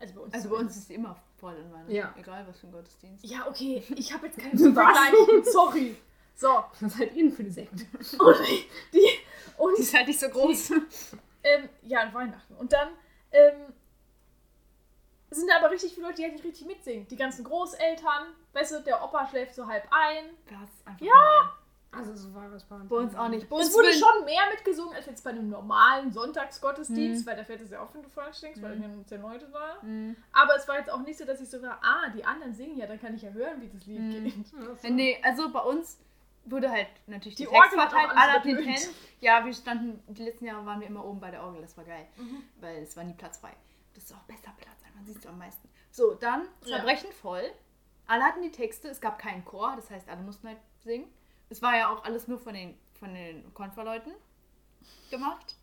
[0.00, 0.34] Also bei uns.
[0.34, 1.92] Also bei uns ist sie immer voll in Weihnachten.
[1.92, 2.12] Ja.
[2.18, 3.24] Egal was für ein Gottesdienst.
[3.24, 4.98] Ja, okay, ich habe jetzt keinen Was?
[4.98, 5.44] Vergleich.
[5.52, 5.96] Sorry.
[6.34, 7.86] So, Was seid ihr denn für eine Sekte?
[8.18, 8.68] und die.
[8.92, 9.08] Die
[9.56, 10.70] Und ist halt nicht so groß.
[11.44, 12.54] ähm, ja, an Weihnachten.
[12.56, 12.88] Und dann
[13.32, 13.72] ähm,
[15.30, 17.06] sind da aber richtig viele Leute, die halt nicht richtig mitsingen.
[17.08, 20.24] Die ganzen Großeltern, weißt du, der Opa schläft so halb ein.
[20.50, 21.52] Das ist einfach Ja.
[21.92, 22.88] Also so war das bei uns.
[22.90, 23.48] Bei uns auch nicht.
[23.48, 27.30] Bei uns Es wurde schon mehr mitgesungen als jetzt bei einem normalen Sonntagsgottesdienst, Mhm.
[27.30, 29.78] weil da fällt es ja auf, wenn du falsch singst, weil dann zehn Leute da.
[29.82, 30.14] Mhm.
[30.32, 32.76] Aber es war jetzt auch nicht so, dass ich so war, ah, die anderen singen
[32.76, 34.24] ja, dann kann ich ja hören, wie das Lied Mhm.
[34.24, 34.34] geht.
[34.82, 35.98] Ja, Nee, also bei uns
[36.44, 38.58] wurde halt natürlich Die die, Orgel auch verteilt, alle den.
[38.62, 38.88] Ten.
[39.20, 41.84] Ja, wir standen, die letzten Jahre waren wir immer oben bei der Orgel, das war
[41.84, 42.06] geil.
[42.18, 42.42] Mhm.
[42.60, 43.54] Weil es war nie Platz frei.
[43.94, 45.66] Das ist auch besser Platz, man siehst du am meisten.
[45.90, 46.76] So, dann Ja.
[46.76, 47.50] Zerbrechen voll.
[48.06, 51.08] Alle hatten die Texte, es gab keinen Chor, das heißt, alle mussten halt singen.
[51.48, 54.12] Es war ja auch alles nur von den, von den Konferleuten
[55.10, 55.56] gemacht.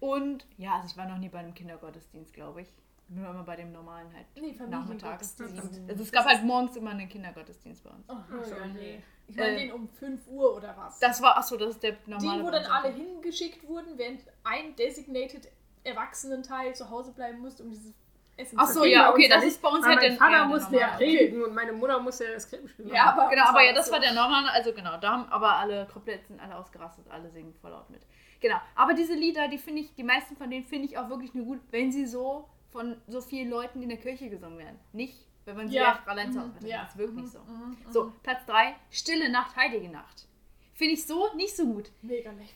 [0.00, 2.68] Und ja, also ich war noch nie bei einem Kindergottesdienst, glaube ich.
[3.08, 5.32] Nur immer bei dem normalen halt Nee, nachmittags.
[5.34, 5.90] Familiengottesdienst.
[5.90, 8.04] Also es gab halt morgens immer einen Kindergottesdienst bei uns.
[8.08, 8.72] Oh, Ach so, ja, nee.
[8.72, 9.02] nee.
[9.26, 10.98] Ich meine Äh, den um 5 Uhr oder was?
[11.00, 12.38] Das war, achso, das ist der normale.
[12.40, 15.48] die, wo dann alle hingeschickt wurden, während ein designated
[15.82, 17.92] Erwachsenenteil zu Hause bleiben musste, um dieses
[18.40, 20.38] Essen Ach so, ja, okay, das nicht, ist bei uns halt mein der Vater ja,
[20.38, 22.94] der musste ja predigen und meine Mutter musste ja das Krippenspiel machen.
[22.96, 25.86] Ja, aber Genau, aber ja, das war der normale, also genau, da haben aber alle
[25.92, 28.02] komplett sind alle ausgerastet, alle singen voll laut mit.
[28.40, 31.34] Genau, aber diese Lieder, die finde ich, die meisten von denen finde ich auch wirklich
[31.34, 34.78] nur gut, wenn sie so von so vielen Leuten in der Kirche gesungen werden.
[34.92, 35.90] Nicht, wenn man sie Ja.
[35.90, 36.54] einfach allein zu Hause Mhm.
[36.54, 36.64] macht.
[36.66, 36.80] Ja.
[36.82, 37.28] Das ist wirklich Mhm.
[37.28, 37.38] so.
[37.40, 37.76] Mhm.
[37.90, 40.26] So, Platz 3, Stille Nacht, Heilige Nacht.
[40.74, 41.90] Finde ich so nicht so gut.
[42.00, 42.48] Mega nett.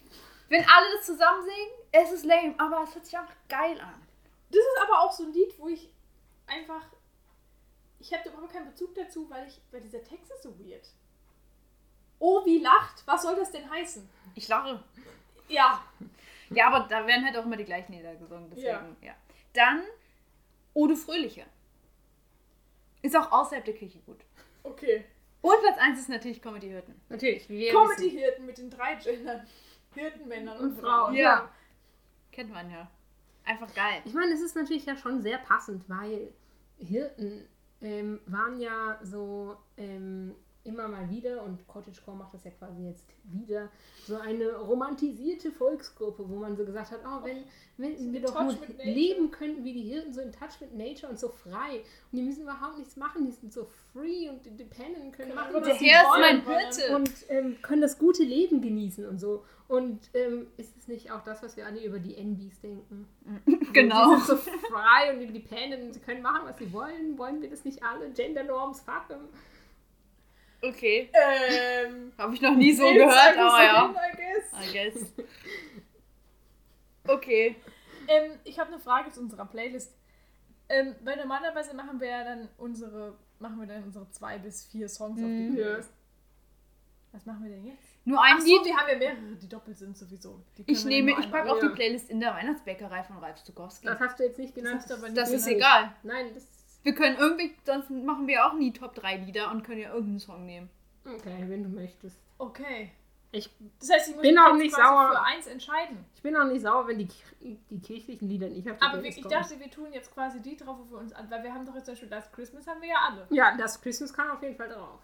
[0.48, 4.00] Wenn alle das zusammen singen, es ist lame, aber es hört sich einfach geil an.
[4.54, 5.88] Das ist aber auch so ein Lied, wo ich
[6.46, 6.86] einfach.
[7.98, 9.60] Ich habe überhaupt keinen Bezug dazu, weil ich.
[9.70, 10.86] Weil dieser Text ist so weird.
[12.18, 13.02] Oh, wie lacht.
[13.06, 14.08] Was soll das denn heißen?
[14.34, 14.82] Ich lache.
[15.48, 15.84] Ja.
[16.50, 18.48] Ja, aber da werden halt auch immer die gleichen Lieder gesungen.
[18.50, 19.14] Deswegen, ja.
[19.52, 19.82] Dann
[20.74, 21.46] Ode Fröhliche.
[23.02, 24.20] Ist auch außerhalb der Kirche gut.
[24.62, 25.04] Okay.
[25.42, 27.00] Und Platz 1 ist natürlich Comedy Hirten.
[27.08, 27.48] Natürlich.
[27.48, 27.86] Wie wir wissen.
[27.86, 29.46] Comedy-Hirten mit den drei Gendern.
[29.94, 31.04] Hirtenmännern und, Und Frauen.
[31.04, 31.14] Frauen.
[31.14, 31.50] Ja.
[32.32, 32.90] Kennt man ja.
[33.44, 34.02] Einfach geil.
[34.04, 36.32] Ich meine, es ist natürlich ja schon sehr passend, weil
[36.78, 37.46] Hirten
[37.80, 40.34] ähm, waren ja so ähm,
[40.64, 43.68] immer mal wieder, und Cottagecore macht das ja quasi jetzt wieder,
[44.06, 47.44] so eine romantisierte Volksgruppe, wo man so gesagt hat, oh, wenn,
[47.76, 51.18] wenn wir doch nur leben könnten wie die Hirten, so in touch with nature und
[51.18, 51.82] so frei.
[52.10, 55.54] Und die müssen überhaupt nichts machen, die sind so free und independent, können Können machen,
[55.54, 56.96] was sie wollen mein Hirte.
[56.96, 59.44] und ähm, können das gute Leben genießen und so.
[59.68, 63.06] Und ähm, ist es nicht auch das, was wir alle über die NBs denken?
[63.72, 64.14] Genau.
[64.14, 67.18] Sie sind so frei und independent und sie können machen, was sie wollen.
[67.18, 68.08] Wollen wir das nicht alle?
[68.10, 69.28] Gendernorms, fuck 'em.
[70.68, 71.10] Okay.
[71.12, 72.12] Ähm.
[72.18, 73.94] Habe ich noch nie so gehört, aber so ja.
[74.12, 74.68] I guess.
[74.68, 75.12] I guess.
[77.06, 77.56] Okay.
[78.08, 79.92] Ähm, ich habe eine Frage zu unserer Playlist.
[80.68, 84.88] Ähm, weil normalerweise machen wir ja dann unsere, machen wir dann unsere zwei bis vier
[84.88, 85.54] Songs auf die Mhm.
[85.54, 85.90] Playlist.
[87.12, 87.78] Was machen wir denn jetzt?
[88.06, 88.64] Nur ein Ach so, Lied.
[88.64, 90.42] wir haben ja mehrere, die doppelt sind sowieso.
[90.58, 93.86] Die Ich nehme, ich packe auf die Playlist in der Weihnachtsbäckerei von Ralf Zukowski.
[93.86, 94.84] Das hast du jetzt nicht genannt.
[94.90, 95.92] aber nicht Das ist egal.
[96.02, 96.44] Nein, das
[96.84, 100.20] Wir können irgendwie, sonst machen wir auch nie Top 3 Lieder und können ja irgendeinen
[100.20, 100.70] Song nehmen.
[101.04, 102.18] Okay, wenn du möchtest.
[102.38, 102.92] Okay.
[103.32, 105.10] Ich, Das heißt, ich muss Bin mich auch jetzt nicht quasi sauer.
[105.10, 106.04] für eins entscheiden.
[106.14, 107.08] ich bin auch nicht sauer, wenn die,
[107.40, 110.56] die kirchlichen Lieder nicht auf die Aber wir, ich dachte, wir tun jetzt quasi die
[110.56, 112.80] drauf, wo wir uns an, weil wir haben doch jetzt zum Beispiel Last Christmas haben
[112.80, 113.26] wir ja alle.
[113.30, 115.00] Ja, das Christmas kann auf jeden Fall drauf.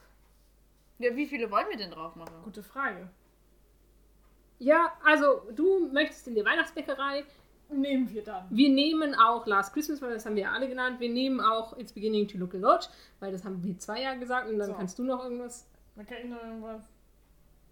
[0.98, 2.34] Ja, wie viele wollen wir denn drauf machen?
[2.44, 3.10] Gute Frage.
[4.60, 7.24] Ja, also du möchtest in die Weihnachtsbäckerei.
[7.72, 8.46] Nehmen wir dann.
[8.50, 10.98] Wir nehmen auch Last Christmas, weil das haben wir ja alle genannt.
[11.00, 12.90] Wir nehmen auch It's Beginning to Look a Lot,
[13.20, 14.74] weil das haben wir zwei Jahre gesagt und dann So.
[14.74, 15.68] kannst du noch irgendwas.
[15.94, 16.82] Man kann noch irgendwas.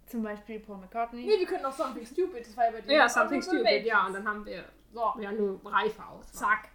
[0.07, 1.25] Zum Beispiel Paul McCartney.
[1.27, 2.93] Nee, wir können auch Something Stupid, das war ja bei dir.
[2.95, 6.33] Ja, Something Stupid, ja, und dann haben wir So, ja nur reife aus.
[6.33, 6.69] zack.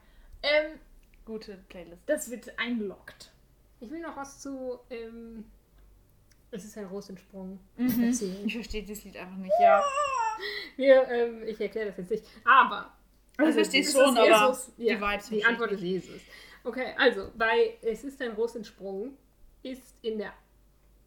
[0.44, 0.80] Ähm,
[1.26, 2.02] Gute Playlist.
[2.06, 3.32] das wird eingeloggt.
[3.80, 4.80] Ich will noch was zu.
[4.90, 5.46] Ähm,
[6.52, 8.04] es ist ein Rosensprung Mhm.
[8.04, 8.46] erzählen.
[8.46, 9.54] Ich verstehe dieses Lied einfach nicht.
[9.62, 9.82] Ja.
[10.76, 12.26] Wir, ähm, ich erkläre das jetzt nicht.
[12.46, 12.92] Aber.
[13.38, 14.72] Also, ich verstehe das schon, aber Jesus.
[14.78, 15.82] die Ja, Vibes die Antwort ist.
[15.82, 16.22] Jesus.
[16.64, 19.18] Okay, also bei Es ist ein Rosensprung
[19.64, 20.34] ist in der,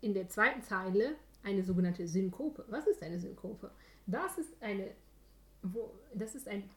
[0.01, 2.65] in der zweiten Zeile eine sogenannte Synkope.
[2.69, 3.71] Was ist eine Synkope?
[4.07, 4.91] Das ist eine.
[5.63, 6.69] Wo, das ist ein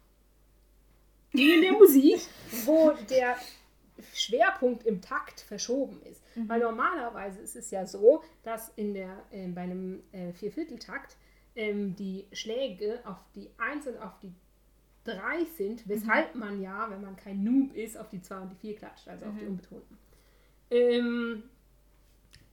[1.31, 2.21] in der Musik,
[2.65, 3.37] wo der
[4.13, 6.21] Schwerpunkt im Takt verschoben ist.
[6.47, 11.17] Weil normalerweise ist es ja so, dass in der, äh, bei einem äh, Viervierteltakt
[11.55, 14.33] ähm, die Schläge auf die 1 und auf die
[15.15, 18.55] 3 sind, weshalb man ja, wenn man kein Noob ist, auf die 2 und die
[18.55, 19.97] 4 klatscht, also auf die unbetonten.
[20.71, 21.43] Ähm,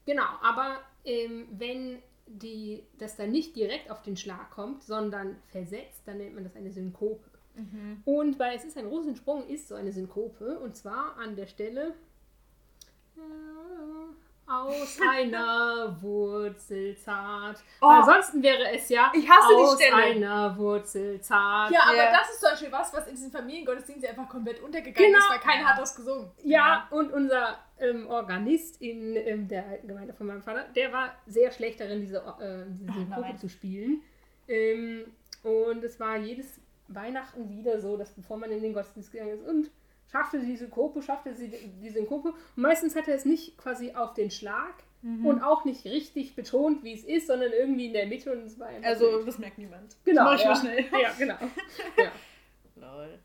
[0.05, 6.03] genau, aber ähm, wenn die, das dann nicht direkt auf den Schlag kommt, sondern versetzt,
[6.07, 7.31] dann nennt man das eine Synkope.
[8.05, 11.95] Und bei Es ist ein Rosensprung ist so eine Synkope und zwar an der Stelle
[13.17, 13.21] äh,
[14.49, 17.63] aus einer Wurzel zart.
[17.81, 17.87] Oh.
[17.87, 19.95] Ansonsten wäre es ja Ich hasse die aus Stelle.
[19.97, 21.71] einer Wurzel zart.
[21.73, 22.13] Ja, aber Ja.
[22.13, 25.19] das ist zum Beispiel was, was in diesen Familiengottesdiensten einfach komplett untergegangen Genau.
[25.25, 26.31] ist, weil keiner hat das gesungen.
[26.43, 31.51] Ja, und unser ähm, Organist in ähm, der Gemeinde von meinem Vater, der war sehr
[31.51, 33.17] schlecht darin, diese, äh, diese Ach.
[33.17, 34.03] Gruppe zu spielen.
[34.49, 35.05] Ähm,
[35.43, 39.47] und es war jedes Weihnachten wieder so, dass bevor man in den Gottesdienst gegangen ist
[39.47, 39.71] und
[40.11, 42.31] schaffte diese Gruppe, schaffte sie die- diese Gruppe.
[42.31, 46.83] Und meistens hat er es nicht quasi auf den Schlag und auch nicht richtig betont,
[46.83, 49.29] wie es ist, sondern irgendwie in der Mitte und es war einfach Also, wild.
[49.29, 49.97] das merkt niemand.
[50.05, 50.49] genau, Das mach ich ja.
[50.49, 51.03] mal schnell.
[51.03, 51.37] Ja, genau.
[51.97, 52.11] Ja,
[52.75, 53.19] Lol.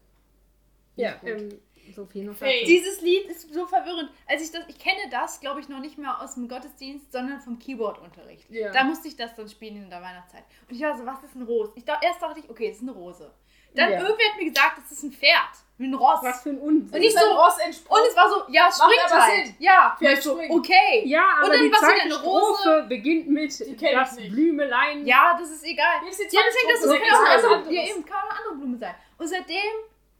[0.95, 1.49] ja ähm,
[1.95, 2.63] so viel noch Hey.
[2.65, 4.11] Dieses Lied ist so verwirrend.
[4.27, 7.39] Als ich das, ich kenne das, glaube ich, noch nicht mehr aus dem Gottesdienst, sondern
[7.41, 8.49] vom Keyboard-Unterricht.
[8.51, 8.71] Ja.
[8.71, 10.43] Da musste ich das dann spielen in der Weihnachtszeit.
[10.69, 11.69] Und ich war so, was ist ein Ros?
[11.75, 13.31] Ich dachte, erst dachte ich, okay, es ist eine Rose.
[13.75, 13.99] Dann Ja.
[14.01, 15.49] irgendwer hat mir gesagt, es ist ein Pferd.
[15.79, 16.19] Ein Ross.
[16.21, 16.93] Was für ein Unsinn.
[16.95, 18.01] Und ich so- Ross entsprungen.
[18.03, 19.53] Und es war so, ja, es springt halt.
[19.57, 21.01] Ja, ich so, okay.
[21.05, 24.15] Ja, aber Und dann die zweite eine Strophe beginnt mit das.
[24.15, 25.05] Blümelein.
[25.07, 25.95] Ja, das ist egal.
[26.03, 26.29] Ja, deswegen,
[26.69, 27.73] das Strophe, ist da kann auch um eine, anderes.
[27.75, 28.95] ja, eben, kann auch eine andere Blume sein.
[29.17, 29.71] Und seitdem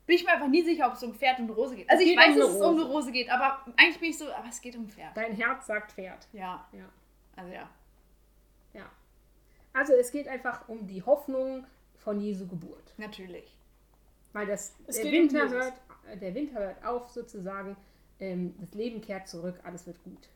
[0.07, 1.88] bin ich mir einfach nie sicher, ob es um Pferd und Rose geht.
[1.91, 2.91] Also ich geht weiß, um dass es um eine Rose.
[2.94, 5.15] Rose geht, aber eigentlich bin ich so, aber es geht um Pferd.
[5.15, 6.28] Dein Herz sagt Pferd.
[6.34, 6.86] Ja, Ja.
[7.36, 7.69] also ja.
[8.73, 8.86] ja.
[9.73, 11.65] Also es geht einfach um die Hoffnung
[12.03, 12.94] von Jesu Geburt.
[12.98, 13.56] Natürlich.
[14.34, 15.73] Weil das, Es der, um Winter hört,
[16.22, 17.76] der Winter hört auf sozusagen.
[18.19, 20.30] Ähm, das Leben kehrt zurück, alles wird gut.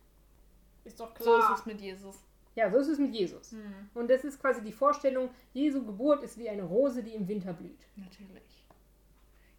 [0.84, 1.54] Ist doch So klar.
[1.54, 2.16] ist es mit Jesus.
[2.56, 3.52] Ja, so ist es mit Jesus.
[3.52, 3.90] Hm.
[3.94, 7.54] Und das ist quasi die Vorstellung, Jesu Geburt ist wie eine Rose, die im Winter
[7.54, 7.86] blüht.
[7.96, 8.64] Natürlich.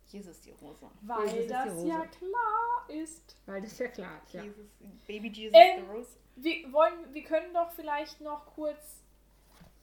[0.09, 0.87] Jesus die Rose.
[1.03, 1.89] Weil Jesus ist das Rose.
[1.89, 3.37] ja klar ist.
[3.47, 4.23] Weil das ist ja klar.
[4.33, 4.43] Ja.
[4.45, 4.67] Jesus,
[5.07, 6.11] Baby Jesus Ähm, the Rose.
[6.37, 9.03] Wir, wollen, wir können doch vielleicht noch kurz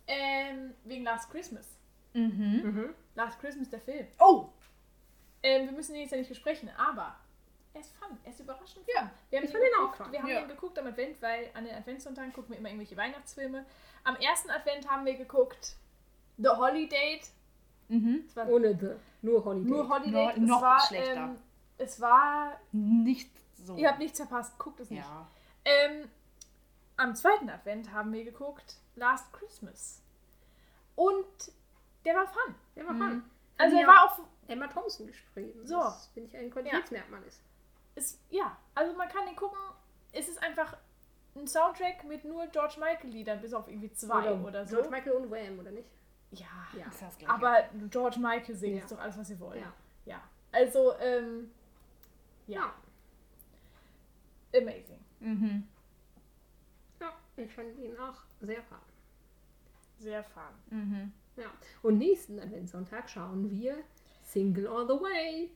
[0.08, 1.68] ähm, wegen Last Christmas.
[2.14, 2.62] Mhm.
[2.64, 2.90] Mhm.
[3.16, 4.08] Last Christmas, der Film.
[4.20, 4.50] Oh!
[5.42, 7.16] Ähm, wir müssen den jetzt ja nicht besprechen, aber
[7.74, 8.18] er ist fun.
[8.24, 8.94] Er ist überraschend fun.
[8.96, 10.12] Ja, wir haben, ich ihn ihn auch geguckt, fun.
[10.12, 10.42] wir haben Ja.
[10.42, 13.66] ihn geguckt am Advent, weil an den Adventssonntagen gucken wir immer irgendwelche Weihnachtsfilme.
[14.04, 15.76] Am ersten Advent haben wir geguckt
[16.38, 17.22] The Holiday.
[17.90, 18.24] Mhm.
[18.48, 18.92] Ohne The.
[19.22, 19.70] Nur Holiday.
[19.70, 20.12] nur Holiday.
[20.12, 21.16] Noch- es noch war, schlechter.
[21.16, 21.36] Ähm,
[21.78, 22.60] es war.
[22.72, 23.76] Nicht so.
[23.76, 25.04] Ihr habt nichts verpasst, guckt es nicht.
[25.04, 25.28] ja.
[25.66, 26.10] Ähm,
[26.98, 30.02] am zweiten Advent haben wir geguckt Last Christmas.
[30.96, 31.26] Und
[32.06, 32.56] der war fun.
[32.76, 33.24] Der war fun.
[33.58, 33.82] Also Ja.
[33.84, 34.20] er war auch.
[34.48, 35.66] Emma Thompson geschrieben.
[35.66, 35.78] So.
[35.80, 37.42] Das finde ich ein Qualitätsmerkmal ist.
[37.96, 39.58] Ist, ja, also man kann den gucken.
[40.12, 40.76] Es ist einfach
[41.36, 44.76] ein Soundtrack mit nur George Michael Liedern, bis auf irgendwie zwei oder, so.
[44.76, 45.88] George Michael und Wham, oder nicht?
[46.32, 46.46] ja.
[46.78, 46.88] Ja.
[46.88, 47.34] Ist das gleiche.
[47.34, 48.84] Aber George Michael singt, Ja.
[48.84, 49.62] ist doch alles, was ihr wollt.
[49.62, 49.74] Ja.
[50.06, 50.22] Ja.
[50.52, 51.52] Also, ähm,
[52.48, 52.74] ja.
[54.56, 55.00] Amazing.
[55.20, 55.68] Mhm.
[57.00, 58.78] Ja, ich fand ihn auch sehr fun.
[60.00, 60.44] Sehr fun.
[60.70, 61.14] Mhm.
[61.36, 61.52] Ja.
[61.82, 63.78] Und nächsten Adventssonntag schauen wir
[64.24, 65.52] Single All the Way.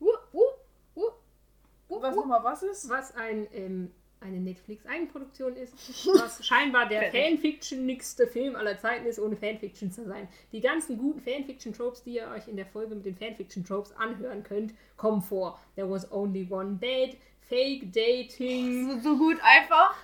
[0.00, 2.02] Uh, uh, uh.
[2.02, 2.88] Was nochmal was ist?
[2.88, 3.90] Was ein, ähm,
[4.20, 5.74] eine Netflix-Eigenproduktion ist,
[6.06, 10.28] was scheinbar der fanfictionigste Film aller Zeiten ist, ohne Fanfiction zu sein.
[10.52, 14.74] Die ganzen guten Fanfiction-Tropes, die ihr euch in der Folge mit den Fanfiction-Tropes anhören könnt,
[14.96, 15.60] kommen vor.
[15.74, 19.96] There was only one date, Fake Dating, So, so gut einfach.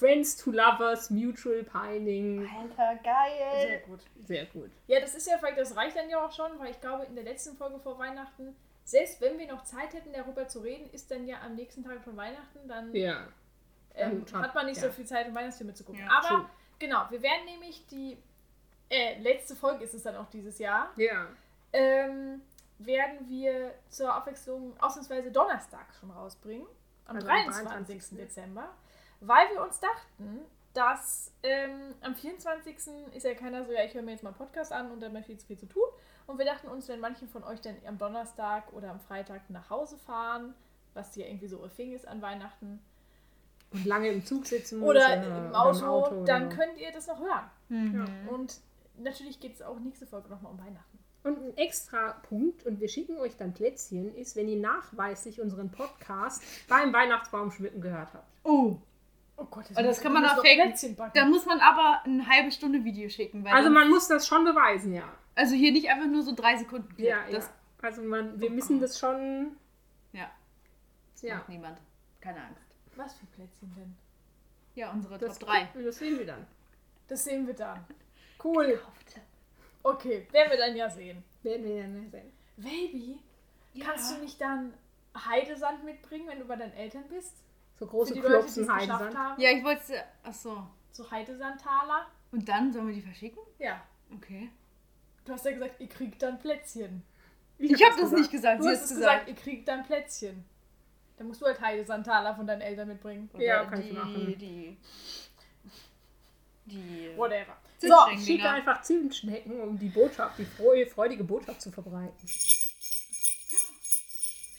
[0.00, 2.48] Friends to Lovers, Mutual Pining.
[2.48, 3.66] Alter, geil.
[3.68, 4.00] Sehr gut.
[4.26, 4.70] Sehr gut.
[4.86, 7.14] Ja, das ist ja vielleicht, das reicht dann ja auch schon, weil ich glaube, in
[7.14, 11.10] der letzten Folge vor Weihnachten, selbst wenn wir noch Zeit hätten, darüber zu reden, ist
[11.10, 13.28] dann ja am nächsten Tag schon Weihnachten, dann Ja.
[13.94, 14.88] ähm, hat man nicht ja.
[14.88, 16.00] so viel Zeit, um Weihnachtsfilme zu gucken.
[16.00, 16.50] Ja, Aber true.
[16.78, 18.16] genau, wir werden nämlich die
[18.88, 21.26] äh, letzte Folge ist es dann auch dieses Jahr, Ja.
[21.74, 22.40] ähm,
[22.78, 26.66] werden wir zur Abwechslung ausnahmsweise Donnerstag schon rausbringen,
[27.04, 27.68] am Also am 23.
[27.98, 28.18] 23..
[28.18, 28.70] Dezember,
[29.20, 30.40] weil wir uns dachten,
[30.72, 32.76] dass ähm, am 24.
[33.12, 35.10] ist ja keiner so, ja, ich höre mir jetzt mal einen Podcast an und dann
[35.10, 35.82] habe ich viel zu viel zu tun.
[36.26, 39.68] Und wir dachten uns, wenn manche von euch dann am Donnerstag oder am Freitag nach
[39.68, 40.54] Hause fahren,
[40.94, 42.80] was ja irgendwie so Thing ist an Weihnachten,
[43.72, 46.92] Und lange im Zug sitzen muss, oder äh, im oder Auto, dann oder- könnt ihr
[46.92, 47.50] das noch hören.
[47.68, 48.28] Mhm.
[48.28, 48.60] Und
[48.98, 50.98] natürlich geht es auch nächste Folge nochmal um Weihnachten.
[51.22, 55.70] Und ein extra Punkt, und wir schicken euch dann Plätzchen, ist, wenn ihr nachweislich unseren
[55.70, 58.26] Podcast beim Weihnachtsbaum schmücken gehört habt.
[58.44, 58.78] Oh,
[59.40, 60.96] Oh Gott, Aber das kann man auch faken.
[61.14, 63.42] Da muss man aber eine halbe Stunde Video schicken.
[63.42, 65.04] Weil Also man muss das schon beweisen, ja.
[65.34, 66.94] also hier nicht einfach nur so drei Sekunden.
[66.98, 67.52] Ja, das ja.
[67.82, 69.56] Also man, wir müssen das schon.
[70.12, 70.30] Ja.
[71.22, 71.78] Ja, macht niemand.
[72.20, 72.62] Keine Angst.
[72.96, 73.96] Was für Plätzchen denn?
[74.74, 75.68] Ja, unsere das, Top 3.
[75.82, 76.46] das sehen wir dann.
[77.08, 77.82] Das sehen wir dann.
[78.44, 78.78] Cool.
[79.82, 81.24] Okay, werden wir dann ja sehen.
[81.42, 82.32] Werden wir dann sehen.
[82.58, 83.18] Baby,
[83.82, 84.74] kannst du nicht dann
[85.16, 87.34] Heidesand mitbringen, wenn du bei deinen Eltern bist?
[87.80, 89.16] So Für große die Leute, die Klopsen es geschafft Heidesand.
[89.16, 89.40] haben.
[89.40, 90.04] Ja, ich wollte.
[90.22, 90.66] Achso.
[90.92, 92.06] So Heidesandtaler.
[92.30, 93.42] Und dann sollen wir die verschicken?
[93.58, 93.82] Ja.
[94.14, 94.50] Okay.
[95.24, 97.02] Du hast ja gesagt, ihr kriegt dann Plätzchen.
[97.56, 98.58] Ich habe das nicht gesagt.
[98.60, 99.28] Du Sie hast hat es es gesagt, gesagt.
[99.28, 100.44] ihr kriegt dann Plätzchen.
[101.16, 103.30] Dann musst du halt Heidesandtaler von deinen Eltern mitbringen.
[103.38, 104.26] Ja, Oder kann ich die, machen.
[104.38, 104.76] Die.
[106.66, 107.16] Die.
[107.16, 107.56] Whatever.
[107.78, 112.28] So, ich schicke einfach Zimtschnecken, um die Botschaft, die frohe, freudige Botschaft zu verbreiten.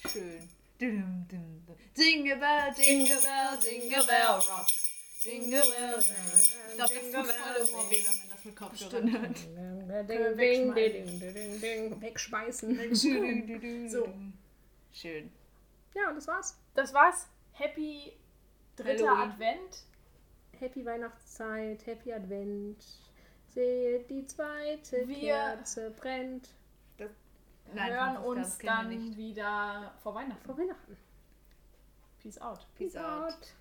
[0.10, 0.50] Schön.
[0.82, 4.68] Jingle bell, jingle bell, jingle bell rock.
[5.24, 6.00] Jingle bell.
[6.00, 9.38] Ich glaube, das tut voll im Ohr weh, wenn man das mit Kopfhörern hört.
[10.10, 13.90] Ding, ding, ding, ding, ding, ding, wegschmeißen.
[13.90, 14.08] So.
[14.94, 15.32] Schön.
[15.94, 16.58] Ja, und das war's.
[16.74, 17.28] Das war's.
[17.54, 18.14] Happy
[18.76, 19.32] dritter Halloween.
[19.32, 19.84] Advent.
[20.60, 22.84] Happy Weihnachtszeit, Happy Advent.
[23.54, 26.50] Seht, die zweite Wir- Kerze brennt.
[27.74, 29.18] Nein, hören uns dann nicht.
[29.18, 30.46] wieder vor Weihnachten.
[30.46, 30.98] Vor Weihnachten.
[32.20, 32.68] Peace out.
[32.76, 33.34] Peace out.
[33.34, 33.54] out.